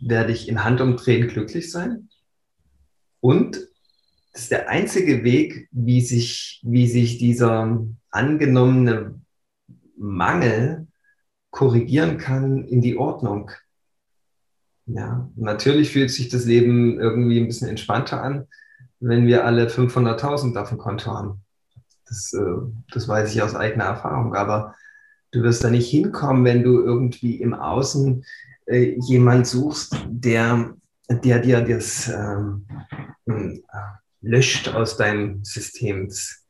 werde 0.00 0.32
ich 0.32 0.48
in 0.48 0.64
Handumdrehen 0.64 1.28
glücklich 1.28 1.70
sein. 1.70 2.08
Und 3.20 3.56
das 4.32 4.42
ist 4.42 4.50
der 4.50 4.68
einzige 4.68 5.24
Weg, 5.24 5.68
wie 5.72 6.00
sich, 6.00 6.60
wie 6.62 6.86
sich 6.86 7.18
dieser 7.18 7.86
angenommene 8.10 9.20
Mangel 9.96 10.86
korrigieren 11.50 12.16
kann 12.16 12.64
in 12.64 12.80
die 12.80 12.96
Ordnung. 12.96 13.50
Ja, 14.86 15.30
natürlich 15.36 15.92
fühlt 15.92 16.10
sich 16.10 16.28
das 16.28 16.44
Leben 16.44 16.98
irgendwie 16.98 17.38
ein 17.38 17.46
bisschen 17.46 17.68
entspannter 17.68 18.22
an, 18.22 18.46
wenn 18.98 19.26
wir 19.26 19.44
alle 19.44 19.68
500.000 19.68 20.56
auf 20.56 20.68
dem 20.68 20.78
Konto 20.78 21.10
haben. 21.10 21.44
Das, 22.06 22.32
äh, 22.32 22.72
das 22.92 23.06
weiß 23.06 23.32
ich 23.32 23.42
aus 23.42 23.54
eigener 23.54 23.84
Erfahrung. 23.84 24.34
Aber 24.34 24.74
du 25.32 25.42
wirst 25.42 25.62
da 25.62 25.70
nicht 25.70 25.88
hinkommen, 25.88 26.44
wenn 26.44 26.62
du 26.62 26.80
irgendwie 26.80 27.36
im 27.36 27.54
Außen 27.54 28.24
äh, 28.70 28.96
jemand 29.00 29.46
suchst, 29.46 29.96
der, 30.08 30.76
der 31.08 31.40
dir 31.40 31.60
das 31.62 32.08
ähm, 32.08 32.66
äh, 33.26 33.58
löscht 34.20 34.68
aus 34.68 34.96
deinem 34.96 35.44
System. 35.44 36.08
Das, 36.08 36.44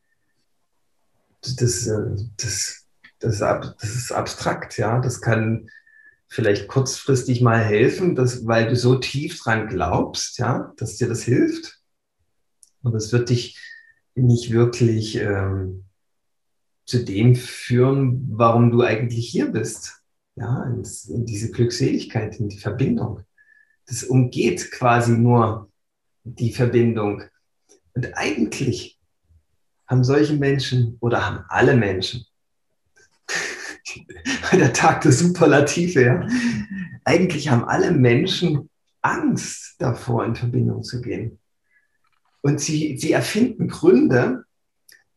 das, 1.41 1.87
äh, 1.87 2.15
das, 2.37 2.87
das, 3.19 3.39
das 3.39 3.95
ist 3.95 4.11
abstrakt, 4.11 4.77
ja. 4.77 4.99
Das 4.99 5.21
kann 5.21 5.69
vielleicht 6.27 6.67
kurzfristig 6.67 7.41
mal 7.41 7.59
helfen, 7.59 8.15
dass, 8.15 8.45
weil 8.45 8.69
du 8.69 8.75
so 8.75 8.95
tief 8.95 9.39
dran 9.41 9.67
glaubst, 9.67 10.37
ja, 10.37 10.73
dass 10.77 10.97
dir 10.97 11.07
das 11.07 11.23
hilft. 11.23 11.79
Aber 12.83 12.97
es 12.97 13.11
wird 13.11 13.29
dich 13.29 13.59
nicht 14.15 14.51
wirklich 14.51 15.15
ähm, 15.17 15.85
zu 16.85 17.03
dem 17.03 17.35
führen, 17.35 18.27
warum 18.31 18.71
du 18.71 18.81
eigentlich 18.81 19.27
hier 19.27 19.47
bist. 19.51 20.00
Ja, 20.35 20.63
in, 20.65 20.83
in 21.09 21.25
diese 21.25 21.51
Glückseligkeit, 21.51 22.39
in 22.39 22.49
die 22.49 22.57
Verbindung. 22.57 23.21
Das 23.87 24.03
umgeht 24.03 24.71
quasi 24.71 25.11
nur 25.11 25.69
die 26.23 26.53
Verbindung. 26.53 27.23
Und 27.93 28.17
eigentlich 28.17 28.99
haben 29.87 30.03
solche 30.03 30.35
Menschen 30.35 30.97
oder 31.01 31.25
haben 31.25 31.45
alle 31.49 31.75
Menschen, 31.75 32.25
der 34.51 34.73
Tag 34.73 35.01
der 35.01 35.11
Superlative, 35.11 36.01
ja, 36.01 36.27
eigentlich 37.03 37.49
haben 37.49 37.65
alle 37.65 37.91
Menschen 37.91 38.69
Angst 39.01 39.75
davor, 39.79 40.25
in 40.25 40.35
Verbindung 40.35 40.83
zu 40.83 41.01
gehen. 41.01 41.39
Und 42.41 42.59
sie, 42.59 42.97
sie 42.97 43.11
erfinden 43.11 43.67
Gründe, 43.67 44.45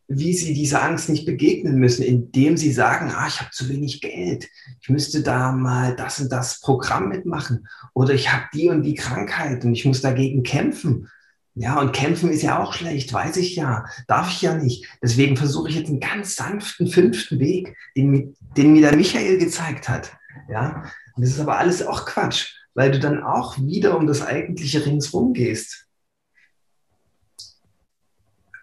wie 0.09 0.35
sie 0.35 0.53
dieser 0.53 0.83
Angst 0.83 1.09
nicht 1.09 1.25
begegnen 1.25 1.79
müssen, 1.79 2.03
indem 2.03 2.57
sie 2.57 2.73
sagen, 2.73 3.11
ah, 3.11 3.27
ich 3.27 3.41
habe 3.41 3.51
zu 3.51 3.69
wenig 3.69 4.01
Geld, 4.01 4.49
ich 4.81 4.89
müsste 4.91 5.23
da 5.23 5.53
mal 5.53 5.97
das 5.97 6.21
und 6.21 6.31
das 6.31 6.61
Programm 6.61 7.09
mitmachen 7.09 7.67
oder 7.95 8.13
ich 8.13 8.33
habe 8.33 8.45
die 8.53 8.69
und 8.69 8.83
die 8.83 8.95
Krankheit 8.95 9.65
und 9.65 9.73
ich 9.73 9.85
muss 9.85 10.03
dagegen 10.03 10.43
kämpfen. 10.43 11.09
Ja, 11.57 11.81
und 11.81 11.93
kämpfen 11.93 12.31
ist 12.31 12.43
ja 12.43 12.61
auch 12.61 12.73
schlecht, 12.73 13.13
weiß 13.13 13.37
ich 13.37 13.55
ja, 13.55 13.85
darf 14.09 14.29
ich 14.29 14.43
ja 14.43 14.57
nicht. 14.57 14.87
Deswegen 15.01 15.37
versuche 15.37 15.69
ich 15.69 15.77
jetzt 15.77 15.89
einen 15.89 16.01
ganz 16.01 16.35
sanften 16.35 16.89
fünften 16.89 17.39
Weg, 17.39 17.77
den, 17.97 18.37
den 18.57 18.73
mir 18.73 18.83
der 18.83 18.97
Michael 18.97 19.39
gezeigt 19.39 19.89
hat. 19.89 20.13
Ja, 20.49 20.85
und 21.15 21.23
das 21.25 21.31
ist 21.31 21.41
aber 21.41 21.59
alles 21.59 21.87
auch 21.87 22.07
Quatsch, 22.07 22.57
weil 22.75 22.91
du 22.91 22.99
dann 22.99 23.23
auch 23.23 23.57
wieder 23.59 23.97
um 23.97 24.09
das 24.09 24.21
eigentliche 24.21 24.85
ringsrum 24.85 25.33
gehst. 25.33 25.87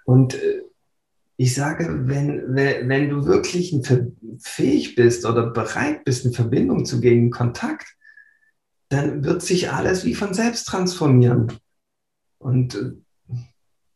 Und 0.03 0.33
äh, 0.33 0.61
ich 1.41 1.55
sage, 1.55 2.07
wenn, 2.07 2.55
wenn 2.55 3.09
du 3.09 3.25
wirklich 3.25 3.75
fähig 4.41 4.93
bist 4.93 5.25
oder 5.25 5.47
bereit 5.47 6.03
bist, 6.03 6.23
in 6.23 6.33
Verbindung 6.33 6.85
zu 6.85 7.01
gehen, 7.01 7.17
in 7.17 7.31
Kontakt, 7.31 7.97
dann 8.89 9.23
wird 9.23 9.41
sich 9.41 9.71
alles 9.71 10.05
wie 10.05 10.13
von 10.13 10.35
selbst 10.35 10.65
transformieren. 10.65 11.51
Und 12.37 12.75
äh, 12.75 12.91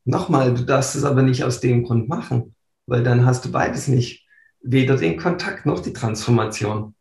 nochmal, 0.06 0.56
du 0.56 0.64
darfst 0.64 0.96
es 0.96 1.04
aber 1.04 1.22
nicht 1.22 1.44
aus 1.44 1.60
dem 1.60 1.84
Grund 1.84 2.10
machen, 2.10 2.56
weil 2.88 3.04
dann 3.04 3.28
hast 3.28 3.46
du 3.46 3.52
beides 3.52 3.88
nicht. 3.88 4.26
Weder 4.62 4.98
den 4.98 5.16
Kontakt 5.16 5.68
noch 5.68 5.82
die 5.82 5.94
Transformation. 5.94 6.96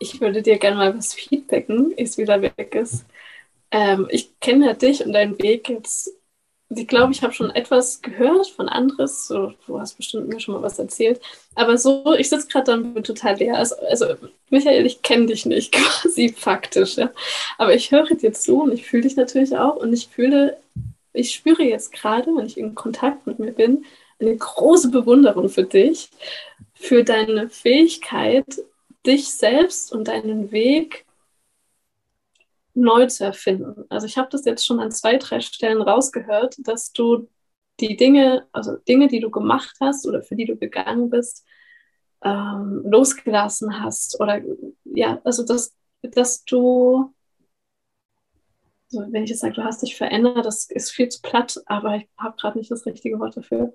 Ich 0.00 0.20
würde 0.20 0.42
dir 0.42 0.58
gerne 0.58 0.76
mal 0.76 0.98
was 0.98 1.14
feedbacken, 1.14 1.92
ist 1.92 2.18
wieder 2.18 2.42
weg 2.42 2.74
ist. 2.74 3.06
Ähm, 3.74 4.06
ich 4.08 4.38
kenne 4.38 4.66
ja 4.66 4.72
dich 4.72 5.04
und 5.04 5.12
deinen 5.12 5.36
Weg 5.42 5.68
jetzt. 5.68 6.12
Ich 6.70 6.86
glaube, 6.86 7.12
ich 7.12 7.22
habe 7.22 7.32
schon 7.32 7.50
etwas 7.50 8.02
gehört 8.02 8.46
von 8.46 8.68
anderes. 8.68 9.26
So, 9.26 9.52
du 9.66 9.80
hast 9.80 9.96
bestimmt 9.96 10.28
mir 10.28 10.38
schon 10.38 10.54
mal 10.54 10.62
was 10.62 10.78
erzählt. 10.78 11.20
Aber 11.56 11.76
so, 11.76 12.14
ich 12.16 12.28
sitze 12.28 12.46
gerade 12.46 12.66
dann 12.66 13.02
total 13.02 13.36
leer. 13.36 13.56
Also, 13.56 13.74
also 13.88 14.06
Michael, 14.48 14.86
ich 14.86 15.02
kenne 15.02 15.26
dich 15.26 15.44
nicht 15.44 15.72
quasi 16.02 16.28
faktisch. 16.28 16.96
Ja. 16.96 17.10
Aber 17.58 17.74
ich 17.74 17.90
höre 17.90 18.14
dir 18.14 18.32
zu 18.32 18.62
und 18.62 18.72
ich 18.72 18.86
fühle 18.86 19.02
dich 19.02 19.16
natürlich 19.16 19.56
auch. 19.56 19.74
Und 19.74 19.92
ich 19.92 20.06
fühle, 20.06 20.56
ich 21.12 21.34
spüre 21.34 21.64
jetzt 21.64 21.90
gerade, 21.92 22.30
wenn 22.36 22.46
ich 22.46 22.56
in 22.56 22.76
Kontakt 22.76 23.26
mit 23.26 23.40
mir 23.40 23.52
bin, 23.52 23.84
eine 24.20 24.36
große 24.36 24.90
Bewunderung 24.90 25.48
für 25.48 25.64
dich, 25.64 26.10
für 26.74 27.02
deine 27.02 27.48
Fähigkeit, 27.48 28.46
dich 29.04 29.34
selbst 29.34 29.92
und 29.92 30.06
deinen 30.06 30.52
Weg 30.52 31.03
neu 32.74 33.06
zu 33.06 33.24
erfinden. 33.24 33.84
Also 33.88 34.06
ich 34.06 34.18
habe 34.18 34.28
das 34.30 34.44
jetzt 34.44 34.66
schon 34.66 34.80
an 34.80 34.90
zwei, 34.90 35.16
drei 35.16 35.40
Stellen 35.40 35.80
rausgehört, 35.80 36.56
dass 36.58 36.92
du 36.92 37.28
die 37.80 37.96
Dinge, 37.96 38.46
also 38.52 38.76
Dinge, 38.76 39.08
die 39.08 39.20
du 39.20 39.30
gemacht 39.30 39.76
hast 39.80 40.06
oder 40.06 40.22
für 40.22 40.36
die 40.36 40.44
du 40.44 40.56
gegangen 40.56 41.10
bist, 41.10 41.44
ähm, 42.22 42.82
losgelassen 42.84 43.80
hast. 43.80 44.20
Oder 44.20 44.42
ja, 44.84 45.20
also 45.24 45.44
dass, 45.44 45.74
dass 46.02 46.44
du, 46.44 47.12
also 48.92 49.12
wenn 49.12 49.24
ich 49.24 49.30
jetzt 49.30 49.40
sage, 49.40 49.54
du 49.54 49.64
hast 49.64 49.82
dich 49.82 49.96
verändert, 49.96 50.44
das 50.44 50.68
ist 50.70 50.90
viel 50.90 51.08
zu 51.08 51.20
platt, 51.22 51.60
aber 51.66 51.96
ich 51.96 52.08
habe 52.18 52.36
gerade 52.36 52.58
nicht 52.58 52.70
das 52.70 52.86
richtige 52.86 53.18
Wort 53.18 53.36
dafür. 53.36 53.74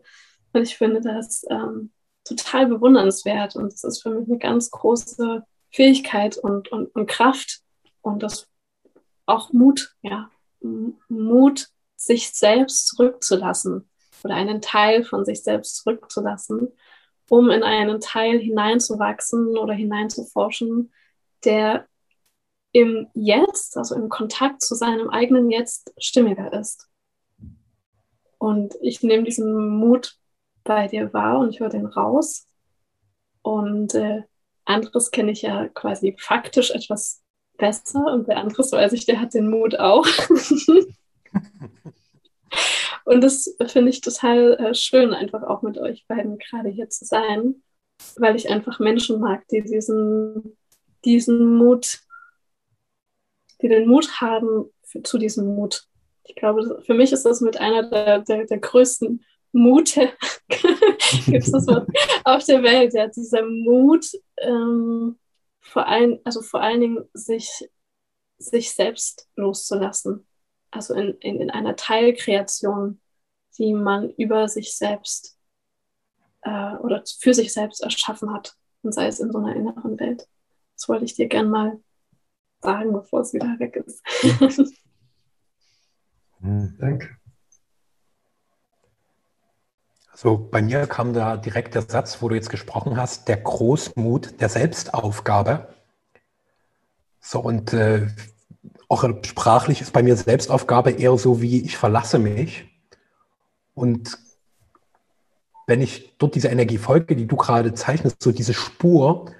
Und 0.54 0.62
ich 0.64 0.78
finde 0.78 1.02
das 1.02 1.46
ähm, 1.50 1.92
total 2.24 2.68
bewundernswert 2.68 3.56
und 3.56 3.74
es 3.74 3.84
ist 3.84 4.02
für 4.02 4.12
mich 4.12 4.28
eine 4.28 4.40
ganz 4.40 4.72
große 4.72 5.44
Fähigkeit 5.72 6.38
und, 6.38 6.72
und, 6.72 6.94
und 6.96 7.08
Kraft. 7.08 7.62
Und 8.02 8.24
das 8.24 8.49
auch 9.30 9.54
Mut, 9.54 9.96
ja, 10.02 10.30
Mut, 11.08 11.68
sich 11.96 12.32
selbst 12.32 12.88
zurückzulassen 12.88 13.90
oder 14.24 14.36
einen 14.36 14.62
Teil 14.62 15.04
von 15.04 15.26
sich 15.26 15.44
selbst 15.44 15.78
zurückzulassen, 15.78 16.70
um 17.30 17.50
in 17.50 17.64
einen 17.64 18.00
Teil 18.00 18.40
hineinzuwachsen 18.40 19.58
oder 19.58 19.74
hineinzuforschen, 19.74 20.94
der 21.44 21.88
im 22.72 23.08
Jetzt, 23.14 23.78
also 23.78 23.96
im 23.96 24.10
Kontakt 24.10 24.62
zu 24.62 24.76
seinem 24.76 25.10
eigenen 25.10 25.50
Jetzt 25.50 25.94
stimmiger 25.98 26.54
ist. 26.54 26.88
Und 28.38 28.76
ich 28.82 29.04
nehme 29.04 29.24
diesen 29.24 29.78
Mut 29.78 30.16
bei 30.64 30.88
dir 30.88 31.14
wahr 31.14 31.40
und 31.40 31.50
ich 31.50 31.60
höre 31.60 31.70
den 31.70 31.86
raus. 31.86 32.48
Und 33.42 33.96
äh, 33.96 34.24
anderes 34.66 35.12
kenne 35.12 35.32
ich 35.32 35.42
ja 35.42 35.68
quasi 35.70 36.16
faktisch 36.18 36.72
etwas 36.72 37.22
besser 37.60 38.12
und 38.12 38.28
der 38.28 38.38
andere, 38.38 38.64
so 38.64 38.78
weiß 38.78 38.94
ich, 38.94 39.06
der 39.06 39.22
hat 39.22 39.36
den 39.36 39.50
Mut 39.50 39.78
auch. 39.78 40.08
und 43.06 43.22
das 43.22 43.56
finde 43.68 43.90
ich 43.90 44.02
total 44.02 44.54
äh, 44.54 44.74
schön, 44.74 45.14
einfach 45.14 45.44
auch 45.44 45.62
mit 45.62 45.78
euch 45.78 46.08
beiden 46.08 46.40
gerade 46.40 46.70
hier 46.70 46.90
zu 46.90 47.06
sein, 47.06 47.62
weil 48.18 48.36
ich 48.36 48.50
einfach 48.50 48.80
Menschen 48.80 49.20
mag, 49.20 49.48
die 49.50 49.62
diesen, 49.62 50.58
diesen 51.06 51.58
Mut, 51.58 52.00
die 53.62 53.68
den 53.68 53.88
Mut 53.88 54.22
haben 54.22 54.72
für, 54.84 55.04
zu 55.04 55.20
diesem 55.20 55.56
Mut. 55.56 55.84
Ich 56.24 56.36
glaube, 56.36 56.82
für 56.86 56.94
mich 56.94 57.12
ist 57.12 57.26
das 57.26 57.42
mit 57.42 57.60
einer 57.60 57.90
der, 57.90 58.20
der, 58.20 58.46
der 58.46 58.60
größten 58.60 59.26
Mute, 59.52 60.14
gibt 61.26 61.44
es 61.44 61.52
das 61.52 61.68
Wort, 61.68 61.90
auf 62.24 62.46
der 62.46 62.64
Welt. 62.64 62.94
Ja, 62.94 63.08
dieser 63.08 63.44
Mut, 63.44 64.06
ähm, 64.38 65.19
vor 65.70 65.88
allen, 65.88 66.20
also 66.24 66.42
vor 66.42 66.62
allen 66.62 66.82
Dingen 66.82 67.10
sich, 67.14 67.70
sich 68.38 68.72
selbst 68.74 69.30
loszulassen. 69.36 70.28
Also 70.72 70.94
in, 70.94 71.16
in, 71.20 71.42
in 71.42 71.50
einer 71.50 71.76
Teilkreation, 71.76 73.02
die 73.58 73.74
man 73.74 74.12
über 74.12 74.48
sich 74.48 74.76
selbst 74.76 75.38
äh, 76.42 76.76
oder 76.78 77.04
für 77.20 77.34
sich 77.34 77.52
selbst 77.54 77.82
erschaffen 77.82 78.34
hat. 78.34 78.56
Und 78.82 78.94
sei 78.94 79.08
es 79.08 79.20
in 79.20 79.32
so 79.32 79.40
einer 79.40 79.56
inneren 79.56 80.00
Welt. 80.00 80.28
Das 80.76 80.88
wollte 80.88 81.06
ich 81.06 81.16
dir 81.16 81.28
gern 81.28 81.50
mal 81.50 81.82
sagen, 82.62 82.94
bevor 82.94 83.22
es 83.22 83.34
wieder 83.34 83.60
weg 83.60 83.76
ist. 83.76 84.02
Danke. 86.40 87.19
So, 90.22 90.38
bei 90.38 90.62
mir 90.62 90.86
kam 90.86 91.14
da 91.14 91.38
direkt 91.38 91.76
der 91.76 91.84
Satz, 91.84 92.22
wo 92.22 92.28
du 92.28 92.36
jetzt 92.36 92.50
gesprochen 92.50 92.98
hast, 92.98 93.30
der 93.30 93.38
Großmut 93.38 94.42
der 94.42 94.50
Selbstaufgabe. 94.50 95.74
So, 97.22 97.40
und 97.40 97.72
äh, 97.72 98.06
auch 98.90 99.06
sprachlich 99.24 99.80
ist 99.80 99.94
bei 99.94 100.04
mir 100.04 100.18
Selbstaufgabe 100.18 100.92
eher 100.92 101.18
so 101.18 101.42
wie 101.42 101.62
ich 101.62 101.78
verlasse 101.78 102.20
mich. 102.20 102.68
Und 103.76 104.18
wenn 105.68 105.80
ich 105.80 106.18
dort 106.18 106.36
diese 106.36 106.50
Energie 106.50 106.80
folge, 106.80 107.16
die 107.16 107.26
du 107.26 107.38
gerade 107.38 107.74
zeichnest, 107.74 108.22
so 108.22 108.34
diese 108.34 108.54
Spur, 108.54 109.32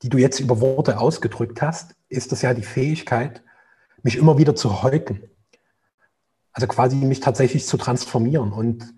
die 0.00 0.08
du 0.08 0.16
jetzt 0.16 0.40
über 0.40 0.62
Worte 0.62 0.98
ausgedrückt 0.98 1.60
hast, 1.60 1.94
ist 2.08 2.32
das 2.32 2.40
ja 2.40 2.54
die 2.54 2.62
Fähigkeit, 2.62 3.42
mich 4.02 4.16
immer 4.16 4.38
wieder 4.38 4.54
zu 4.54 4.82
häuten. 4.82 5.28
Also 6.52 6.68
quasi 6.68 6.96
mich 6.96 7.20
tatsächlich 7.20 7.66
zu 7.66 7.76
transformieren. 7.76 8.54
Und 8.54 8.95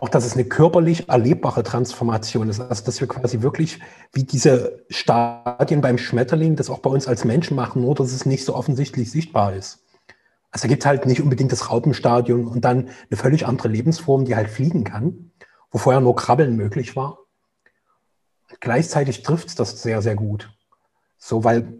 auch, 0.00 0.08
dass 0.08 0.24
es 0.24 0.34
eine 0.34 0.44
körperlich 0.44 1.08
erlebbare 1.08 1.62
Transformation 1.62 2.48
ist. 2.48 2.60
Also, 2.60 2.84
dass 2.84 3.00
wir 3.00 3.08
quasi 3.08 3.42
wirklich 3.42 3.80
wie 4.12 4.24
diese 4.24 4.84
Stadien 4.88 5.80
beim 5.80 5.98
Schmetterling 5.98 6.56
das 6.56 6.70
auch 6.70 6.78
bei 6.78 6.90
uns 6.90 7.08
als 7.08 7.24
Menschen 7.24 7.56
machen, 7.56 7.82
nur 7.82 7.94
dass 7.94 8.12
es 8.12 8.26
nicht 8.26 8.44
so 8.44 8.54
offensichtlich 8.54 9.10
sichtbar 9.10 9.54
ist. 9.54 9.84
Also 10.50 10.62
da 10.62 10.68
gibt 10.68 10.82
es 10.82 10.86
halt 10.86 11.06
nicht 11.06 11.20
unbedingt 11.20 11.52
das 11.52 11.70
Raupenstadion 11.70 12.46
und 12.46 12.64
dann 12.64 12.88
eine 13.10 13.16
völlig 13.16 13.46
andere 13.46 13.68
Lebensform, 13.68 14.24
die 14.24 14.34
halt 14.34 14.48
fliegen 14.48 14.84
kann, 14.84 15.32
wo 15.70 15.78
vorher 15.78 16.00
nur 16.00 16.16
Krabbeln 16.16 16.56
möglich 16.56 16.96
war. 16.96 17.18
Gleichzeitig 18.60 19.22
trifft 19.22 19.48
es 19.48 19.54
das 19.54 19.82
sehr, 19.82 20.00
sehr 20.00 20.14
gut. 20.14 20.50
So, 21.18 21.44
weil 21.44 21.74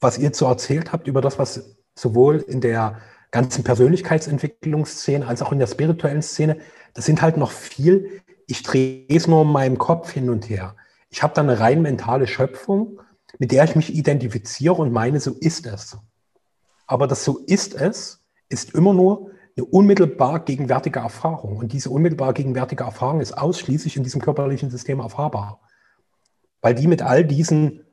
was 0.00 0.18
ihr 0.18 0.32
so 0.34 0.46
erzählt 0.46 0.92
habt 0.92 1.08
über 1.08 1.20
das, 1.20 1.38
was 1.38 1.76
sowohl 1.94 2.36
in 2.36 2.60
der 2.60 3.00
ganzen 3.30 3.64
Persönlichkeitsentwicklungsszene 3.64 5.26
als 5.26 5.42
auch 5.42 5.50
in 5.50 5.58
der 5.58 5.66
spirituellen 5.66 6.22
Szene 6.22 6.58
das 6.94 7.04
sind 7.04 7.22
halt 7.22 7.36
noch 7.36 7.50
viel, 7.50 8.22
ich 8.46 8.62
drehe 8.62 9.06
es 9.08 9.26
nur 9.26 9.42
in 9.42 9.52
meinem 9.52 9.78
Kopf 9.78 10.10
hin 10.10 10.30
und 10.30 10.48
her. 10.48 10.76
Ich 11.10 11.22
habe 11.22 11.34
da 11.34 11.42
eine 11.42 11.60
rein 11.60 11.82
mentale 11.82 12.26
Schöpfung, 12.26 13.00
mit 13.38 13.52
der 13.52 13.64
ich 13.64 13.76
mich 13.76 13.94
identifiziere 13.94 14.74
und 14.74 14.92
meine, 14.92 15.20
so 15.20 15.32
ist 15.32 15.66
es. 15.66 15.98
Aber 16.86 17.06
das 17.06 17.24
so 17.24 17.38
ist 17.38 17.74
es, 17.74 18.22
ist 18.48 18.74
immer 18.74 18.94
nur 18.94 19.30
eine 19.56 19.66
unmittelbar 19.66 20.44
gegenwärtige 20.44 21.00
Erfahrung. 21.00 21.56
Und 21.56 21.72
diese 21.72 21.90
unmittelbar 21.90 22.32
gegenwärtige 22.32 22.84
Erfahrung 22.84 23.20
ist 23.20 23.36
ausschließlich 23.36 23.96
in 23.96 24.02
diesem 24.02 24.20
körperlichen 24.20 24.70
System 24.70 25.00
erfahrbar. 25.00 25.60
Weil 26.60 26.74
die 26.74 26.86
mit 26.86 27.02
all 27.02 27.24
diesen 27.24 27.84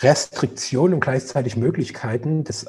Restriktionen 0.00 0.94
und 0.94 1.00
gleichzeitig 1.00 1.56
Möglichkeiten 1.56 2.44
des 2.44 2.66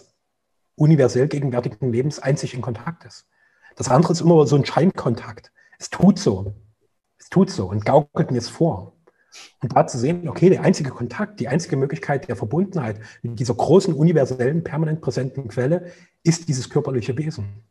universell 0.75 1.27
gegenwärtigen 1.27 1.91
Lebens 1.91 2.19
einzig 2.19 2.53
in 2.53 2.61
Kontakt 2.61 3.05
ist. 3.05 3.27
Das 3.75 3.89
andere 3.89 4.13
ist 4.13 4.21
immer 4.21 4.47
so 4.47 4.55
ein 4.55 4.65
Scheinkontakt. 4.65 5.51
Es 5.79 5.89
tut 5.89 6.19
so. 6.19 6.53
Es 7.17 7.29
tut 7.29 7.49
so 7.49 7.67
und 7.69 7.85
gaukelt 7.85 8.31
mir 8.31 8.37
es 8.37 8.49
vor. 8.49 8.93
Und 9.61 9.75
da 9.75 9.87
zu 9.87 9.97
sehen, 9.97 10.27
okay, 10.27 10.49
der 10.49 10.61
einzige 10.61 10.89
Kontakt, 10.89 11.39
die 11.39 11.47
einzige 11.47 11.77
Möglichkeit 11.77 12.27
der 12.27 12.35
Verbundenheit 12.35 12.99
mit 13.21 13.39
dieser 13.39 13.53
großen, 13.53 13.93
universellen, 13.93 14.63
permanent 14.63 15.01
präsenten 15.01 15.47
Quelle 15.47 15.91
ist 16.23 16.47
dieses 16.47 16.69
körperliche 16.69 17.17
Wesen. 17.17 17.63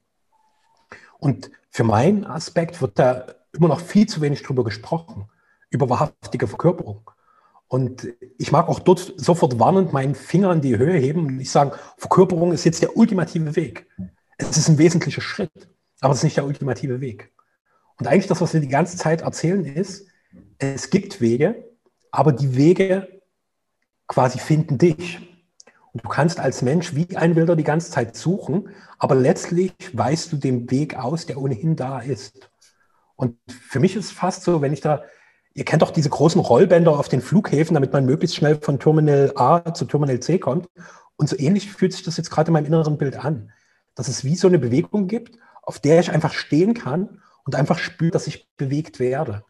Und 1.18 1.50
für 1.70 1.84
meinen 1.84 2.24
Aspekt 2.24 2.80
wird 2.80 2.98
da 2.98 3.26
immer 3.52 3.68
noch 3.68 3.80
viel 3.80 4.06
zu 4.06 4.20
wenig 4.20 4.42
drüber 4.42 4.64
gesprochen, 4.64 5.28
über 5.70 5.88
wahrhaftige 5.90 6.46
Verkörperung. 6.46 7.10
Und 7.66 8.08
ich 8.38 8.50
mag 8.52 8.68
auch 8.68 8.78
dort 8.78 9.14
sofort 9.16 9.58
warnend 9.58 9.92
meinen 9.92 10.14
Finger 10.14 10.52
in 10.52 10.62
die 10.62 10.78
Höhe 10.78 10.98
heben 10.98 11.26
und 11.26 11.36
nicht 11.36 11.50
sagen, 11.50 11.72
Verkörperung 11.98 12.52
ist 12.52 12.64
jetzt 12.64 12.82
der 12.82 12.96
ultimative 12.96 13.56
Weg. 13.56 13.86
Es 14.38 14.56
ist 14.56 14.68
ein 14.68 14.78
wesentlicher 14.78 15.20
Schritt, 15.20 15.68
aber 16.00 16.12
es 16.12 16.20
ist 16.20 16.24
nicht 16.24 16.36
der 16.36 16.46
ultimative 16.46 17.00
Weg. 17.00 17.32
Und 17.98 18.06
eigentlich 18.06 18.28
das, 18.28 18.40
was 18.40 18.54
wir 18.54 18.60
die 18.60 18.68
ganze 18.68 18.96
Zeit 18.96 19.22
erzählen, 19.22 19.64
ist, 19.64 20.06
es 20.58 20.90
gibt 20.90 21.20
Wege, 21.20 21.64
aber 22.10 22.32
die 22.32 22.56
Wege 22.56 23.20
quasi 24.06 24.38
finden 24.38 24.78
dich. 24.78 25.18
Und 25.92 26.04
du 26.04 26.08
kannst 26.08 26.38
als 26.38 26.62
Mensch 26.62 26.94
wie 26.94 27.16
ein 27.16 27.34
Wilder 27.34 27.56
die 27.56 27.64
ganze 27.64 27.90
Zeit 27.90 28.16
suchen, 28.16 28.68
aber 28.98 29.14
letztlich 29.14 29.72
weißt 29.92 30.32
du 30.32 30.36
den 30.36 30.70
Weg 30.70 30.96
aus, 30.96 31.26
der 31.26 31.38
ohnehin 31.38 31.76
da 31.76 31.98
ist. 31.98 32.50
Und 33.16 33.36
für 33.48 33.80
mich 33.80 33.96
ist 33.96 34.06
es 34.06 34.10
fast 34.12 34.44
so, 34.44 34.60
wenn 34.62 34.72
ich 34.72 34.80
da, 34.80 35.02
ihr 35.54 35.64
kennt 35.64 35.82
doch 35.82 35.90
diese 35.90 36.08
großen 36.08 36.40
Rollbänder 36.40 36.96
auf 36.96 37.08
den 37.08 37.20
Flughäfen, 37.20 37.74
damit 37.74 37.92
man 37.92 38.06
möglichst 38.06 38.36
schnell 38.36 38.56
von 38.60 38.78
Terminal 38.78 39.32
A 39.34 39.74
zu 39.74 39.86
Terminal 39.86 40.20
C 40.20 40.38
kommt. 40.38 40.68
Und 41.16 41.28
so 41.28 41.36
ähnlich 41.36 41.72
fühlt 41.72 41.92
sich 41.92 42.04
das 42.04 42.16
jetzt 42.16 42.30
gerade 42.30 42.48
in 42.48 42.52
meinem 42.52 42.66
inneren 42.66 42.96
Bild 42.96 43.24
an. 43.24 43.50
Dass 43.96 44.06
es 44.06 44.22
wie 44.22 44.36
so 44.36 44.46
eine 44.46 44.60
Bewegung 44.60 45.08
gibt, 45.08 45.36
auf 45.62 45.80
der 45.80 45.98
ich 45.98 46.12
einfach 46.12 46.32
stehen 46.32 46.74
kann 46.74 47.20
und 47.48 47.56
einfach 47.56 47.78
spüre, 47.78 48.10
dass 48.10 48.26
ich 48.26 48.48
bewegt 48.56 49.00
werde 49.00 49.42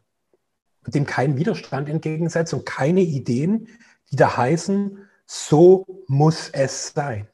dem 0.95 1.07
keinen 1.07 1.37
Widerstand 1.37 1.89
entgegensetzt 1.89 2.55
und 2.55 2.67
keine 2.67 3.01
Ideen, 3.01 3.69
die 4.11 4.17
da 4.17 4.37
heißen, 4.37 5.07
so 5.27 6.05
muss 6.07 6.49
es 6.51 6.93
sein. 6.95 7.29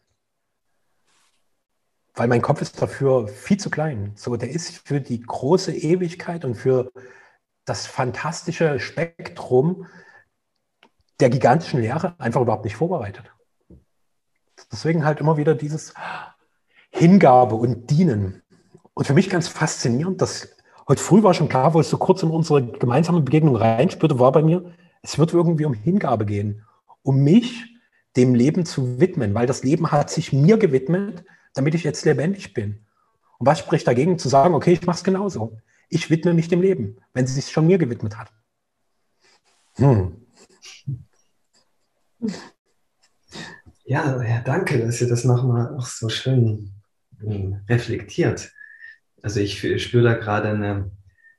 Weil 2.14 2.28
mein 2.28 2.42
Kopf 2.42 2.62
ist 2.62 2.80
dafür 2.80 3.28
viel 3.28 3.58
zu 3.58 3.70
klein. 3.70 4.12
So, 4.16 4.36
der 4.36 4.50
ist 4.50 4.86
für 4.86 5.00
die 5.00 5.20
große 5.20 5.72
Ewigkeit 5.74 6.44
und 6.44 6.54
für 6.54 6.92
das 7.64 7.86
fantastische 7.86 8.78
Spektrum 8.78 9.86
der 11.20 11.30
gigantischen 11.30 11.80
Lehre 11.80 12.14
einfach 12.18 12.40
überhaupt 12.40 12.64
nicht 12.64 12.76
vorbereitet. 12.76 13.30
Deswegen 14.70 15.04
halt 15.04 15.20
immer 15.20 15.36
wieder 15.36 15.54
dieses 15.54 15.94
Hingabe 16.90 17.54
und 17.54 17.90
Dienen. 17.90 18.42
Und 18.94 19.06
für 19.06 19.14
mich 19.14 19.28
ganz 19.28 19.48
faszinierend, 19.48 20.22
dass 20.22 20.53
Heute 20.86 21.02
früh 21.02 21.22
war 21.22 21.32
schon 21.32 21.48
klar, 21.48 21.72
wo 21.72 21.80
ich 21.80 21.86
so 21.86 21.96
kurz 21.96 22.22
in 22.22 22.30
unsere 22.30 22.64
gemeinsame 22.64 23.20
Begegnung 23.20 23.56
reinspürte, 23.56 24.18
war 24.18 24.32
bei 24.32 24.42
mir, 24.42 24.74
es 25.02 25.18
wird 25.18 25.32
irgendwie 25.32 25.64
um 25.64 25.74
Hingabe 25.74 26.26
gehen, 26.26 26.62
um 27.02 27.22
mich 27.22 27.74
dem 28.16 28.34
Leben 28.34 28.66
zu 28.66 29.00
widmen, 29.00 29.34
weil 29.34 29.46
das 29.46 29.62
Leben 29.62 29.90
hat 29.92 30.10
sich 30.10 30.32
mir 30.32 30.58
gewidmet, 30.58 31.24
damit 31.54 31.74
ich 31.74 31.84
jetzt 31.84 32.04
lebendig 32.04 32.52
bin. 32.52 32.84
Und 33.38 33.46
was 33.46 33.58
spricht 33.58 33.86
dagegen, 33.86 34.18
zu 34.18 34.28
sagen, 34.28 34.54
okay, 34.54 34.72
ich 34.72 34.86
mache 34.86 34.98
es 34.98 35.04
genauso. 35.04 35.58
Ich 35.88 36.10
widme 36.10 36.34
mich 36.34 36.48
dem 36.48 36.60
Leben, 36.60 36.98
wenn 37.12 37.26
sie 37.26 37.34
sich 37.34 37.50
schon 37.50 37.66
mir 37.66 37.78
gewidmet 37.78 38.16
hat. 38.18 38.32
Hm. 39.76 40.16
Ja, 43.84 44.22
ja, 44.22 44.40
danke, 44.40 44.78
dass 44.78 45.00
ihr 45.00 45.08
das 45.08 45.24
nochmal 45.24 45.76
auch 45.76 45.86
so 45.86 46.08
schön 46.08 46.72
hm, 47.18 47.60
reflektiert. 47.68 48.52
Also 49.24 49.40
ich 49.40 49.58
spüre 49.82 50.04
da 50.04 50.12
gerade 50.12 50.50
eine 50.50 50.90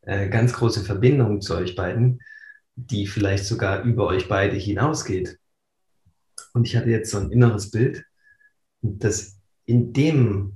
äh, 0.01 0.27
ganz 0.27 0.53
große 0.53 0.83
Verbindung 0.83 1.39
zu 1.39 1.55
euch 1.55 1.75
beiden, 1.75 2.19
die 2.75 3.05
vielleicht 3.05 3.45
sogar 3.45 3.83
über 3.83 4.07
euch 4.07 4.27
beide 4.27 4.55
hinausgeht. 4.55 5.37
Und 6.53 6.65
ich 6.65 6.75
hatte 6.75 6.89
jetzt 6.89 7.11
so 7.11 7.19
ein 7.19 7.31
inneres 7.31 7.69
Bild, 7.69 8.03
dass 8.81 9.37
indem 9.65 10.55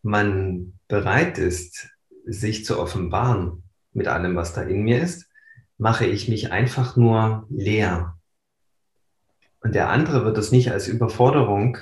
man 0.00 0.78
bereit 0.88 1.36
ist, 1.36 1.90
sich 2.24 2.64
zu 2.64 2.78
offenbaren 2.78 3.62
mit 3.92 4.08
allem, 4.08 4.34
was 4.34 4.54
da 4.54 4.62
in 4.62 4.80
mir 4.80 5.02
ist, 5.02 5.28
mache 5.76 6.06
ich 6.06 6.26
mich 6.28 6.50
einfach 6.50 6.96
nur 6.96 7.46
leer. 7.50 8.18
Und 9.60 9.74
der 9.74 9.90
andere 9.90 10.24
wird 10.24 10.38
das 10.38 10.52
nicht 10.52 10.72
als 10.72 10.88
Überforderung 10.88 11.76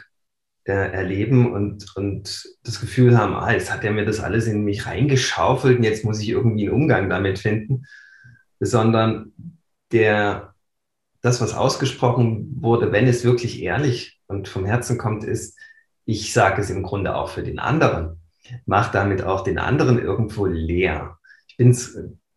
äh, 0.64 0.72
erleben 0.72 1.52
und, 1.52 1.96
und 1.96 2.48
das 2.62 2.80
Gefühl 2.80 3.18
haben, 3.18 3.34
ah, 3.34 3.52
jetzt 3.52 3.72
hat 3.72 3.84
er 3.84 3.90
mir 3.90 4.04
das 4.04 4.20
alles 4.20 4.46
in 4.46 4.64
mich 4.64 4.86
reingeschaufelt 4.86 5.78
und 5.78 5.84
jetzt 5.84 6.04
muss 6.04 6.20
ich 6.20 6.28
irgendwie 6.28 6.68
einen 6.68 6.82
Umgang 6.82 7.10
damit 7.10 7.38
finden, 7.38 7.84
sondern 8.60 9.32
der, 9.90 10.54
das, 11.20 11.40
was 11.40 11.54
ausgesprochen 11.54 12.56
wurde, 12.60 12.92
wenn 12.92 13.06
es 13.06 13.24
wirklich 13.24 13.62
ehrlich 13.62 14.20
und 14.26 14.48
vom 14.48 14.64
Herzen 14.64 14.98
kommt, 14.98 15.24
ist, 15.24 15.58
ich 16.04 16.32
sage 16.32 16.60
es 16.60 16.70
im 16.70 16.82
Grunde 16.82 17.14
auch 17.14 17.28
für 17.28 17.42
den 17.42 17.58
anderen, 17.58 18.20
mache 18.66 18.92
damit 18.92 19.22
auch 19.22 19.42
den 19.42 19.58
anderen 19.58 19.98
irgendwo 19.98 20.46
leer. 20.46 21.18
Ich 21.46 21.56
bin 21.56 21.76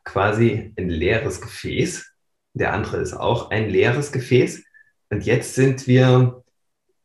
quasi 0.04 0.74
ein 0.78 0.90
leeres 0.90 1.42
Gefäß, 1.42 2.12
der 2.54 2.74
andere 2.74 2.98
ist 2.98 3.14
auch 3.14 3.52
ein 3.52 3.70
leeres 3.70 4.12
Gefäß. 4.12 4.64
Und 5.10 5.26
jetzt 5.26 5.56
sind 5.56 5.88
wir 5.88 6.44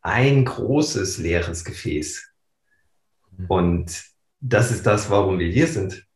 ein 0.02 0.44
großes 0.44 1.18
leeres 1.18 1.64
Gefäß. 1.64 2.30
Mhm. 3.36 3.46
Und 3.46 4.04
das 4.40 4.70
ist 4.70 4.86
das, 4.86 5.10
warum 5.10 5.38
wir 5.38 5.50
hier 5.50 5.66
sind, 5.66 6.06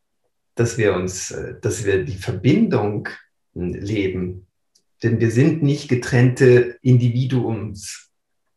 dass 0.55 0.78
wir 0.78 0.95
uns, 0.95 1.30
äh, 1.30 1.55
dass 1.61 1.85
wir 1.85 2.05
die 2.05 2.16
Verbindung 2.16 3.09
leben. 3.55 4.47
Denn 5.03 5.20
wir 5.20 5.30
sind 5.30 5.62
nicht 5.62 5.89
getrennte 5.89 6.78
Individuums. 6.82 8.11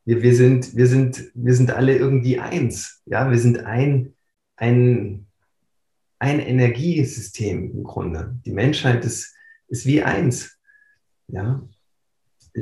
Wir, 0.06 0.22
wir, 0.22 0.36
sind, 0.36 0.76
wir, 0.76 0.88
sind, 0.88 1.32
wir 1.34 1.54
sind 1.54 1.72
alle 1.72 1.98
irgendwie 1.98 2.40
eins. 2.40 3.02
Ja, 3.06 3.30
wir 3.30 3.38
sind 3.38 3.60
ein, 3.60 4.14
ein, 4.56 5.28
ein 6.20 6.40
Energiesystem 6.40 7.72
im 7.72 7.84
Grunde. 7.84 8.40
Die 8.46 8.52
Menschheit 8.52 9.06
ist, 9.06 9.36
ist 9.68 9.86
wie 9.86 10.02
eins. 10.02 10.58
Ja, 11.28 11.68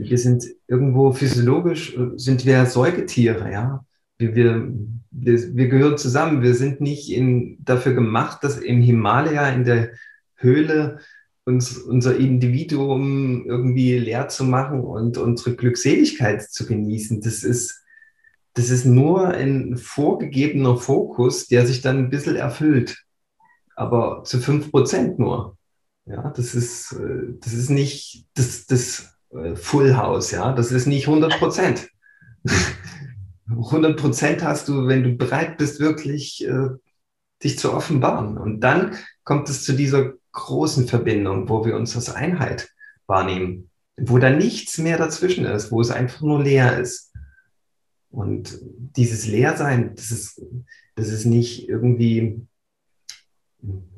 wir 0.04 0.18
sind 0.18 0.46
irgendwo 0.68 1.14
physiologisch, 1.14 1.98
sind 2.18 2.46
wir 2.46 2.66
Säugetiere, 2.66 3.52
ja. 3.52 3.86
Wir, 4.18 4.36
wir, 4.36 4.74
wir, 5.12 5.56
wir 5.56 5.68
gehören 5.68 5.98
zusammen. 5.98 6.42
Wir 6.42 6.54
sind 6.54 6.82
nicht 6.82 7.12
in, 7.12 7.58
dafür 7.64 7.94
gemacht, 7.94 8.44
dass 8.44 8.58
im 8.58 8.82
Himalaya, 8.82 9.50
in 9.50 9.64
der 9.64 9.92
Höhle, 10.36 11.00
uns, 11.46 11.78
unser 11.78 12.18
Individuum 12.18 13.46
irgendwie 13.46 13.98
leer 13.98 14.28
zu 14.30 14.44
machen 14.44 14.82
und 14.82 15.18
unsere 15.18 15.56
Glückseligkeit 15.56 16.42
zu 16.42 16.66
genießen. 16.66 17.22
Das 17.22 17.44
ist, 17.44 17.84
das 18.54 18.70
ist 18.70 18.86
nur 18.86 19.28
ein 19.28 19.78
vorgegebener 19.78 20.78
Fokus, 20.78 21.48
der 21.48 21.68
sich 21.68 21.82
dann 21.82 21.98
ein 21.98 22.10
bisschen 22.10 22.36
erfüllt. 22.36 23.04
Aber 23.76 24.24
zu 24.24 24.40
fünf 24.40 24.72
Prozent 24.72 25.20
nur. 25.20 25.58
Ja, 26.06 26.32
das 26.32 26.56
ist, 26.56 26.94
äh, 26.94 27.34
das 27.40 27.54
ist 27.54 27.70
nicht, 27.70 28.26
das, 28.36 28.66
das 28.66 29.00
äh, 29.00 29.15
Full 29.56 29.96
House, 29.96 30.32
ja. 30.32 30.54
Das 30.54 30.72
ist 30.72 30.86
nicht 30.86 31.08
100 31.08 31.40
Prozent. 31.40 31.90
100 33.50 34.00
Prozent 34.00 34.44
hast 34.44 34.68
du, 34.68 34.88
wenn 34.88 35.04
du 35.04 35.14
bereit 35.14 35.58
bist, 35.58 35.80
wirklich 35.80 36.46
äh, 36.48 36.70
dich 37.44 37.60
zu 37.60 37.74
offenbaren. 37.74 38.38
Und 38.38 38.62
dann 38.62 38.96
kommt 39.24 39.50
es 39.50 39.64
zu 39.64 39.74
dieser 39.74 40.14
großen 40.32 40.88
Verbindung, 40.88 41.50
wo 41.50 41.66
wir 41.66 41.76
uns 41.76 41.96
als 41.96 42.14
Einheit 42.14 42.70
wahrnehmen, 43.08 43.70
wo 43.98 44.18
da 44.18 44.30
nichts 44.30 44.78
mehr 44.78 44.98
dazwischen 44.98 45.46
ist, 45.46 45.72
wo 45.72 45.82
es 45.82 45.92
einfach 45.92 46.22
nur 46.22 46.44
leer 46.44 46.80
ist. 46.80 47.14
Und 48.10 48.60
dieses 48.62 49.28
Leersein, 49.28 49.94
das 49.96 50.12
ist, 50.12 50.42
das 50.96 51.10
ist 51.10 51.26
nicht 51.26 51.68
irgendwie 51.70 52.42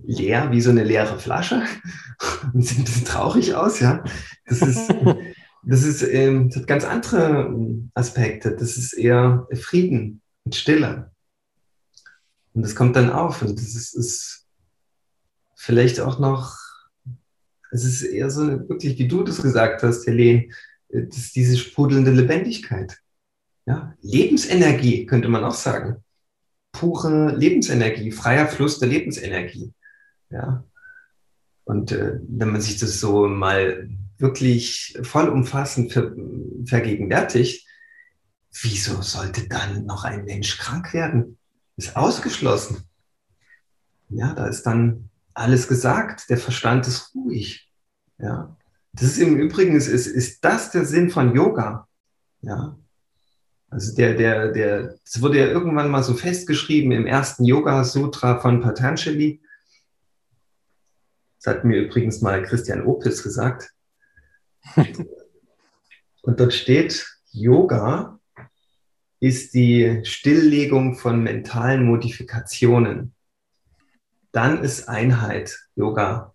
leer 0.04 0.52
wie 0.52 0.62
so 0.62 0.70
eine 0.70 0.84
leere 0.84 1.20
Flasche 1.20 1.64
und 2.54 2.62
sieht 2.62 2.80
ein 2.80 2.84
bisschen 2.86 3.06
traurig 3.06 3.56
aus, 3.56 3.80
ja. 3.80 4.04
Das 4.46 4.62
ist, 4.62 4.90
das 5.70 5.84
ist, 5.84 6.02
ähm, 6.02 6.50
das 6.50 6.60
hat 6.60 6.68
ganz 6.68 6.86
andere 6.86 7.48
ähm, 7.48 7.92
Aspekte. 7.94 8.56
Das 8.56 8.78
ist 8.78 8.94
eher 8.94 9.48
Frieden 9.54 10.22
und 10.46 10.56
Stille. 10.56 11.12
Und 12.54 12.62
das 12.62 12.76
kommt 12.76 12.96
dann 12.96 13.12
auf 13.12 13.42
und 13.42 13.60
das 13.60 13.76
ist, 13.76 13.94
ist 13.94 14.48
vielleicht 15.56 16.00
auch 16.00 16.20
noch, 16.20 16.58
es 17.72 17.84
ist 17.84 18.02
eher 18.02 18.30
so 18.30 18.48
wirklich, 18.70 18.98
wie 18.98 19.08
du 19.08 19.24
das 19.24 19.42
gesagt 19.42 19.84
hast, 19.84 20.08
Helene, 20.08 20.50
äh, 20.90 21.06
das 21.06 21.18
ist 21.18 21.36
diese 21.36 21.58
sprudelnde 21.58 22.12
Lebendigkeit. 22.12 22.98
Ja? 23.66 23.94
Lebensenergie, 24.02 25.06
könnte 25.06 25.28
man 25.28 25.44
auch 25.44 25.54
sagen. 25.54 26.04
pure 26.72 27.36
Lebensenergie, 27.36 28.12
freier 28.12 28.48
Fluss 28.48 28.80
der 28.80 28.88
Lebensenergie. 28.88 29.74
Ja. 30.30 30.64
Und 31.66 31.92
äh, 31.92 32.20
wenn 32.28 32.52
man 32.52 32.62
sich 32.62 32.80
das 32.80 33.00
so 33.00 33.28
mal 33.28 33.90
wirklich 34.18 34.98
vollumfassend 35.04 35.94
ver 35.94 36.12
vergegenwärtigt, 36.66 37.68
wieso 38.62 39.02
sollte 39.02 39.48
dann 39.48 39.86
noch 39.86 40.04
ein 40.04 40.26
Mensch 40.26 40.58
krank 40.58 40.94
werden? 40.94 41.38
Ist 41.76 41.96
ausgeschlossen. 41.96 42.84
Ja, 44.10 44.34
da 44.34 44.48
ist 44.48 44.64
dann 44.64 45.10
alles 45.34 45.68
gesagt. 45.68 46.30
Der 46.30 46.38
Verstand 46.38 46.88
ist 46.88 47.14
ruhig. 47.14 47.72
Ja. 48.18 48.58
Das 48.94 49.04
ist 49.04 49.20
im 49.20 49.38
Übrigen, 49.38 49.76
ist, 49.76 49.88
ist, 49.88 50.44
das 50.44 50.72
der 50.72 50.86
Sinn 50.86 51.12
von 51.12 51.36
Yoga. 51.36 51.88
Ja. 52.42 52.78
Also 53.70 53.96
der, 53.96 54.16
der, 54.16 54.52
der, 54.52 54.96
das 55.04 55.22
wurde 55.22 55.40
ja 55.40 55.48
irgendwann 55.48 55.92
mal 55.92 56.04
so 56.04 56.14
festgeschrieben 56.14 56.92
im 56.92 57.06
ersten 57.06 57.44
Yoga 57.44 57.84
Sutra 57.84 58.40
von 58.40 58.62
Patanjali. 58.62 59.42
Das 61.38 61.54
hat 61.54 61.64
mir 61.66 61.78
übrigens 61.78 62.22
mal 62.22 62.42
Christian 62.44 62.86
Opitz 62.86 63.22
gesagt. 63.22 63.74
Und 66.22 66.40
dort 66.40 66.54
steht, 66.54 67.08
Yoga 67.32 68.20
ist 69.20 69.54
die 69.54 70.02
Stilllegung 70.04 70.96
von 70.96 71.24
mentalen 71.24 71.86
Modifikationen. 71.86 73.14
Dann 74.32 74.64
ist 74.64 74.88
Einheit 74.88 75.58
Yoga. 75.76 76.34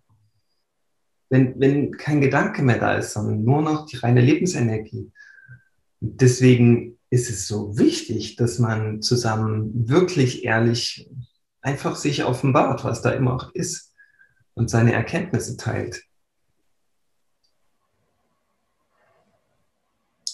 Wenn, 1.29 1.59
wenn 1.61 1.97
kein 1.97 2.21
Gedanke 2.21 2.63
mehr 2.63 2.79
da 2.79 2.95
ist, 2.95 3.13
sondern 3.13 3.45
nur 3.45 3.63
noch 3.63 3.87
die 3.87 3.97
reine 3.97 4.21
Lebensenergie. 4.21 5.13
Deswegen 6.01 6.99
ist 7.11 7.31
es 7.31 7.47
so 7.47 7.79
wichtig, 7.79 8.37
dass 8.37 8.59
man 8.59 9.03
zusammen 9.03 9.89
wirklich 9.89 10.45
ehrlich 10.45 11.09
einfach 11.61 11.97
sich 11.97 12.25
offenbart, 12.25 12.85
was 12.85 13.03
da 13.03 13.11
immer 13.11 13.35
auch 13.35 13.55
ist 13.55 13.95
und 14.55 14.69
seine 14.69 14.93
Erkenntnisse 14.93 15.57
teilt. 15.57 16.03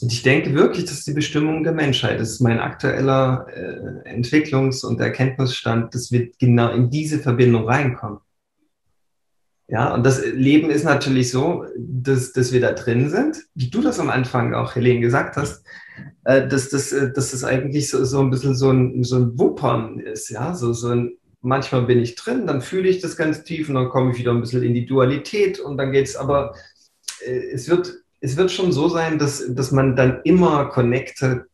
Und 0.00 0.12
ich 0.12 0.22
denke 0.22 0.54
wirklich, 0.54 0.84
dass 0.84 1.04
die 1.04 1.12
Bestimmung 1.12 1.64
der 1.64 1.72
Menschheit, 1.72 2.20
das 2.20 2.30
ist 2.30 2.40
mein 2.40 2.60
aktueller 2.60 3.46
äh, 3.52 4.14
Entwicklungs- 4.14 4.84
und 4.84 5.00
Erkenntnisstand, 5.00 5.94
dass 5.94 6.12
wir 6.12 6.30
genau 6.38 6.70
in 6.70 6.90
diese 6.90 7.18
Verbindung 7.18 7.64
reinkommen. 7.66 8.20
Ja, 9.70 9.92
und 9.92 10.04
das 10.06 10.24
Leben 10.24 10.70
ist 10.70 10.84
natürlich 10.84 11.30
so, 11.30 11.66
dass, 11.76 12.32
dass 12.32 12.52
wir 12.52 12.60
da 12.60 12.72
drin 12.72 13.10
sind, 13.10 13.44
wie 13.54 13.68
du 13.68 13.82
das 13.82 14.00
am 14.00 14.08
Anfang 14.08 14.54
auch, 14.54 14.74
Helene, 14.74 15.00
gesagt 15.00 15.36
hast, 15.36 15.62
äh, 16.24 16.48
dass, 16.48 16.70
dass, 16.70 16.92
äh, 16.92 17.12
dass 17.12 17.32
das 17.32 17.44
eigentlich 17.44 17.90
so, 17.90 18.02
so 18.04 18.20
ein 18.20 18.30
bisschen 18.30 18.54
so 18.54 18.70
ein, 18.70 19.04
so 19.04 19.16
ein 19.16 19.38
Wuppern 19.38 19.98
ist, 19.98 20.30
ja, 20.30 20.54
so, 20.54 20.72
so 20.72 20.88
ein, 20.88 21.18
manchmal 21.42 21.82
bin 21.82 21.98
ich 21.98 22.14
drin, 22.14 22.46
dann 22.46 22.62
fühle 22.62 22.88
ich 22.88 23.00
das 23.00 23.16
ganz 23.16 23.44
tief 23.44 23.68
und 23.68 23.74
dann 23.74 23.90
komme 23.90 24.12
ich 24.12 24.18
wieder 24.18 24.32
ein 24.32 24.40
bisschen 24.40 24.62
in 24.62 24.72
die 24.72 24.86
Dualität 24.86 25.60
und 25.60 25.76
dann 25.76 25.92
geht 25.92 26.06
es 26.06 26.16
aber, 26.16 26.54
äh, 27.26 27.50
es 27.52 27.68
wird 27.68 28.04
es 28.20 28.36
wird 28.36 28.50
schon 28.50 28.72
so 28.72 28.88
sein, 28.88 29.18
dass, 29.18 29.44
dass 29.54 29.70
man 29.70 29.96
dann 29.96 30.20
immer 30.24 30.66
connected, 30.66 31.44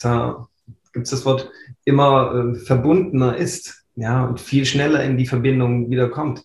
gibt 0.93 1.05
es 1.05 1.11
das 1.11 1.25
Wort, 1.25 1.51
immer 1.85 2.35
äh, 2.35 2.59
verbundener 2.59 3.37
ist, 3.37 3.85
ja, 3.97 4.25
und 4.25 4.41
viel 4.41 4.65
schneller 4.65 5.03
in 5.05 5.17
die 5.17 5.27
Verbindung 5.27 5.91
wieder 5.91 6.09
kommt. 6.09 6.45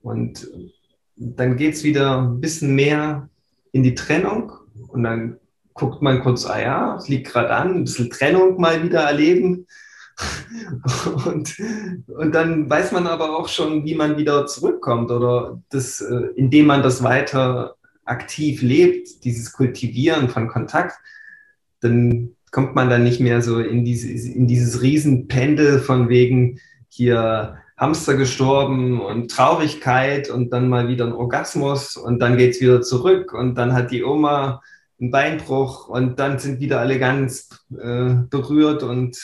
Und 0.00 0.48
dann 1.16 1.56
geht 1.56 1.74
es 1.74 1.84
wieder 1.84 2.22
ein 2.22 2.40
bisschen 2.40 2.74
mehr 2.74 3.28
in 3.72 3.82
die 3.82 3.94
Trennung 3.94 4.52
und 4.88 5.02
dann 5.02 5.38
guckt 5.74 6.02
man 6.02 6.22
kurz, 6.22 6.46
ah 6.46 6.60
ja, 6.60 6.96
es 6.96 7.08
liegt 7.08 7.28
gerade 7.28 7.50
an, 7.50 7.76
ein 7.76 7.84
bisschen 7.84 8.10
Trennung 8.10 8.60
mal 8.60 8.82
wieder 8.82 9.00
erleben. 9.02 9.66
Und, 11.26 11.56
und 12.08 12.34
dann 12.34 12.68
weiß 12.68 12.90
man 12.90 13.06
aber 13.06 13.38
auch 13.38 13.46
schon, 13.46 13.84
wie 13.84 13.94
man 13.94 14.16
wieder 14.16 14.46
zurückkommt 14.46 15.12
oder 15.12 15.62
das, 15.68 16.00
äh, 16.00 16.30
indem 16.34 16.66
man 16.66 16.82
das 16.82 17.04
weiter 17.04 17.76
aktiv 18.08 18.62
lebt, 18.62 19.24
dieses 19.24 19.52
Kultivieren 19.52 20.28
von 20.28 20.48
Kontakt, 20.48 20.96
dann 21.80 22.30
kommt 22.50 22.74
man 22.74 22.88
dann 22.88 23.04
nicht 23.04 23.20
mehr 23.20 23.42
so 23.42 23.60
in, 23.60 23.84
diese, 23.84 24.08
in 24.08 24.46
dieses 24.46 24.82
Riesenpendel 24.82 25.80
von 25.80 26.08
wegen 26.08 26.60
hier 26.88 27.58
Hamster 27.76 28.16
gestorben 28.16 29.00
und 29.00 29.30
Traurigkeit 29.30 30.30
und 30.30 30.50
dann 30.52 30.68
mal 30.68 30.88
wieder 30.88 31.06
ein 31.06 31.12
Orgasmus 31.12 31.96
und 31.96 32.18
dann 32.20 32.36
geht 32.36 32.54
es 32.54 32.60
wieder 32.60 32.82
zurück 32.82 33.32
und 33.32 33.56
dann 33.56 33.72
hat 33.72 33.90
die 33.90 34.02
Oma 34.02 34.60
einen 35.00 35.10
Beinbruch 35.12 35.88
und 35.88 36.18
dann 36.18 36.38
sind 36.38 36.60
wieder 36.60 36.80
alle 36.80 36.98
ganz 36.98 37.48
äh, 37.70 38.14
berührt 38.28 38.82
und 38.82 39.16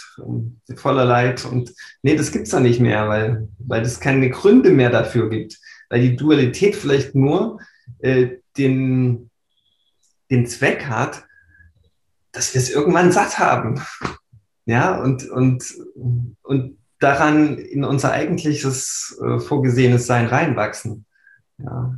äh, 0.68 0.76
voller 0.76 1.05
Leid. 1.05 1.45
Und 1.45 1.74
nee, 2.03 2.14
das 2.14 2.30
gibt 2.30 2.45
es 2.45 2.53
da 2.53 2.61
nicht 2.61 2.80
mehr, 2.80 3.09
weil, 3.09 3.49
weil 3.59 3.82
es 3.82 3.99
keine 3.99 4.30
Gründe 4.30 4.70
mehr 4.70 4.91
dafür 4.91 5.28
gibt. 5.28 5.59
Weil 5.91 6.03
die 6.03 6.16
Dualität 6.16 6.76
vielleicht 6.76 7.16
nur 7.16 7.59
äh, 7.99 8.37
den, 8.57 9.31
den 10.31 10.47
Zweck 10.47 10.87
hat, 10.87 11.25
dass 12.33 12.55
wir 12.55 12.61
es 12.61 12.71
irgendwann 12.71 13.13
satt 13.13 13.39
haben. 13.39 13.81
Ja, 14.67 15.01
und, 15.01 15.29
und, 15.29 15.75
und 16.43 16.79
daran 16.99 17.59
in 17.59 17.85
unser 17.85 18.13
eigentliches 18.13 19.21
äh, 19.23 19.39
vorgesehenes 19.39 20.07
Sein 20.07 20.27
reinwachsen. 20.27 21.05
Ja. 21.59 21.97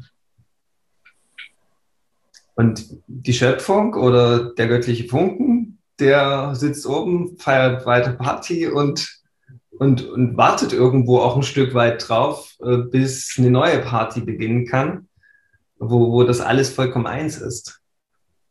Und 2.54 3.00
die 3.06 3.34
Schöpfung 3.34 3.94
oder 3.94 4.54
der 4.54 4.66
göttliche 4.66 5.08
Funken, 5.08 5.78
der 6.00 6.54
sitzt 6.54 6.86
oben, 6.86 7.38
feiert 7.38 7.86
weiter 7.86 8.12
Party 8.12 8.66
und, 8.66 9.22
und, 9.70 10.04
und 10.04 10.36
wartet 10.36 10.72
irgendwo 10.72 11.18
auch 11.18 11.36
ein 11.36 11.42
Stück 11.42 11.74
weit 11.74 12.08
drauf, 12.08 12.54
äh, 12.60 12.78
bis 12.78 13.36
eine 13.38 13.50
neue 13.50 13.78
Party 13.80 14.22
beginnen 14.22 14.66
kann 14.66 15.05
wo, 15.78 16.12
wo 16.12 16.24
das 16.24 16.40
alles 16.40 16.70
vollkommen 16.70 17.06
eins 17.06 17.38
ist. 17.38 17.80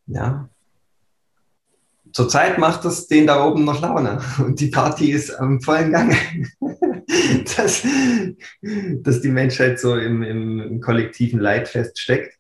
Ja. 0.08 0.50
Zurzeit 2.12 2.58
macht 2.60 2.86
das 2.86 3.08
den 3.08 3.28
da 3.28 3.46
oben 3.46 3.66
noch 3.66 3.82
Laune 3.82 4.22
und 4.40 4.60
die 4.60 4.68
Party 4.68 5.12
ist 5.12 5.32
am 5.32 5.62
vollen 5.62 5.92
Gange. 5.92 6.16
dass, 7.58 7.84
dass 8.62 9.22
die 9.22 9.30
Menschheit 9.30 9.80
so 9.80 9.96
im, 9.96 10.24
im, 10.24 10.60
im 10.60 10.82
kollektiven 10.82 11.40
Leid 11.40 11.68
feststeckt. 11.68 12.38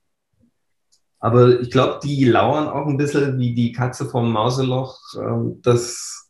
Aber 1.19 1.59
ich 1.59 1.71
glaube, 1.71 1.99
die 2.03 2.25
lauern 2.25 2.67
auch 2.67 2.88
ein 2.88 2.97
bisschen 2.97 3.39
wie 3.39 3.53
die 3.53 3.71
Katze 3.71 4.07
vom 4.07 4.31
Mauseloch, 4.31 4.99
ähm, 5.19 5.61
dass, 5.61 6.29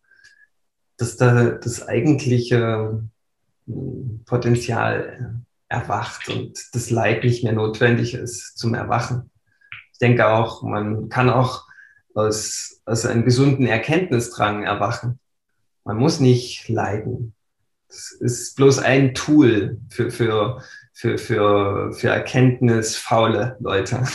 dass 0.97 1.17
da 1.17 1.51
das 1.51 1.87
eigentliche 1.87 3.03
hm, 3.67 4.23
Potenzial 4.25 5.44
erwacht 5.67 6.29
und 6.29 6.59
das 6.73 6.89
Leid 6.89 7.23
nicht 7.23 7.43
mehr 7.43 7.53
notwendig 7.53 8.13
ist 8.13 8.57
zum 8.57 8.73
Erwachen. 8.73 9.31
Ich 9.91 9.99
denke 9.99 10.27
auch, 10.27 10.61
man 10.63 11.09
kann 11.09 11.29
auch 11.29 11.65
aus, 12.13 12.81
aus 12.85 13.05
einem 13.05 13.25
gesunden 13.25 13.65
Erkenntnisdrang 13.65 14.63
erwachen. 14.63 15.19
Man 15.83 15.97
muss 15.97 16.19
nicht 16.19 16.67
leiden. 16.69 17.33
Das 17.87 18.11
ist 18.11 18.55
bloß 18.55 18.79
ein 18.79 19.13
Tool 19.13 19.79
für, 19.89 20.11
für, 20.11 20.61
für, 20.93 21.17
für, 21.17 21.93
für 21.93 22.09
erkenntnisfaule 22.09 23.57
Leute. 23.59 24.03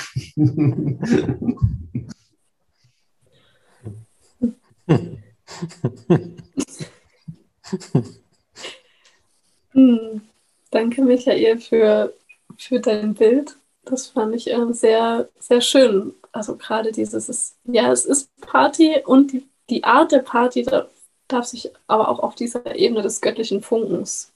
hm. 9.72 10.22
Danke, 10.70 11.02
Michael, 11.02 11.58
für, 11.58 12.14
für 12.56 12.80
dein 12.80 13.14
Bild. 13.14 13.56
Das 13.84 14.08
fand 14.08 14.34
ich 14.34 14.50
äh, 14.50 14.72
sehr, 14.72 15.28
sehr 15.38 15.60
schön. 15.60 16.14
Also 16.32 16.56
gerade 16.56 16.92
dieses, 16.92 17.28
ist, 17.28 17.56
ja, 17.64 17.90
es 17.90 18.04
ist 18.04 18.30
Party 18.40 19.02
und 19.04 19.32
die, 19.32 19.48
die 19.68 19.84
Art 19.84 20.12
der 20.12 20.20
Party 20.20 20.62
darf, 20.62 20.88
darf 21.28 21.46
sich 21.46 21.70
aber 21.88 22.08
auch 22.08 22.20
auf 22.20 22.34
dieser 22.36 22.76
Ebene 22.76 23.02
des 23.02 23.20
göttlichen 23.20 23.62
Funkens. 23.62 24.32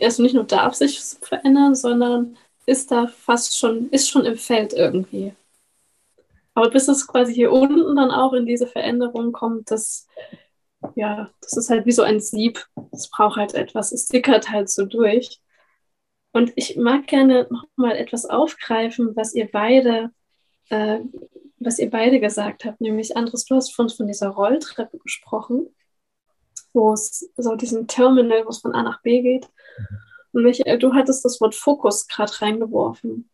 Also 0.00 0.22
nicht 0.22 0.34
nur 0.34 0.44
darf 0.44 0.74
sich 0.74 1.00
verändern, 1.00 1.74
sondern 1.74 2.36
ist 2.66 2.90
da 2.90 3.06
fast 3.06 3.56
schon, 3.56 3.88
ist 3.90 4.10
schon 4.10 4.24
im 4.26 4.36
Feld 4.36 4.72
irgendwie. 4.74 5.32
Aber 6.54 6.70
bis 6.70 6.88
es 6.88 7.06
quasi 7.06 7.34
hier 7.34 7.52
unten 7.52 7.96
dann 7.96 8.10
auch 8.10 8.32
in 8.32 8.44
diese 8.46 8.66
Veränderung 8.66 9.32
kommt, 9.32 9.70
das, 9.70 10.06
ja, 10.96 11.30
das 11.40 11.56
ist 11.56 11.70
halt 11.70 11.86
wie 11.86 11.92
so 11.92 12.02
ein 12.02 12.20
Sieb. 12.20 12.66
Es 12.92 13.08
braucht 13.10 13.36
halt 13.36 13.54
etwas, 13.54 13.92
es 13.92 14.06
dickert 14.08 14.50
halt 14.50 14.68
so 14.70 14.84
durch. 14.86 15.40
Und 16.32 16.52
ich 16.56 16.76
mag 16.76 17.06
gerne 17.06 17.46
noch 17.50 17.64
mal 17.76 17.96
etwas 17.96 18.26
aufgreifen, 18.26 19.16
was 19.16 19.34
ihr 19.34 19.50
beide, 19.50 20.10
äh, 20.68 21.00
was 21.58 21.78
ihr 21.78 21.90
beide 21.90 22.20
gesagt 22.20 22.64
habt. 22.64 22.80
Nämlich, 22.80 23.16
Andres, 23.16 23.44
du 23.44 23.54
hast 23.54 23.74
von, 23.74 23.88
von 23.88 24.06
dieser 24.06 24.28
Rolltreppe 24.28 24.98
gesprochen, 24.98 25.74
wo 26.72 26.92
es 26.92 27.30
so 27.36 27.56
diesen 27.56 27.86
Terminal, 27.86 28.44
wo 28.44 28.50
es 28.50 28.58
von 28.58 28.74
A 28.74 28.82
nach 28.82 29.02
B 29.02 29.22
geht. 29.22 29.48
Und 30.32 30.44
Michael, 30.44 30.78
du 30.78 30.92
hattest 30.92 31.24
das 31.24 31.40
Wort 31.40 31.54
Fokus 31.54 32.06
gerade 32.06 32.40
reingeworfen. 32.40 33.30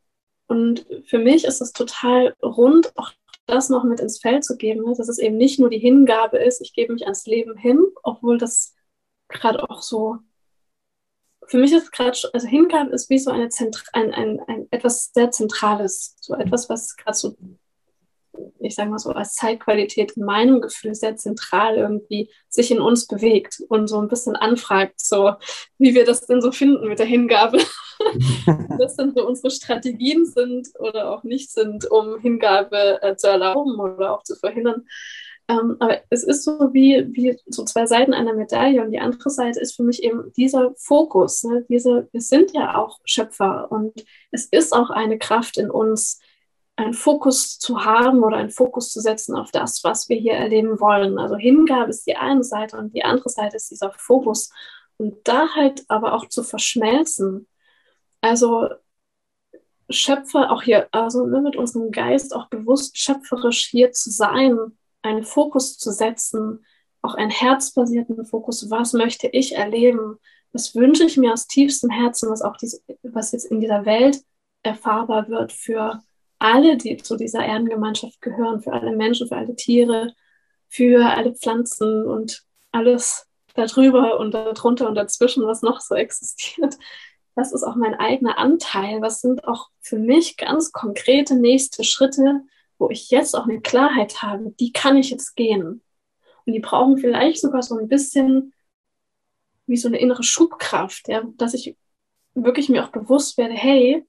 Und 0.46 0.86
für 1.06 1.18
mich 1.18 1.44
ist 1.44 1.60
es 1.60 1.72
total 1.72 2.34
rund, 2.42 2.96
auch 2.96 3.12
das 3.46 3.68
noch 3.68 3.84
mit 3.84 4.00
ins 4.00 4.18
Feld 4.18 4.44
zu 4.44 4.56
geben, 4.56 4.84
dass 4.94 5.08
es 5.08 5.18
eben 5.18 5.36
nicht 5.36 5.58
nur 5.58 5.68
die 5.68 5.78
Hingabe 5.78 6.38
ist, 6.38 6.60
ich 6.60 6.72
gebe 6.72 6.92
mich 6.92 7.04
ans 7.04 7.26
Leben 7.26 7.56
hin, 7.56 7.80
obwohl 8.02 8.38
das 8.38 8.74
gerade 9.28 9.68
auch 9.68 9.82
so 9.82 10.18
für 11.46 11.58
mich 11.58 11.72
ist 11.72 11.92
gerade, 11.92 12.18
also 12.32 12.46
Hingabe 12.46 12.90
ist 12.90 13.10
wie 13.10 13.18
so 13.18 13.30
eine 13.30 13.48
Zentra 13.48 13.84
ein, 13.92 14.12
ein, 14.12 14.40
ein 14.46 14.66
etwas 14.70 15.10
sehr 15.12 15.30
Zentrales, 15.30 16.16
so 16.20 16.34
etwas, 16.34 16.68
was 16.68 16.96
gerade 16.96 17.16
so, 17.16 17.36
ich 18.60 18.74
sage 18.74 18.90
mal 18.90 18.98
so, 18.98 19.10
als 19.10 19.34
Zeitqualität 19.34 20.12
in 20.12 20.24
meinem 20.24 20.60
Gefühl 20.60 20.94
sehr 20.94 21.16
zentral 21.16 21.76
irgendwie 21.76 22.30
sich 22.48 22.70
in 22.70 22.80
uns 22.80 23.06
bewegt 23.06 23.62
und 23.68 23.88
so 23.88 24.00
ein 24.00 24.08
bisschen 24.08 24.36
anfragt, 24.36 25.00
so 25.00 25.34
wie 25.78 25.94
wir 25.94 26.04
das 26.04 26.26
denn 26.26 26.40
so 26.40 26.50
finden 26.50 26.88
mit 26.88 26.98
der 26.98 27.06
Hingabe. 27.06 27.58
was 28.78 28.96
denn 28.96 29.12
so 29.14 29.26
unsere 29.26 29.50
Strategien 29.50 30.26
sind 30.26 30.68
oder 30.78 31.10
auch 31.10 31.22
nicht 31.24 31.50
sind, 31.50 31.90
um 31.90 32.18
Hingabe 32.20 33.02
äh, 33.02 33.16
zu 33.16 33.28
erlauben 33.28 33.78
oder 33.78 34.12
auch 34.12 34.22
zu 34.22 34.36
verhindern. 34.36 34.86
Ähm, 35.46 35.76
aber 35.78 36.00
es 36.08 36.24
ist 36.24 36.44
so 36.44 36.72
wie, 36.72 37.06
wie 37.12 37.38
so 37.46 37.64
zwei 37.64 37.86
Seiten 37.86 38.14
einer 38.14 38.32
Medaille 38.32 38.82
und 38.82 38.92
die 38.92 38.98
andere 38.98 39.28
Seite 39.28 39.60
ist 39.60 39.76
für 39.76 39.82
mich 39.82 40.02
eben 40.02 40.32
dieser 40.36 40.74
Fokus. 40.76 41.44
Ne? 41.44 41.66
Diese, 41.68 42.08
wir 42.12 42.20
sind 42.22 42.52
ja 42.52 42.76
auch 42.76 42.98
Schöpfer 43.04 43.70
und 43.70 44.04
es 44.30 44.46
ist 44.46 44.72
auch 44.72 44.88
eine 44.90 45.18
Kraft 45.18 45.58
in 45.58 45.70
uns, 45.70 46.20
einen 46.76 46.94
Fokus 46.94 47.58
zu 47.58 47.84
haben 47.84 48.24
oder 48.24 48.38
einen 48.38 48.50
Fokus 48.50 48.90
zu 48.90 49.00
setzen 49.00 49.36
auf 49.36 49.50
das, 49.50 49.84
was 49.84 50.08
wir 50.08 50.16
hier 50.16 50.32
erleben 50.32 50.80
wollen. 50.80 51.18
Also 51.18 51.36
Hingabe 51.36 51.90
ist 51.90 52.06
die 52.06 52.16
eine 52.16 52.42
Seite 52.42 52.78
und 52.78 52.94
die 52.94 53.04
andere 53.04 53.28
Seite 53.28 53.56
ist 53.56 53.70
dieser 53.70 53.92
Fokus. 53.92 54.50
Und 54.96 55.28
da 55.28 55.48
halt 55.54 55.84
aber 55.88 56.14
auch 56.14 56.28
zu 56.28 56.42
verschmelzen. 56.42 57.46
Also 58.22 58.68
Schöpfer, 59.90 60.50
auch 60.50 60.62
hier, 60.62 60.88
also 60.92 61.26
ne, 61.26 61.42
mit 61.42 61.56
unserem 61.56 61.90
Geist 61.90 62.34
auch 62.34 62.48
bewusst 62.48 62.98
schöpferisch 62.98 63.66
hier 63.66 63.92
zu 63.92 64.10
sein 64.10 64.72
einen 65.04 65.24
Fokus 65.24 65.78
zu 65.78 65.92
setzen, 65.92 66.64
auch 67.02 67.14
einen 67.14 67.30
herzbasierten 67.30 68.24
Fokus, 68.24 68.70
was 68.70 68.94
möchte 68.94 69.28
ich 69.28 69.54
erleben, 69.54 70.18
was 70.52 70.74
wünsche 70.74 71.04
ich 71.04 71.16
mir 71.16 71.32
aus 71.32 71.46
tiefstem 71.46 71.90
Herzen, 71.90 72.30
was 72.30 72.42
auch 72.42 72.56
diese, 72.56 72.80
was 73.02 73.32
jetzt 73.32 73.44
in 73.44 73.60
dieser 73.60 73.84
Welt 73.84 74.22
erfahrbar 74.62 75.28
wird 75.28 75.52
für 75.52 76.02
alle, 76.38 76.76
die 76.76 76.96
zu 76.96 77.16
dieser 77.16 77.44
Erdengemeinschaft 77.44 78.20
gehören, 78.20 78.62
für 78.62 78.72
alle 78.72 78.96
Menschen, 78.96 79.28
für 79.28 79.36
alle 79.36 79.54
Tiere, 79.54 80.14
für 80.68 81.04
alle 81.06 81.34
Pflanzen 81.34 82.06
und 82.06 82.44
alles 82.72 83.26
darüber 83.54 84.18
und 84.18 84.32
darunter 84.32 84.88
und 84.88 84.94
dazwischen, 84.94 85.46
was 85.46 85.62
noch 85.62 85.80
so 85.80 85.94
existiert. 85.94 86.76
Was 87.34 87.52
ist 87.52 87.64
auch 87.64 87.74
mein 87.74 87.94
eigener 87.94 88.38
Anteil? 88.38 89.02
Was 89.02 89.20
sind 89.20 89.46
auch 89.46 89.68
für 89.80 89.98
mich 89.98 90.36
ganz 90.36 90.72
konkrete 90.72 91.34
nächste 91.34 91.82
Schritte, 91.84 92.42
wo 92.78 92.90
ich 92.90 93.10
jetzt 93.10 93.34
auch 93.34 93.44
eine 93.44 93.60
Klarheit 93.60 94.22
habe, 94.22 94.52
die 94.58 94.72
kann 94.72 94.96
ich 94.96 95.10
jetzt 95.10 95.36
gehen. 95.36 95.82
Und 96.46 96.52
die 96.52 96.60
brauchen 96.60 96.98
vielleicht 96.98 97.40
sogar 97.40 97.62
so 97.62 97.76
ein 97.78 97.88
bisschen 97.88 98.52
wie 99.66 99.76
so 99.76 99.88
eine 99.88 99.98
innere 99.98 100.22
Schubkraft, 100.22 101.08
ja, 101.08 101.22
dass 101.36 101.54
ich 101.54 101.76
wirklich 102.34 102.68
mir 102.68 102.84
auch 102.84 102.90
bewusst 102.90 103.38
werde, 103.38 103.54
hey, 103.54 104.04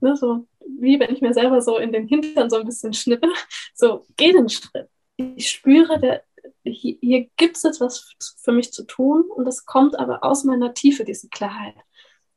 ne, 0.00 0.16
so 0.16 0.46
wie 0.78 1.00
wenn 1.00 1.12
ich 1.12 1.20
mir 1.20 1.32
selber 1.32 1.62
so 1.62 1.78
in 1.78 1.92
den 1.92 2.06
Hintern 2.06 2.50
so 2.50 2.56
ein 2.56 2.66
bisschen 2.66 2.92
schnippe, 2.92 3.28
so 3.74 4.06
geh 4.16 4.32
den 4.32 4.48
Schritt. 4.48 4.88
Ich 5.16 5.50
spüre, 5.50 5.98
der, 5.98 6.22
hier, 6.62 6.96
hier 7.00 7.28
gibt 7.36 7.56
es 7.56 7.64
etwas 7.64 8.14
für 8.38 8.52
mich 8.52 8.72
zu 8.72 8.84
tun 8.84 9.24
und 9.34 9.44
das 9.44 9.64
kommt 9.64 9.98
aber 9.98 10.22
aus 10.22 10.44
meiner 10.44 10.74
Tiefe, 10.74 11.04
diese 11.04 11.28
Klarheit. 11.28 11.74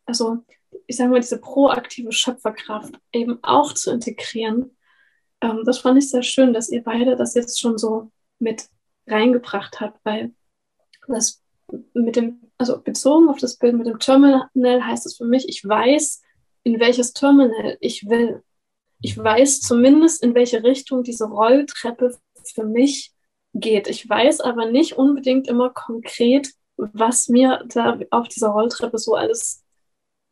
Also 0.05 0.39
ich 0.87 0.95
sage 0.95 1.11
mal, 1.11 1.19
diese 1.19 1.39
proaktive 1.39 2.11
Schöpferkraft 2.11 2.95
eben 3.11 3.39
auch 3.43 3.73
zu 3.73 3.91
integrieren 3.91 4.75
ähm, 5.41 5.63
das 5.65 5.79
fand 5.79 5.97
ich 5.97 6.09
sehr 6.09 6.23
schön, 6.23 6.53
dass 6.53 6.69
ihr 6.69 6.83
beide 6.83 7.15
das 7.15 7.33
jetzt 7.33 7.59
schon 7.59 7.77
so 7.77 8.11
mit 8.39 8.67
reingebracht 9.07 9.79
habt, 9.79 9.99
weil 10.03 10.33
das 11.07 11.41
mit 11.93 12.15
dem, 12.15 12.41
also 12.57 12.81
bezogen 12.81 13.29
auf 13.29 13.39
das 13.39 13.57
Bild 13.57 13.75
mit 13.75 13.87
dem 13.87 13.99
Terminal 13.99 14.85
heißt 14.85 15.05
es 15.05 15.17
für 15.17 15.25
mich, 15.25 15.47
ich 15.47 15.67
weiß, 15.67 16.21
in 16.63 16.79
welches 16.79 17.13
Terminal 17.13 17.77
ich 17.79 18.07
will. 18.07 18.43
Ich 18.99 19.17
weiß 19.17 19.61
zumindest, 19.61 20.23
in 20.23 20.35
welche 20.35 20.63
Richtung 20.63 21.03
diese 21.03 21.25
Rolltreppe 21.25 22.17
für 22.43 22.65
mich 22.65 23.13
geht. 23.53 23.87
Ich 23.87 24.07
weiß 24.07 24.41
aber 24.41 24.67
nicht 24.67 24.97
unbedingt 24.97 25.47
immer 25.47 25.71
konkret, 25.71 26.49
was 26.77 27.27
mir 27.29 27.63
da 27.67 27.99
auf 28.11 28.27
dieser 28.27 28.49
Rolltreppe 28.49 28.97
so 28.97 29.15
alles, 29.15 29.63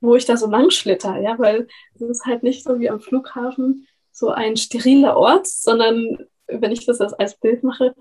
wo 0.02 0.16
ich 0.16 0.26
da 0.26 0.38
so 0.38 0.48
lang 0.48 0.70
schlitter, 0.70 1.20
ja, 1.20 1.38
weil 1.40 1.68
es 1.96 2.02
ist 2.02 2.26
halt 2.26 2.44
nicht 2.44 2.64
so 2.64 2.80
wie 2.80 2.90
am 2.90 3.00
Flughafen, 3.00 3.88
so 4.12 4.30
ein 4.30 4.58
steriler 4.58 5.18
Ort, 5.18 5.48
sondern 5.48 6.28
wenn 6.48 6.72
ich 6.72 6.86
das 6.86 7.00
als 7.02 7.40
Bild 7.40 7.64
mache, 7.64 7.96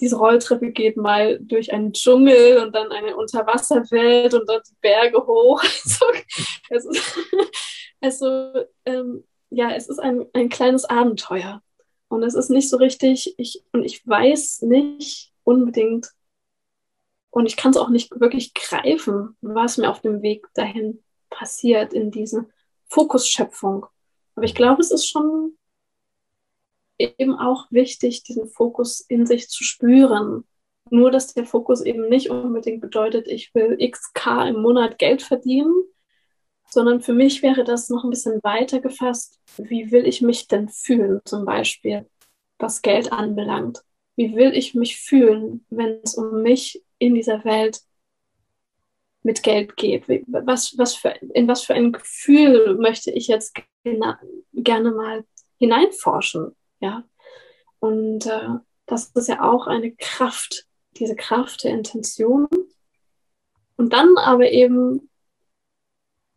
diese 0.00 0.16
Rolltreppe 0.16 0.72
geht 0.72 0.96
mal 0.96 1.38
durch 1.40 1.72
einen 1.72 1.92
Dschungel 1.92 2.58
und 2.58 2.74
dann 2.74 2.90
eine 2.90 3.16
Unterwasserwelt 3.16 4.34
und 4.34 4.48
dann 4.48 4.60
die 4.68 4.76
Berge 4.80 5.26
hoch. 5.26 5.62
also, 6.70 6.90
also 8.00 8.64
ähm, 8.84 9.24
ja, 9.50 9.70
es 9.70 9.88
ist 9.88 9.98
ein, 9.98 10.26
ein 10.32 10.48
kleines 10.48 10.84
Abenteuer. 10.84 11.62
Und 12.08 12.22
es 12.22 12.34
ist 12.34 12.50
nicht 12.50 12.68
so 12.68 12.76
richtig, 12.76 13.34
ich, 13.38 13.62
und 13.72 13.84
ich 13.84 14.06
weiß 14.06 14.62
nicht 14.62 15.32
unbedingt, 15.44 16.10
und 17.30 17.46
ich 17.46 17.56
kann 17.56 17.70
es 17.70 17.78
auch 17.78 17.88
nicht 17.88 18.20
wirklich 18.20 18.52
greifen, 18.52 19.36
was 19.40 19.78
mir 19.78 19.88
auf 19.88 20.02
dem 20.02 20.20
Weg 20.20 20.46
dahin 20.52 21.02
passiert 21.30 21.94
in 21.94 22.10
diese 22.10 22.46
Fokusschöpfung. 22.88 23.86
Aber 24.34 24.44
ich 24.44 24.54
glaube, 24.54 24.80
es 24.80 24.90
ist 24.90 25.08
schon 25.08 25.56
eben 26.98 27.34
auch 27.34 27.66
wichtig, 27.70 28.22
diesen 28.22 28.48
Fokus 28.48 29.00
in 29.00 29.26
sich 29.26 29.48
zu 29.48 29.64
spüren. 29.64 30.44
Nur, 30.90 31.10
dass 31.10 31.34
der 31.34 31.46
Fokus 31.46 31.80
eben 31.80 32.08
nicht 32.08 32.30
unbedingt 32.30 32.80
bedeutet, 32.80 33.26
ich 33.28 33.54
will 33.54 33.76
xk 33.78 34.48
im 34.48 34.60
Monat 34.60 34.98
Geld 34.98 35.22
verdienen, 35.22 35.72
sondern 36.68 37.00
für 37.00 37.12
mich 37.12 37.42
wäre 37.42 37.64
das 37.64 37.88
noch 37.88 38.04
ein 38.04 38.10
bisschen 38.10 38.40
weiter 38.42 38.80
gefasst. 38.80 39.40
Wie 39.56 39.90
will 39.90 40.06
ich 40.06 40.22
mich 40.22 40.48
denn 40.48 40.68
fühlen, 40.68 41.20
zum 41.24 41.44
Beispiel, 41.44 42.08
was 42.58 42.82
Geld 42.82 43.12
anbelangt? 43.12 43.82
Wie 44.16 44.34
will 44.36 44.54
ich 44.54 44.74
mich 44.74 44.98
fühlen, 44.98 45.64
wenn 45.70 46.00
es 46.02 46.14
um 46.14 46.42
mich 46.42 46.82
in 46.98 47.14
dieser 47.14 47.44
Welt 47.44 47.80
mit 49.22 49.42
Geld 49.42 49.76
geht? 49.76 50.04
Was, 50.26 50.76
was 50.78 50.94
für, 50.94 51.10
in 51.34 51.48
was 51.48 51.62
für 51.62 51.74
ein 51.74 51.92
Gefühl 51.92 52.76
möchte 52.78 53.10
ich 53.10 53.28
jetzt 53.28 53.54
gerne 53.84 54.90
mal 54.90 55.24
hineinforschen? 55.58 56.54
Ja. 56.80 57.04
Und 57.78 58.26
äh, 58.26 58.48
das 58.86 59.10
ist 59.14 59.28
ja 59.28 59.42
auch 59.42 59.66
eine 59.66 59.94
Kraft, 59.94 60.66
diese 60.96 61.16
Kraft 61.16 61.64
der 61.64 61.72
Intention. 61.72 62.48
Und 63.76 63.92
dann 63.92 64.16
aber 64.18 64.50
eben 64.50 65.08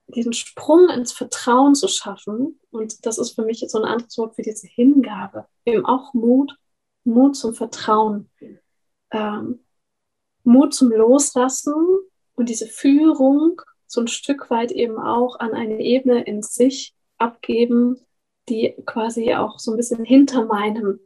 diesen 0.07 0.33
Sprung 0.33 0.89
ins 0.89 1.11
Vertrauen 1.11 1.75
zu 1.75 1.87
schaffen. 1.87 2.59
Und 2.71 3.05
das 3.05 3.17
ist 3.17 3.31
für 3.35 3.43
mich 3.43 3.63
so 3.67 3.79
ein 3.79 3.85
anderes 3.85 4.17
Wort 4.17 4.35
für 4.35 4.43
diese 4.43 4.67
Hingabe. 4.67 5.47
Eben 5.65 5.85
auch 5.85 6.13
Mut, 6.13 6.55
Mut 7.03 7.35
zum 7.35 7.53
Vertrauen, 7.55 8.29
ähm, 9.11 9.59
Mut 10.43 10.73
zum 10.73 10.91
Loslassen 10.91 11.75
und 12.35 12.49
diese 12.49 12.67
Führung 12.67 13.61
so 13.87 14.01
ein 14.01 14.07
Stück 14.07 14.49
weit 14.49 14.71
eben 14.71 14.99
auch 14.99 15.39
an 15.39 15.53
eine 15.53 15.79
Ebene 15.79 16.23
in 16.23 16.41
sich 16.41 16.95
abgeben, 17.17 17.99
die 18.49 18.75
quasi 18.85 19.33
auch 19.33 19.59
so 19.59 19.71
ein 19.71 19.77
bisschen 19.77 20.03
hinter 20.03 20.45
meinem 20.45 20.99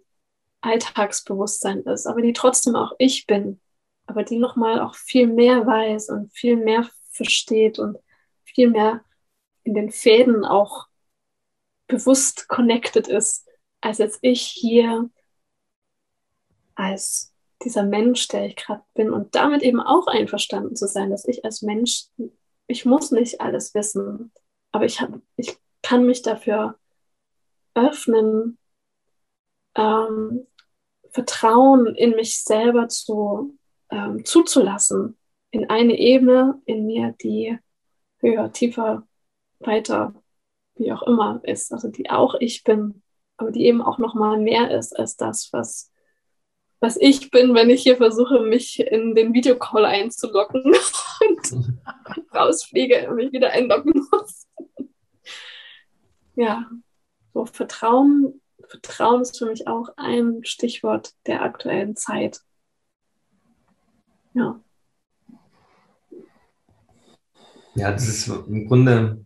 Alltagsbewusstsein 0.62 1.82
ist, 1.84 2.06
aber 2.06 2.22
die 2.22 2.34
trotzdem 2.34 2.76
auch 2.76 2.94
ich 2.98 3.28
bin, 3.28 3.62
aber 4.06 4.24
die 4.24 4.40
nochmal 4.40 4.82
auch 4.82 4.96
viel 4.96 5.28
mehr 5.28 5.66
weiß 5.66 6.10
und 6.10 6.34
viel 6.34 6.58
mehr 6.58 6.90
versteht 7.12 7.80
und 7.80 7.98
viel 8.44 8.70
mehr 8.70 9.04
in 9.64 9.74
den 9.74 9.92
Fäden 9.92 10.46
auch 10.46 10.88
bewusst 11.88 12.48
connected 12.48 13.08
ist, 13.08 13.48
als 13.82 14.00
jetzt 14.00 14.20
ich 14.22 14.42
hier 14.42 15.10
als 16.76 17.34
dieser 17.64 17.84
Mensch, 17.84 18.28
der 18.28 18.46
ich 18.46 18.56
gerade 18.56 18.84
bin 18.94 19.12
und 19.12 19.36
damit 19.36 19.64
eben 19.64 19.82
auch 19.82 20.08
einverstanden 20.08 20.76
zu 20.76 20.88
sein, 20.88 21.10
dass 21.10 21.26
ich 21.26 21.44
als 21.46 21.62
Mensch, 21.62 22.06
ich 22.68 22.86
muss 22.86 23.12
nicht 23.12 23.42
alles 23.42 23.74
wissen, 23.74 24.32
aber 24.72 24.86
ich, 24.86 25.02
hab, 25.02 25.20
ich 25.36 25.58
kann 25.82 26.06
mich 26.06 26.22
dafür 26.22 26.78
öffnen, 27.74 28.58
ähm, 29.76 30.48
Vertrauen 31.12 31.96
in 31.96 32.12
mich 32.12 32.44
selber 32.44 32.88
zu, 32.88 33.58
ähm, 33.90 34.24
zuzulassen, 34.24 35.18
in 35.52 35.70
eine 35.70 35.98
Ebene 35.98 36.62
in 36.66 36.86
mir, 36.86 37.16
die 37.22 37.58
höher, 38.20 38.52
tiefer, 38.52 39.08
weiter, 39.60 40.14
wie 40.76 40.92
auch 40.94 41.02
immer 41.04 41.42
ist, 41.44 41.74
also 41.74 41.90
die 41.90 42.10
auch 42.10 42.36
ich 42.36 42.64
bin, 42.64 43.02
aber 43.38 43.52
die 43.52 43.66
eben 43.66 43.82
auch 43.82 43.98
noch 43.98 44.14
mal 44.14 44.38
mehr 44.38 44.72
ist 44.72 44.98
als 44.98 45.18
das, 45.18 45.52
was 45.52 45.92
was 46.80 46.98
ich 47.00 47.30
bin, 47.30 47.54
wenn 47.54 47.70
ich 47.70 47.84
hier 47.84 47.98
versuche, 47.98 48.42
mich 48.42 48.80
in 48.80 49.14
den 49.16 49.34
Videocall 49.34 49.86
einzulocken 49.86 50.64
und 51.28 51.66
rausfliege 52.34 53.10
und 53.10 53.16
mich 53.16 53.32
wieder 53.32 53.52
einloggen 53.52 53.94
muss. 54.12 54.48
ja, 56.36 56.70
so 57.34 57.46
Vertrauen, 57.46 58.42
Vertrauen 58.66 59.22
ist 59.22 59.38
für 59.38 59.46
mich 59.46 59.68
auch 59.68 59.90
ein 59.98 60.46
Stichwort 60.46 61.14
der 61.28 61.42
aktuellen 61.42 61.96
Zeit. 61.96 62.42
Ja. 64.34 64.62
Ja, 67.76 67.92
das 67.92 68.08
ist 68.08 68.28
im 68.28 68.68
Grunde, 68.68 69.26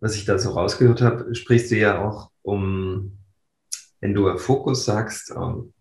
was 0.00 0.16
ich 0.16 0.24
da 0.24 0.38
so 0.38 0.50
rausgehört 0.50 1.00
habe, 1.00 1.34
sprichst 1.34 1.70
du 1.70 1.76
ja 1.76 2.06
auch 2.06 2.30
um, 2.42 3.18
wenn 4.00 4.14
du 4.14 4.36
Fokus 4.38 4.84
sagst, 4.84 5.32
ähm, 5.34 5.72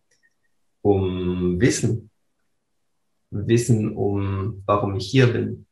um 0.86 1.60
Wissen. 1.60 2.12
Wissen 3.32 3.96
um, 3.96 4.62
warum 4.68 4.96
ich 4.96 5.08
hier 5.08 5.34
bin. 5.34 5.66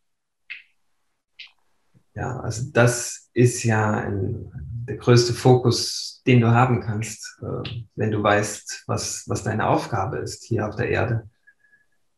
Ja, 2.16 2.40
also 2.40 2.72
das 2.74 3.30
ist 3.34 3.64
ja 3.64 3.92
ein, 3.92 4.52
der 4.88 4.98
größte 4.98 5.34
Fokus, 5.34 6.24
den 6.26 6.42
du 6.42 6.48
haben 6.48 6.82
kannst, 6.82 7.40
äh, 7.44 7.70
wenn 7.96 8.10
du 8.10 8.24
weißt, 8.24 8.86
was, 8.88 9.26
was 9.28 9.44
deine 9.44 9.68
Aufgabe 9.68 10.18
ist 10.18 10.46
hier 10.46 10.68
auf 10.68 10.76
der 10.76 10.90
Erde. 10.90 11.30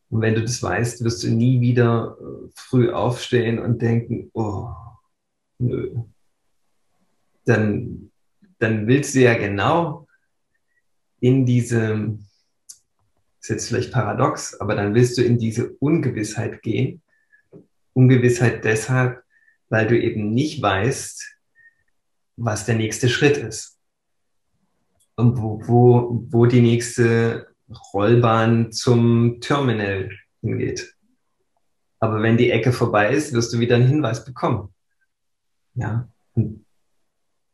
Und 0.10 0.22
wenn 0.22 0.36
du 0.36 0.42
das 0.42 0.64
weißt, 0.64 1.04
wirst 1.04 1.24
du 1.24 1.32
nie 1.32 1.60
wieder 1.60 2.18
äh, 2.18 2.50
früh 2.56 2.92
aufstehen 2.92 3.60
und 3.60 3.82
denken, 3.82 4.30
oh, 4.34 4.70
nö. 5.58 5.96
Dann, 7.44 8.10
dann 8.60 8.88
willst 8.88 9.16
du 9.16 9.20
ja 9.20 9.34
genau 9.38 10.08
in 11.20 11.46
diese, 11.46 12.18
ist 13.46 13.50
jetzt 13.50 13.68
vielleicht 13.68 13.92
paradox, 13.92 14.60
aber 14.60 14.76
dann 14.76 14.96
willst 14.96 15.20
du 15.20 15.22
in 15.22 15.38
diese 15.38 15.70
Ungewissheit 15.74 16.64
gehen. 16.64 17.04
Ungewissheit 17.94 18.66
deshalb, 18.66 19.24
weil 19.70 19.88
du 19.88 20.00
eben 20.00 20.34
nicht 20.34 20.64
weißt, 20.64 21.38
was 22.38 22.66
der 22.66 22.74
nächste 22.74 23.08
Schritt 23.08 23.38
ist. 23.38 23.80
Und 25.16 25.38
wo, 25.38 25.62
wo, 25.68 26.26
wo 26.30 26.48
die 26.48 26.62
nächste 26.62 27.48
Rollbahn 27.94 28.72
zum 28.72 29.40
Terminal 29.42 30.10
hingeht. 30.42 30.96
Aber 32.00 32.24
wenn 32.24 32.38
die 32.38 32.50
Ecke 32.50 32.72
vorbei 32.72 33.14
ist, 33.14 33.32
wirst 33.32 33.54
du 33.54 33.60
wieder 33.60 33.76
einen 33.76 33.88
Hinweis 33.88 34.26
bekommen. 34.26 34.74
Ja. 35.76 36.10
Und 36.34 36.66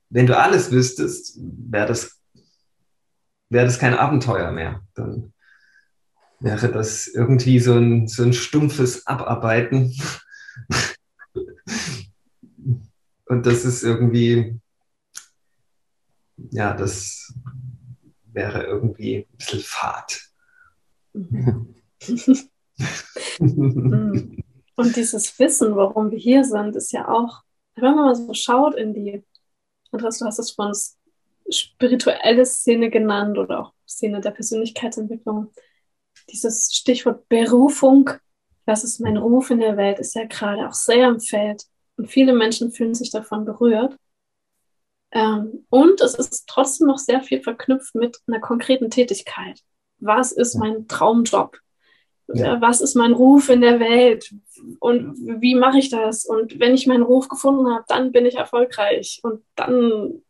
wenn 0.10 0.26
du 0.26 0.38
alles 0.38 0.72
wüsstest, 0.72 1.38
wäre 1.38 1.88
das, 1.88 2.18
wäre 3.50 3.66
das 3.66 3.78
kein 3.78 3.94
Abenteuer 3.94 4.52
mehr. 4.52 4.82
Dann 4.96 5.34
wäre 6.42 6.72
das 6.72 7.08
irgendwie 7.08 7.60
so 7.60 7.74
ein, 7.76 8.08
so 8.08 8.24
ein 8.24 8.34
stumpfes 8.34 9.06
Abarbeiten. 9.08 9.96
Und 13.26 13.46
das 13.46 13.64
ist 13.64 13.84
irgendwie, 13.84 14.60
ja, 16.52 16.74
das 16.74 17.34
wäre 18.26 18.64
irgendwie 18.64 19.18
ein 19.18 19.38
bisschen 19.38 19.62
fad. 19.62 20.20
Und 24.76 24.96
dieses 24.96 25.38
Wissen, 25.39 25.76
warum 25.76 26.10
wir 26.12 26.18
hier 26.18 26.44
sind, 26.44 26.76
ist 26.76 26.92
ja 26.92 27.08
auch, 27.08 27.44
wenn 27.76 27.96
man 27.96 28.06
mal 28.06 28.16
so 28.16 28.34
schaut 28.34 28.76
in 28.76 28.94
die, 28.94 29.24
Andreas, 29.92 30.18
du 30.18 30.26
hast 30.26 30.39
es 30.39 30.52
von 30.52 30.74
spirituelle 31.50 32.46
Szene 32.46 32.89
genannt 32.89 33.38
oder 33.38 33.60
auch 33.60 33.74
Szene 33.88 34.22
der 34.22 34.32
Persönlichkeitsentwicklung. 34.32 35.52
Dieses 36.32 36.73
Stichwort 36.73 37.27
Berufung, 37.29 38.09
was 38.65 38.84
ist 38.84 38.99
mein 38.99 39.17
Ruf 39.17 39.49
in 39.49 39.59
der 39.59 39.77
Welt, 39.77 39.99
ist 39.99 40.15
ja 40.15 40.25
gerade 40.25 40.67
auch 40.67 40.73
sehr 40.73 41.07
im 41.07 41.19
Feld. 41.19 41.63
Und 41.97 42.07
viele 42.07 42.34
Menschen 42.34 42.71
fühlen 42.71 42.95
sich 42.95 43.11
davon 43.11 43.45
berührt. 43.45 43.95
Ähm, 45.11 45.65
und 45.69 45.99
es 46.01 46.15
ist 46.15 46.47
trotzdem 46.47 46.88
noch 46.88 46.97
sehr 46.97 47.21
viel 47.21 47.41
verknüpft 47.41 47.95
mit 47.95 48.19
einer 48.27 48.39
konkreten 48.39 48.89
Tätigkeit. 48.89 49.61
Was 49.99 50.32
ist 50.32 50.55
mein 50.55 50.88
Traumjob? 50.88 51.59
Ja. 52.34 52.61
Was 52.61 52.79
ist 52.79 52.95
mein 52.95 53.11
Ruf 53.11 53.49
in 53.49 53.61
der 53.61 53.79
Welt? 53.79 54.34
Und 54.79 55.17
wie 55.41 55.55
mache 55.55 55.79
ich 55.79 55.89
das? 55.89 56.25
Und 56.25 56.59
wenn 56.59 56.73
ich 56.73 56.88
meinen 56.88 57.03
Ruf 57.03 57.27
gefunden 57.27 57.67
habe, 57.73 57.84
dann 57.88 58.11
bin 58.11 58.25
ich 58.25 58.36
erfolgreich. 58.36 59.19
Und 59.23 59.43
dann 59.55 60.21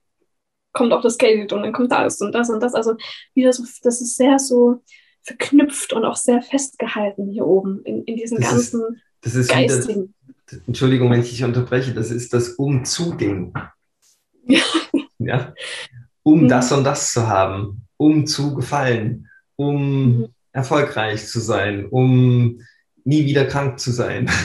kommt 0.73 0.93
auch 0.93 1.01
das 1.01 1.17
Geld 1.17 1.53
und 1.53 1.63
dann 1.63 1.73
kommt 1.73 1.91
das 1.91 2.21
und 2.21 2.33
das 2.33 2.49
und 2.49 2.61
das. 2.61 2.73
Also 2.73 2.95
wieder 3.33 3.53
so, 3.53 3.63
das 3.83 4.01
ist 4.01 4.15
sehr 4.15 4.39
so 4.39 4.81
verknüpft 5.24 5.93
und 5.93 6.05
auch 6.05 6.15
sehr 6.15 6.41
festgehalten 6.41 7.28
hier 7.28 7.45
oben 7.45 7.82
in, 7.84 8.03
in 8.03 8.15
diesen 8.15 8.39
das 8.39 8.49
ganzen 8.49 8.82
ist, 8.82 9.01
das 9.22 9.36
ist 9.36 9.49
geistigen. 9.49 10.13
Wieder, 10.49 10.61
Entschuldigung, 10.67 11.11
wenn 11.11 11.22
ich 11.22 11.30
dich 11.30 11.43
unterbreche, 11.43 11.93
das 11.93 12.11
ist 12.11 12.34
das 12.34 12.49
Umzuding. 12.49 13.53
ja? 15.19 15.53
Um 16.24 16.43
mhm. 16.43 16.47
das 16.47 16.72
und 16.72 16.84
das 16.84 17.13
zu 17.13 17.28
haben, 17.28 17.88
um 17.97 18.26
zu 18.26 18.55
gefallen, 18.55 19.28
um 19.55 20.17
mhm. 20.17 20.28
erfolgreich 20.51 21.28
zu 21.28 21.39
sein, 21.39 21.86
um 21.86 22.61
nie 23.03 23.26
wieder 23.26 23.45
krank 23.45 23.80
zu 23.80 23.91
sein. 23.91 24.30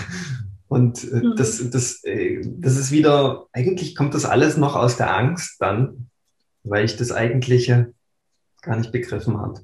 Und 0.69 1.05
äh, 1.05 1.23
mhm. 1.23 1.35
das, 1.37 1.71
das, 1.71 2.03
äh, 2.03 2.43
das 2.45 2.77
ist 2.77 2.91
wieder, 2.91 3.47
eigentlich 3.53 3.95
kommt 3.95 4.15
das 4.15 4.25
alles 4.25 4.57
noch 4.57 4.75
aus 4.75 4.97
der 4.97 5.17
Angst 5.17 5.61
dann, 5.61 6.11
weil 6.65 6.85
ich 6.85 6.97
das 6.97 7.13
Eigentliche 7.13 7.95
gar 8.63 8.77
nicht 8.77 8.91
begriffen 8.91 9.39
habe. 9.39 9.61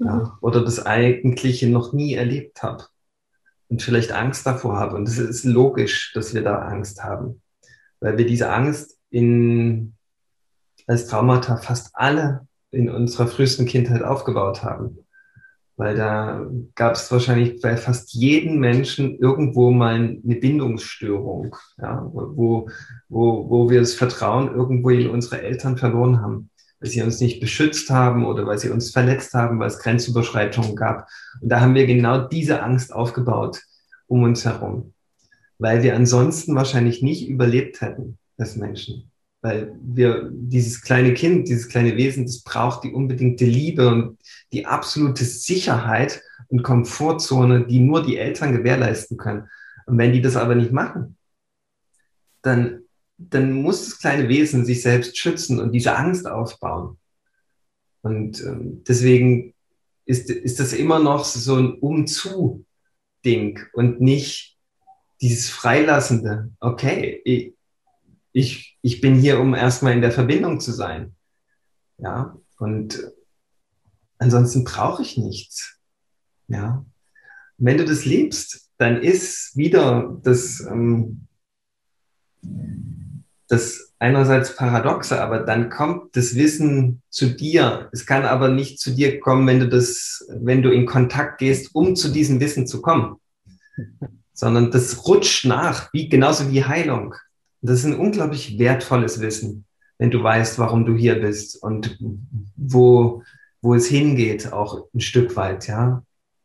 Ja, 0.00 0.14
mhm. 0.14 0.30
oder 0.40 0.64
das 0.64 0.84
Eigentliche 0.84 1.68
noch 1.68 1.92
nie 1.92 2.14
erlebt 2.14 2.62
habe 2.62 2.84
und 3.68 3.82
vielleicht 3.82 4.12
Angst 4.12 4.46
davor 4.46 4.76
habe. 4.76 4.96
Und 4.96 5.08
es 5.08 5.18
ist 5.18 5.44
logisch, 5.44 6.12
dass 6.14 6.34
wir 6.34 6.42
da 6.42 6.58
Angst 6.58 7.04
haben, 7.04 7.42
weil 8.00 8.18
wir 8.18 8.26
diese 8.26 8.50
Angst 8.50 8.98
in, 9.10 9.94
als 10.86 11.06
Traumata 11.06 11.56
fast 11.56 11.90
alle 11.94 12.46
in 12.72 12.88
unserer 12.88 13.26
frühesten 13.26 13.66
Kindheit 13.66 14.02
aufgebaut 14.02 14.62
haben. 14.62 14.98
Weil 15.76 15.96
da 15.96 16.46
gab 16.74 16.92
es 16.92 17.10
wahrscheinlich 17.10 17.62
bei 17.62 17.76
fast 17.76 18.12
jedem 18.12 18.58
Menschen 18.58 19.18
irgendwo 19.18 19.70
mal 19.70 19.94
eine 19.94 20.36
Bindungsstörung, 20.36 21.56
ja, 21.78 22.06
wo, 22.12 22.68
wo, 23.08 23.48
wo 23.48 23.70
wir 23.70 23.80
das 23.80 23.94
Vertrauen 23.94 24.54
irgendwo 24.54 24.90
in 24.90 25.08
unsere 25.08 25.40
Eltern 25.40 25.78
verloren 25.78 26.20
haben, 26.20 26.49
weil 26.80 26.90
sie 26.90 27.02
uns 27.02 27.20
nicht 27.20 27.40
beschützt 27.40 27.90
haben 27.90 28.24
oder 28.24 28.46
weil 28.46 28.58
sie 28.58 28.70
uns 28.70 28.90
verletzt 28.90 29.34
haben, 29.34 29.58
weil 29.58 29.68
es 29.68 29.78
Grenzüberschreitungen 29.78 30.76
gab. 30.76 31.08
Und 31.40 31.48
da 31.50 31.60
haben 31.60 31.74
wir 31.74 31.86
genau 31.86 32.26
diese 32.26 32.62
Angst 32.62 32.92
aufgebaut 32.92 33.60
um 34.06 34.24
uns 34.24 34.44
herum, 34.44 34.92
weil 35.58 35.82
wir 35.82 35.94
ansonsten 35.94 36.54
wahrscheinlich 36.56 37.02
nicht 37.02 37.28
überlebt 37.28 37.80
hätten 37.80 38.18
als 38.38 38.56
Menschen. 38.56 39.10
Weil 39.42 39.74
wir, 39.80 40.28
dieses 40.32 40.82
kleine 40.82 41.14
Kind, 41.14 41.48
dieses 41.48 41.68
kleine 41.68 41.96
Wesen, 41.96 42.26
das 42.26 42.42
braucht 42.42 42.84
die 42.84 42.92
unbedingte 42.92 43.46
Liebe 43.46 43.88
und 43.88 44.18
die 44.52 44.66
absolute 44.66 45.24
Sicherheit 45.24 46.22
und 46.48 46.62
Komfortzone, 46.62 47.66
die 47.66 47.80
nur 47.80 48.02
die 48.02 48.18
Eltern 48.18 48.52
gewährleisten 48.52 49.16
können. 49.16 49.48
Und 49.86 49.96
wenn 49.96 50.12
die 50.12 50.20
das 50.20 50.36
aber 50.36 50.54
nicht 50.54 50.72
machen, 50.72 51.16
dann, 52.42 52.82
dann 53.28 53.52
muss 53.52 53.84
das 53.84 53.98
kleine 53.98 54.28
Wesen 54.28 54.64
sich 54.64 54.82
selbst 54.82 55.18
schützen 55.18 55.60
und 55.60 55.72
diese 55.72 55.94
Angst 55.96 56.26
aufbauen. 56.26 56.98
Und 58.02 58.40
ähm, 58.42 58.82
deswegen 58.88 59.54
ist, 60.06 60.30
ist 60.30 60.58
das 60.58 60.72
immer 60.72 60.98
noch 60.98 61.24
so 61.24 61.56
ein 61.56 61.74
Umzu-Ding 61.74 63.60
und 63.74 64.00
nicht 64.00 64.58
dieses 65.20 65.50
Freilassende. 65.50 66.50
Okay, 66.60 67.20
ich, 67.24 67.54
ich, 68.32 68.78
ich 68.80 69.00
bin 69.02 69.16
hier, 69.16 69.38
um 69.38 69.54
erstmal 69.54 69.92
in 69.92 70.00
der 70.00 70.12
Verbindung 70.12 70.60
zu 70.60 70.72
sein. 70.72 71.14
Ja, 71.98 72.38
und 72.58 73.12
ansonsten 74.18 74.64
brauche 74.64 75.02
ich 75.02 75.18
nichts. 75.18 75.76
Ja. 76.48 76.84
wenn 77.58 77.78
du 77.78 77.84
das 77.84 78.04
liebst, 78.04 78.70
dann 78.76 79.00
ist 79.00 79.56
wieder 79.56 80.18
das, 80.24 80.60
ähm, 80.68 81.28
das 83.50 83.92
einerseits 83.98 84.54
Paradoxe, 84.54 85.20
aber 85.20 85.40
dann 85.40 85.70
kommt 85.70 86.16
das 86.16 86.36
Wissen 86.36 87.02
zu 87.10 87.26
dir. 87.26 87.88
Es 87.92 88.06
kann 88.06 88.24
aber 88.24 88.48
nicht 88.48 88.78
zu 88.78 88.92
dir 88.92 89.18
kommen, 89.18 89.46
wenn 89.46 89.58
du 89.58 89.68
das, 89.68 90.24
wenn 90.28 90.62
du 90.62 90.70
in 90.70 90.86
Kontakt 90.86 91.38
gehst, 91.38 91.74
um 91.74 91.96
zu 91.96 92.08
diesem 92.08 92.38
Wissen 92.38 92.68
zu 92.68 92.80
kommen. 92.80 93.16
Sondern 94.32 94.70
das 94.70 95.06
rutscht 95.06 95.44
nach, 95.44 95.92
wie, 95.92 96.08
genauso 96.08 96.50
wie 96.50 96.64
Heilung. 96.64 97.14
Das 97.60 97.80
ist 97.80 97.86
ein 97.86 97.98
unglaublich 97.98 98.58
wertvolles 98.58 99.20
Wissen, 99.20 99.66
wenn 99.98 100.12
du 100.12 100.22
weißt, 100.22 100.58
warum 100.60 100.86
du 100.86 100.94
hier 100.94 101.20
bist 101.20 101.60
und 101.60 101.98
wo, 102.56 103.24
wo 103.60 103.74
es 103.74 103.86
hingeht, 103.86 104.52
auch 104.52 104.86
ein 104.94 105.00
Stück 105.00 105.34
weit, 105.34 105.66
ja. 105.66 106.04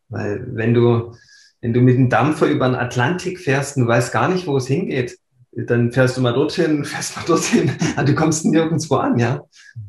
Weil 0.09 0.43
wenn 0.55 0.73
du, 0.73 1.15
wenn 1.61 1.71
du 1.71 1.81
mit 1.81 1.97
dem 1.97 2.09
Dampfer 2.09 2.47
über 2.47 2.67
den 2.67 2.75
Atlantik 2.75 3.39
fährst 3.39 3.77
und 3.77 3.83
du 3.83 3.89
weißt 3.89 4.11
gar 4.11 4.27
nicht, 4.27 4.47
wo 4.47 4.57
es 4.57 4.67
hingeht, 4.67 5.19
dann 5.55 5.91
fährst 5.91 6.17
du 6.17 6.21
mal 6.21 6.33
dorthin, 6.33 6.85
fährst 6.85 7.15
mal 7.15 7.25
dorthin, 7.25 7.71
aber 7.95 8.05
du 8.05 8.15
kommst 8.15 8.45
nirgendwo 8.45 8.95
an, 8.95 9.17
ja. 9.17 9.43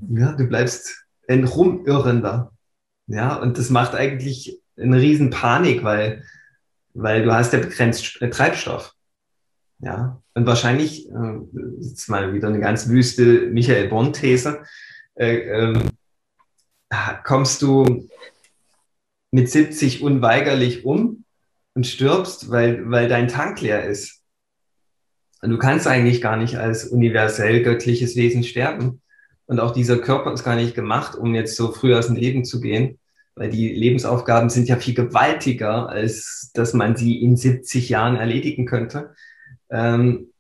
Ja, 0.09 0.33
du 0.33 0.47
bleibst 0.47 1.05
ein 1.29 1.45
Rumirrender. 1.45 2.53
Ja, 3.09 3.37
und 3.37 3.59
das 3.59 3.71
macht 3.71 3.95
eigentlich 3.95 4.61
eine 4.77 5.01
riesen 5.01 5.31
Panik, 5.31 5.85
weil, 5.85 6.25
weil 6.95 7.23
du 7.23 7.33
hast 7.33 7.53
ja 7.53 7.61
begrenzt 7.61 8.19
Treibstoff. 8.31 8.93
Ja, 9.79 10.23
und 10.35 10.47
wahrscheinlich, 10.47 11.09
äh, 11.09 11.39
jetzt 11.81 12.09
mal 12.09 12.33
wieder 12.33 12.49
eine 12.49 12.61
ganz 12.61 12.89
wüste 12.89 13.51
Michael 13.51 13.89
Bonn-These, 13.89 14.63
äh, 15.15 15.37
äh, 15.37 15.79
kommst 17.25 17.63
du 17.63 18.09
mit 19.31 19.51
70 19.51 20.03
unweigerlich 20.03 20.85
um 20.85 21.25
und 21.75 21.87
stirbst, 21.87 22.51
weil, 22.51 22.91
weil 22.91 23.09
dein 23.09 23.29
Tank 23.29 23.61
leer 23.61 23.85
ist. 23.85 24.16
Du 25.43 25.59
kannst 25.59 25.87
eigentlich 25.87 26.21
gar 26.21 26.37
nicht 26.37 26.57
als 26.57 26.85
universell 26.85 27.63
göttliches 27.63 28.17
Wesen 28.17 28.43
sterben. 28.43 29.01
Und 29.47 29.61
auch 29.61 29.73
dieser 29.73 29.99
Körper 29.99 30.33
ist 30.33 30.45
gar 30.45 30.57
nicht 30.57 30.75
gemacht, 30.75 31.15
um 31.15 31.35
jetzt 31.35 31.57
so 31.57 31.71
früh 31.73 31.95
aus 31.95 32.09
dem 32.09 32.17
Leben 32.17 32.45
zu 32.45 32.61
gehen, 32.61 32.99
weil 33.37 33.51
die 33.51 33.73
Lebensaufgaben 33.73 34.51
sind 34.51 34.69
ja 34.69 34.77
viel 34.77 34.95
gewaltiger, 34.95 35.89
als 35.89 36.51
dass 36.55 36.73
man 36.73 36.97
sie 36.97 37.23
in 37.23 37.37
70 37.37 37.89
Jahren 37.89 38.17
erledigen 38.17 38.67
könnte, 38.67 39.15
ähm, 39.71 40.33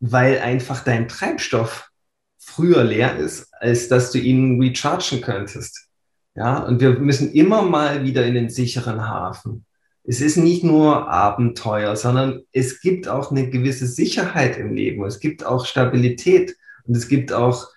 weil 0.00 0.38
einfach 0.38 0.84
dein 0.84 1.08
Treibstoff 1.08 1.90
früher 2.38 2.84
leer 2.84 3.16
ist, 3.16 3.52
als 3.52 3.88
dass 3.88 4.12
du 4.12 4.18
ihn 4.18 4.60
rechargen 4.60 5.20
könntest. 5.20 5.88
Ja, 6.34 6.58
und 6.60 6.80
wir 6.80 6.90
müssen 7.00 7.32
immer 7.32 7.62
mal 7.62 8.04
wieder 8.04 8.24
in 8.24 8.34
den 8.34 8.48
sicheren 8.48 9.08
Hafen. 9.08 9.66
Es 10.08 10.22
ist 10.22 10.38
nicht 10.38 10.64
nur 10.64 11.10
Abenteuer, 11.10 11.94
sondern 11.94 12.40
es 12.52 12.80
gibt 12.80 13.08
auch 13.08 13.30
eine 13.30 13.50
gewisse 13.50 13.86
Sicherheit 13.86 14.56
im 14.56 14.72
Leben. 14.72 15.04
Es 15.04 15.20
gibt 15.20 15.44
auch 15.44 15.66
Stabilität 15.66 16.56
und 16.84 16.96
es 16.96 17.08
gibt 17.08 17.30
auch, 17.30 17.68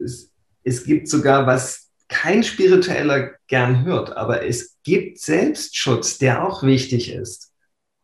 es, 0.00 0.32
es 0.64 0.82
gibt 0.82 1.06
sogar, 1.06 1.46
was 1.46 1.88
kein 2.08 2.42
Spiritueller 2.42 3.30
gern 3.46 3.84
hört, 3.84 4.16
aber 4.16 4.44
es 4.44 4.76
gibt 4.82 5.20
Selbstschutz, 5.20 6.18
der 6.18 6.44
auch 6.44 6.64
wichtig 6.64 7.12
ist. 7.12 7.52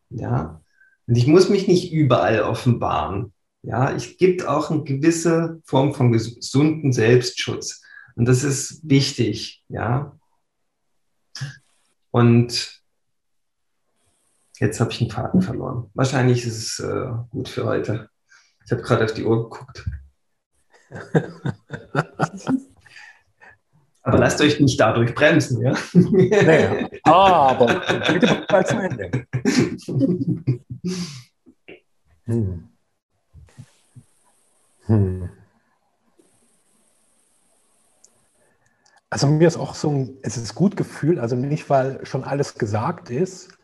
Ja, 0.09 0.61
und 1.05 1.17
ich 1.17 1.27
muss 1.27 1.49
mich 1.49 1.67
nicht 1.67 1.91
überall 1.91 2.43
offenbaren. 2.43 3.33
Ja, 3.61 3.91
es 3.91 4.15
gibt 4.15 4.47
auch 4.47 4.71
eine 4.71 4.83
gewisse 4.83 5.61
Form 5.65 5.93
von 5.93 6.13
gesunden 6.13 6.93
Selbstschutz. 6.93 7.81
Und 8.15 8.23
das 8.23 8.45
ist 8.45 8.79
wichtig, 8.83 9.65
ja. 9.67 10.17
Und 12.11 12.84
jetzt 14.59 14.79
habe 14.79 14.91
ich 14.91 15.01
einen 15.01 15.11
Faden 15.11 15.41
verloren. 15.41 15.89
Wahrscheinlich 15.93 16.45
ist 16.45 16.57
es 16.57 16.79
äh, 16.79 17.11
gut 17.29 17.49
für 17.49 17.65
heute. 17.65 18.09
Ich 18.65 18.71
habe 18.71 18.81
gerade 18.81 19.05
auf 19.05 19.13
die 19.13 19.25
Uhr 19.25 19.49
geguckt. 19.49 19.85
Aber 24.05 24.19
lasst 24.19 24.39
euch 24.39 24.59
nicht 24.59 24.79
dadurch 24.79 25.15
bremsen, 25.15 25.61
ja? 25.63 25.73
Naja, 25.93 26.87
aber 27.03 27.81
bitte 28.07 28.45
bald 28.47 28.67
zum 28.67 28.79
Ende. 28.81 29.25
Hm. 32.25 32.69
Hm. 34.85 35.29
Also 39.09 39.25
mir 39.25 39.47
ist 39.47 39.57
auch 39.57 39.73
so 39.73 39.89
ein, 39.89 40.17
es 40.21 40.37
ist 40.37 40.53
gut 40.53 40.77
gefühlt, 40.77 41.17
also 41.17 41.35
nicht, 41.35 41.67
weil 41.71 42.05
schon 42.05 42.23
alles 42.23 42.59
gesagt 42.59 43.09
ist, 43.09 43.54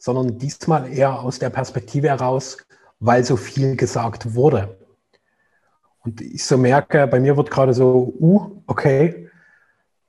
sondern 0.00 0.38
diesmal 0.38 0.92
eher 0.92 1.20
aus 1.20 1.38
der 1.38 1.50
Perspektive 1.50 2.08
heraus, 2.08 2.56
weil 2.98 3.22
so 3.22 3.36
viel 3.36 3.76
gesagt 3.76 4.34
wurde. 4.34 4.78
Und 6.00 6.22
ich 6.22 6.44
so 6.44 6.56
merke, 6.56 7.06
bei 7.06 7.20
mir 7.20 7.36
wird 7.36 7.50
gerade 7.50 7.74
so, 7.74 8.14
uh, 8.18 8.62
okay, 8.66 9.28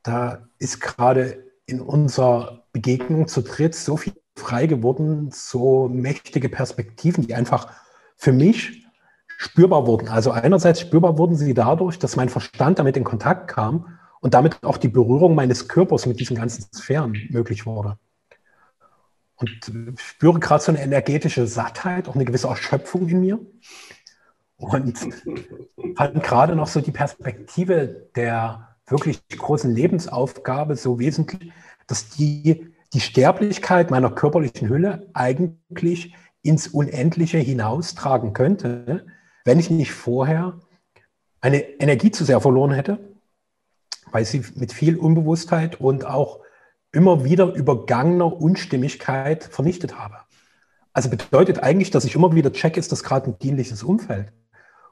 da 0.02 0.48
ist 0.58 0.80
gerade 0.80 1.44
in 1.66 1.82
unserer 1.82 2.64
Begegnung 2.72 3.28
zu 3.28 3.42
dritt 3.42 3.76
so 3.76 3.98
viel 3.98 4.14
frei 4.38 4.66
geworden, 4.66 5.30
so 5.32 5.90
mächtige 5.90 6.48
Perspektiven, 6.48 7.28
die 7.28 7.36
einfach 7.36 7.74
für 8.16 8.32
mich 8.32 8.88
spürbar 9.38 9.86
wurden. 9.88 10.08
Also 10.08 10.32
einerseits 10.32 10.80
spürbar 10.80 11.18
wurden 11.18 11.36
sie 11.36 11.54
dadurch, 11.54 12.00
dass 12.00 12.16
mein 12.16 12.30
Verstand 12.30 12.80
damit 12.80 12.96
in 12.96 13.04
Kontakt 13.04 13.50
kam 13.50 13.98
und 14.22 14.34
damit 14.34 14.64
auch 14.64 14.78
die 14.78 14.88
Berührung 14.88 15.36
meines 15.36 15.68
Körpers 15.68 16.06
mit 16.06 16.20
diesen 16.20 16.38
ganzen 16.38 16.66
Sphären 16.74 17.18
möglich 17.30 17.66
wurde. 17.66 17.98
Und 19.42 20.00
spüre 20.00 20.40
gerade 20.40 20.64
so 20.64 20.72
eine 20.72 20.82
energetische 20.82 21.48
Sattheit, 21.48 22.08
auch 22.08 22.16
eine 22.16 22.26
gewisse 22.26 22.48
Erschöpfung 22.48 23.08
in 23.08 23.22
mir. 23.22 23.40
Und 24.58 24.98
fand 25.96 26.24
gerade 26.24 26.56
noch 26.56 26.68
so 26.68 26.80
die 26.80 26.92
Perspektive 26.92 28.10
der 28.16 28.78
wirklich 28.88 29.28
großen 29.28 29.74
Lebensaufgabe 29.74 30.76
so 30.76 31.00
wesentlich, 31.00 31.52
dass 31.88 32.10
die 32.10 32.74
die 32.94 33.00
Sterblichkeit 33.00 33.90
meiner 33.90 34.12
körperlichen 34.12 34.70
Hülle 34.70 35.10
eigentlich 35.14 36.14
ins 36.44 36.68
Unendliche 36.68 37.38
hinaustragen 37.38 38.34
könnte, 38.34 39.06
wenn 39.46 39.60
ich 39.60 39.70
nicht 39.70 39.94
vorher 39.94 40.60
eine 41.40 41.62
Energie 41.80 42.12
zu 42.12 42.26
sehr 42.26 42.42
verloren 42.42 42.72
hätte 42.72 43.00
weil 44.12 44.26
sie 44.26 44.44
mit 44.56 44.74
viel 44.74 44.98
Unbewusstheit 44.98 45.80
und 45.80 46.06
auch 46.06 46.40
immer 46.92 47.24
wieder 47.24 47.54
übergangener 47.54 48.42
Unstimmigkeit 48.42 49.44
vernichtet 49.44 49.98
habe. 49.98 50.18
Also 50.94 51.10
bedeutet 51.10 51.64
eigentlich, 51.64 51.92
dass 51.92 52.04
ich 52.04 52.16
immer 52.16 52.34
wieder 52.36 52.52
checke, 52.52 52.80
ist 52.80 52.92
das 52.92 53.04
gerade 53.04 53.32
ein 53.32 53.40
dienliches 53.40 53.84
Umfeld. 53.84 54.34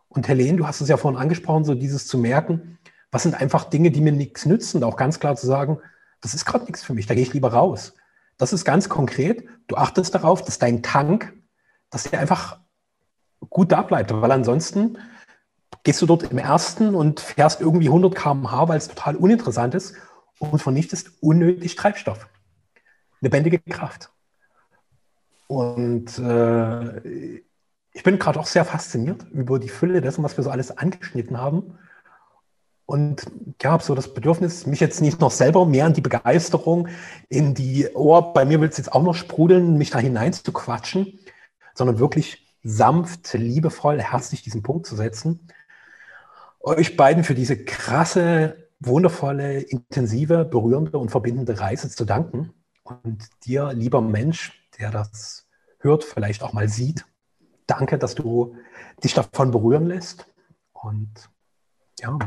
Und 0.08 0.28
Helene, 0.28 0.58
du 0.58 0.68
hast 0.68 0.82
es 0.82 0.88
ja 0.88 0.97
vorhin 0.97 1.20
angesprochen, 1.20 1.66
so 1.66 1.76
dieses 1.76 2.08
zu 2.08 2.18
merken, 2.18 2.80
was 3.12 3.24
sind 3.24 3.36
einfach 3.39 3.66
Dinge, 3.66 3.91
die 3.91 4.02
mir 4.02 4.12
nichts 4.12 4.45
nützen, 4.45 4.84
auch 4.84 4.95
ganz 4.95 5.20
klar 5.20 5.36
zu 5.36 5.45
sagen, 5.45 5.80
das 6.22 6.34
ist 6.34 6.45
gerade 6.45 6.66
nichts 6.66 6.84
für 6.84 6.93
mich, 6.93 7.06
da 7.06 7.16
gehe 7.16 7.24
ich 7.24 7.34
lieber 7.34 7.54
raus. 7.54 7.93
Das 8.38 8.54
ist 8.54 8.66
ganz 8.66 8.88
konkret. 8.88 9.43
Du 9.68 9.76
achtest 9.76 10.16
darauf, 10.16 10.43
dass 10.43 10.60
dein 10.60 10.82
Tank, 10.82 11.34
dass 11.89 12.04
der 12.04 12.20
einfach 12.20 12.60
gut 13.50 13.72
da 13.72 13.82
bleibt, 13.82 14.14
weil 14.14 14.32
ansonsten 14.32 14.97
gehst 15.84 16.02
du 16.02 16.06
dort 16.06 16.24
im 16.24 16.38
ersten 16.38 16.95
und 16.95 17.20
fährst 17.20 17.62
irgendwie 17.62 17.88
100 17.88 18.16
km/h, 18.16 18.68
weil 18.68 18.78
es 18.78 18.88
total 18.88 19.16
uninteressant 19.16 19.76
ist 19.76 19.95
und 20.39 20.61
vernichtest 20.61 21.11
unnötig 21.21 21.75
Treibstoff. 21.75 22.27
Lebendige 23.21 23.59
Kraft. 23.59 24.11
Und 25.47 26.17
äh, 26.19 27.41
ich 27.91 28.03
bin 28.03 28.19
gerade 28.19 28.39
auch 28.39 28.45
sehr 28.45 28.65
fasziniert 28.65 29.25
über 29.31 29.59
die 29.59 29.69
Fülle 29.69 30.01
dessen, 30.01 30.23
was 30.23 30.37
wir 30.37 30.43
so 30.43 30.49
alles 30.49 30.77
angeschnitten 30.77 31.37
haben. 31.37 31.77
Und 32.85 33.25
ja, 33.61 33.71
habe 33.71 33.83
so 33.83 33.93
das 33.93 34.13
Bedürfnis, 34.13 34.65
mich 34.65 34.79
jetzt 34.79 35.01
nicht 35.01 35.19
noch 35.19 35.31
selber 35.31 35.65
mehr 35.65 35.85
in 35.85 35.93
die 35.93 36.01
Begeisterung, 36.01 36.87
in 37.27 37.53
die, 37.53 37.87
oh, 37.93 38.21
bei 38.33 38.45
mir 38.45 38.61
will 38.61 38.69
es 38.69 38.77
jetzt 38.77 38.93
auch 38.93 39.03
noch 39.03 39.13
sprudeln, 39.13 39.77
mich 39.77 39.91
da 39.91 39.99
hinein 39.99 40.33
zu 40.33 40.51
quatschen, 40.51 41.19
sondern 41.75 41.99
wirklich 41.99 42.47
sanft, 42.63 43.33
liebevoll, 43.33 44.01
herzlich 44.01 44.41
diesen 44.41 44.63
Punkt 44.63 44.87
zu 44.87 44.95
setzen 44.95 45.51
euch 46.61 46.97
beiden 46.97 47.23
für 47.23 47.35
diese 47.35 47.63
krasse, 47.63 48.68
wundervolle, 48.80 49.59
intensive, 49.59 50.45
berührende 50.45 50.97
und 50.97 51.09
verbindende 51.09 51.59
Reise 51.59 51.89
zu 51.89 52.05
danken. 52.05 52.53
Und 52.84 53.27
dir, 53.45 53.73
lieber 53.73 54.01
Mensch, 54.01 54.67
der 54.80 54.91
das 54.91 55.47
hört, 55.80 56.03
vielleicht 56.03 56.43
auch 56.43 56.54
mal 56.54 56.70
sieht, 56.70 57.05
danke, 57.67 57.97
dass 57.97 58.16
du 58.16 58.55
dich 59.04 59.13
davon 59.13 59.51
berühren 59.51 59.86
lässt. 59.86 60.28
Und 60.74 61.29
ja, 61.99 62.17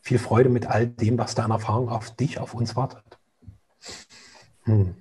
viel 0.00 0.18
Freude 0.18 0.48
mit 0.48 0.66
all 0.66 0.86
dem, 0.86 1.18
was 1.18 1.38
an 1.38 1.50
Erfahrung 1.50 1.88
auf 1.88 2.14
dich, 2.14 2.38
auf 2.38 2.54
uns 2.54 2.76
wartet. 2.76 3.18
Hm. 4.64 4.94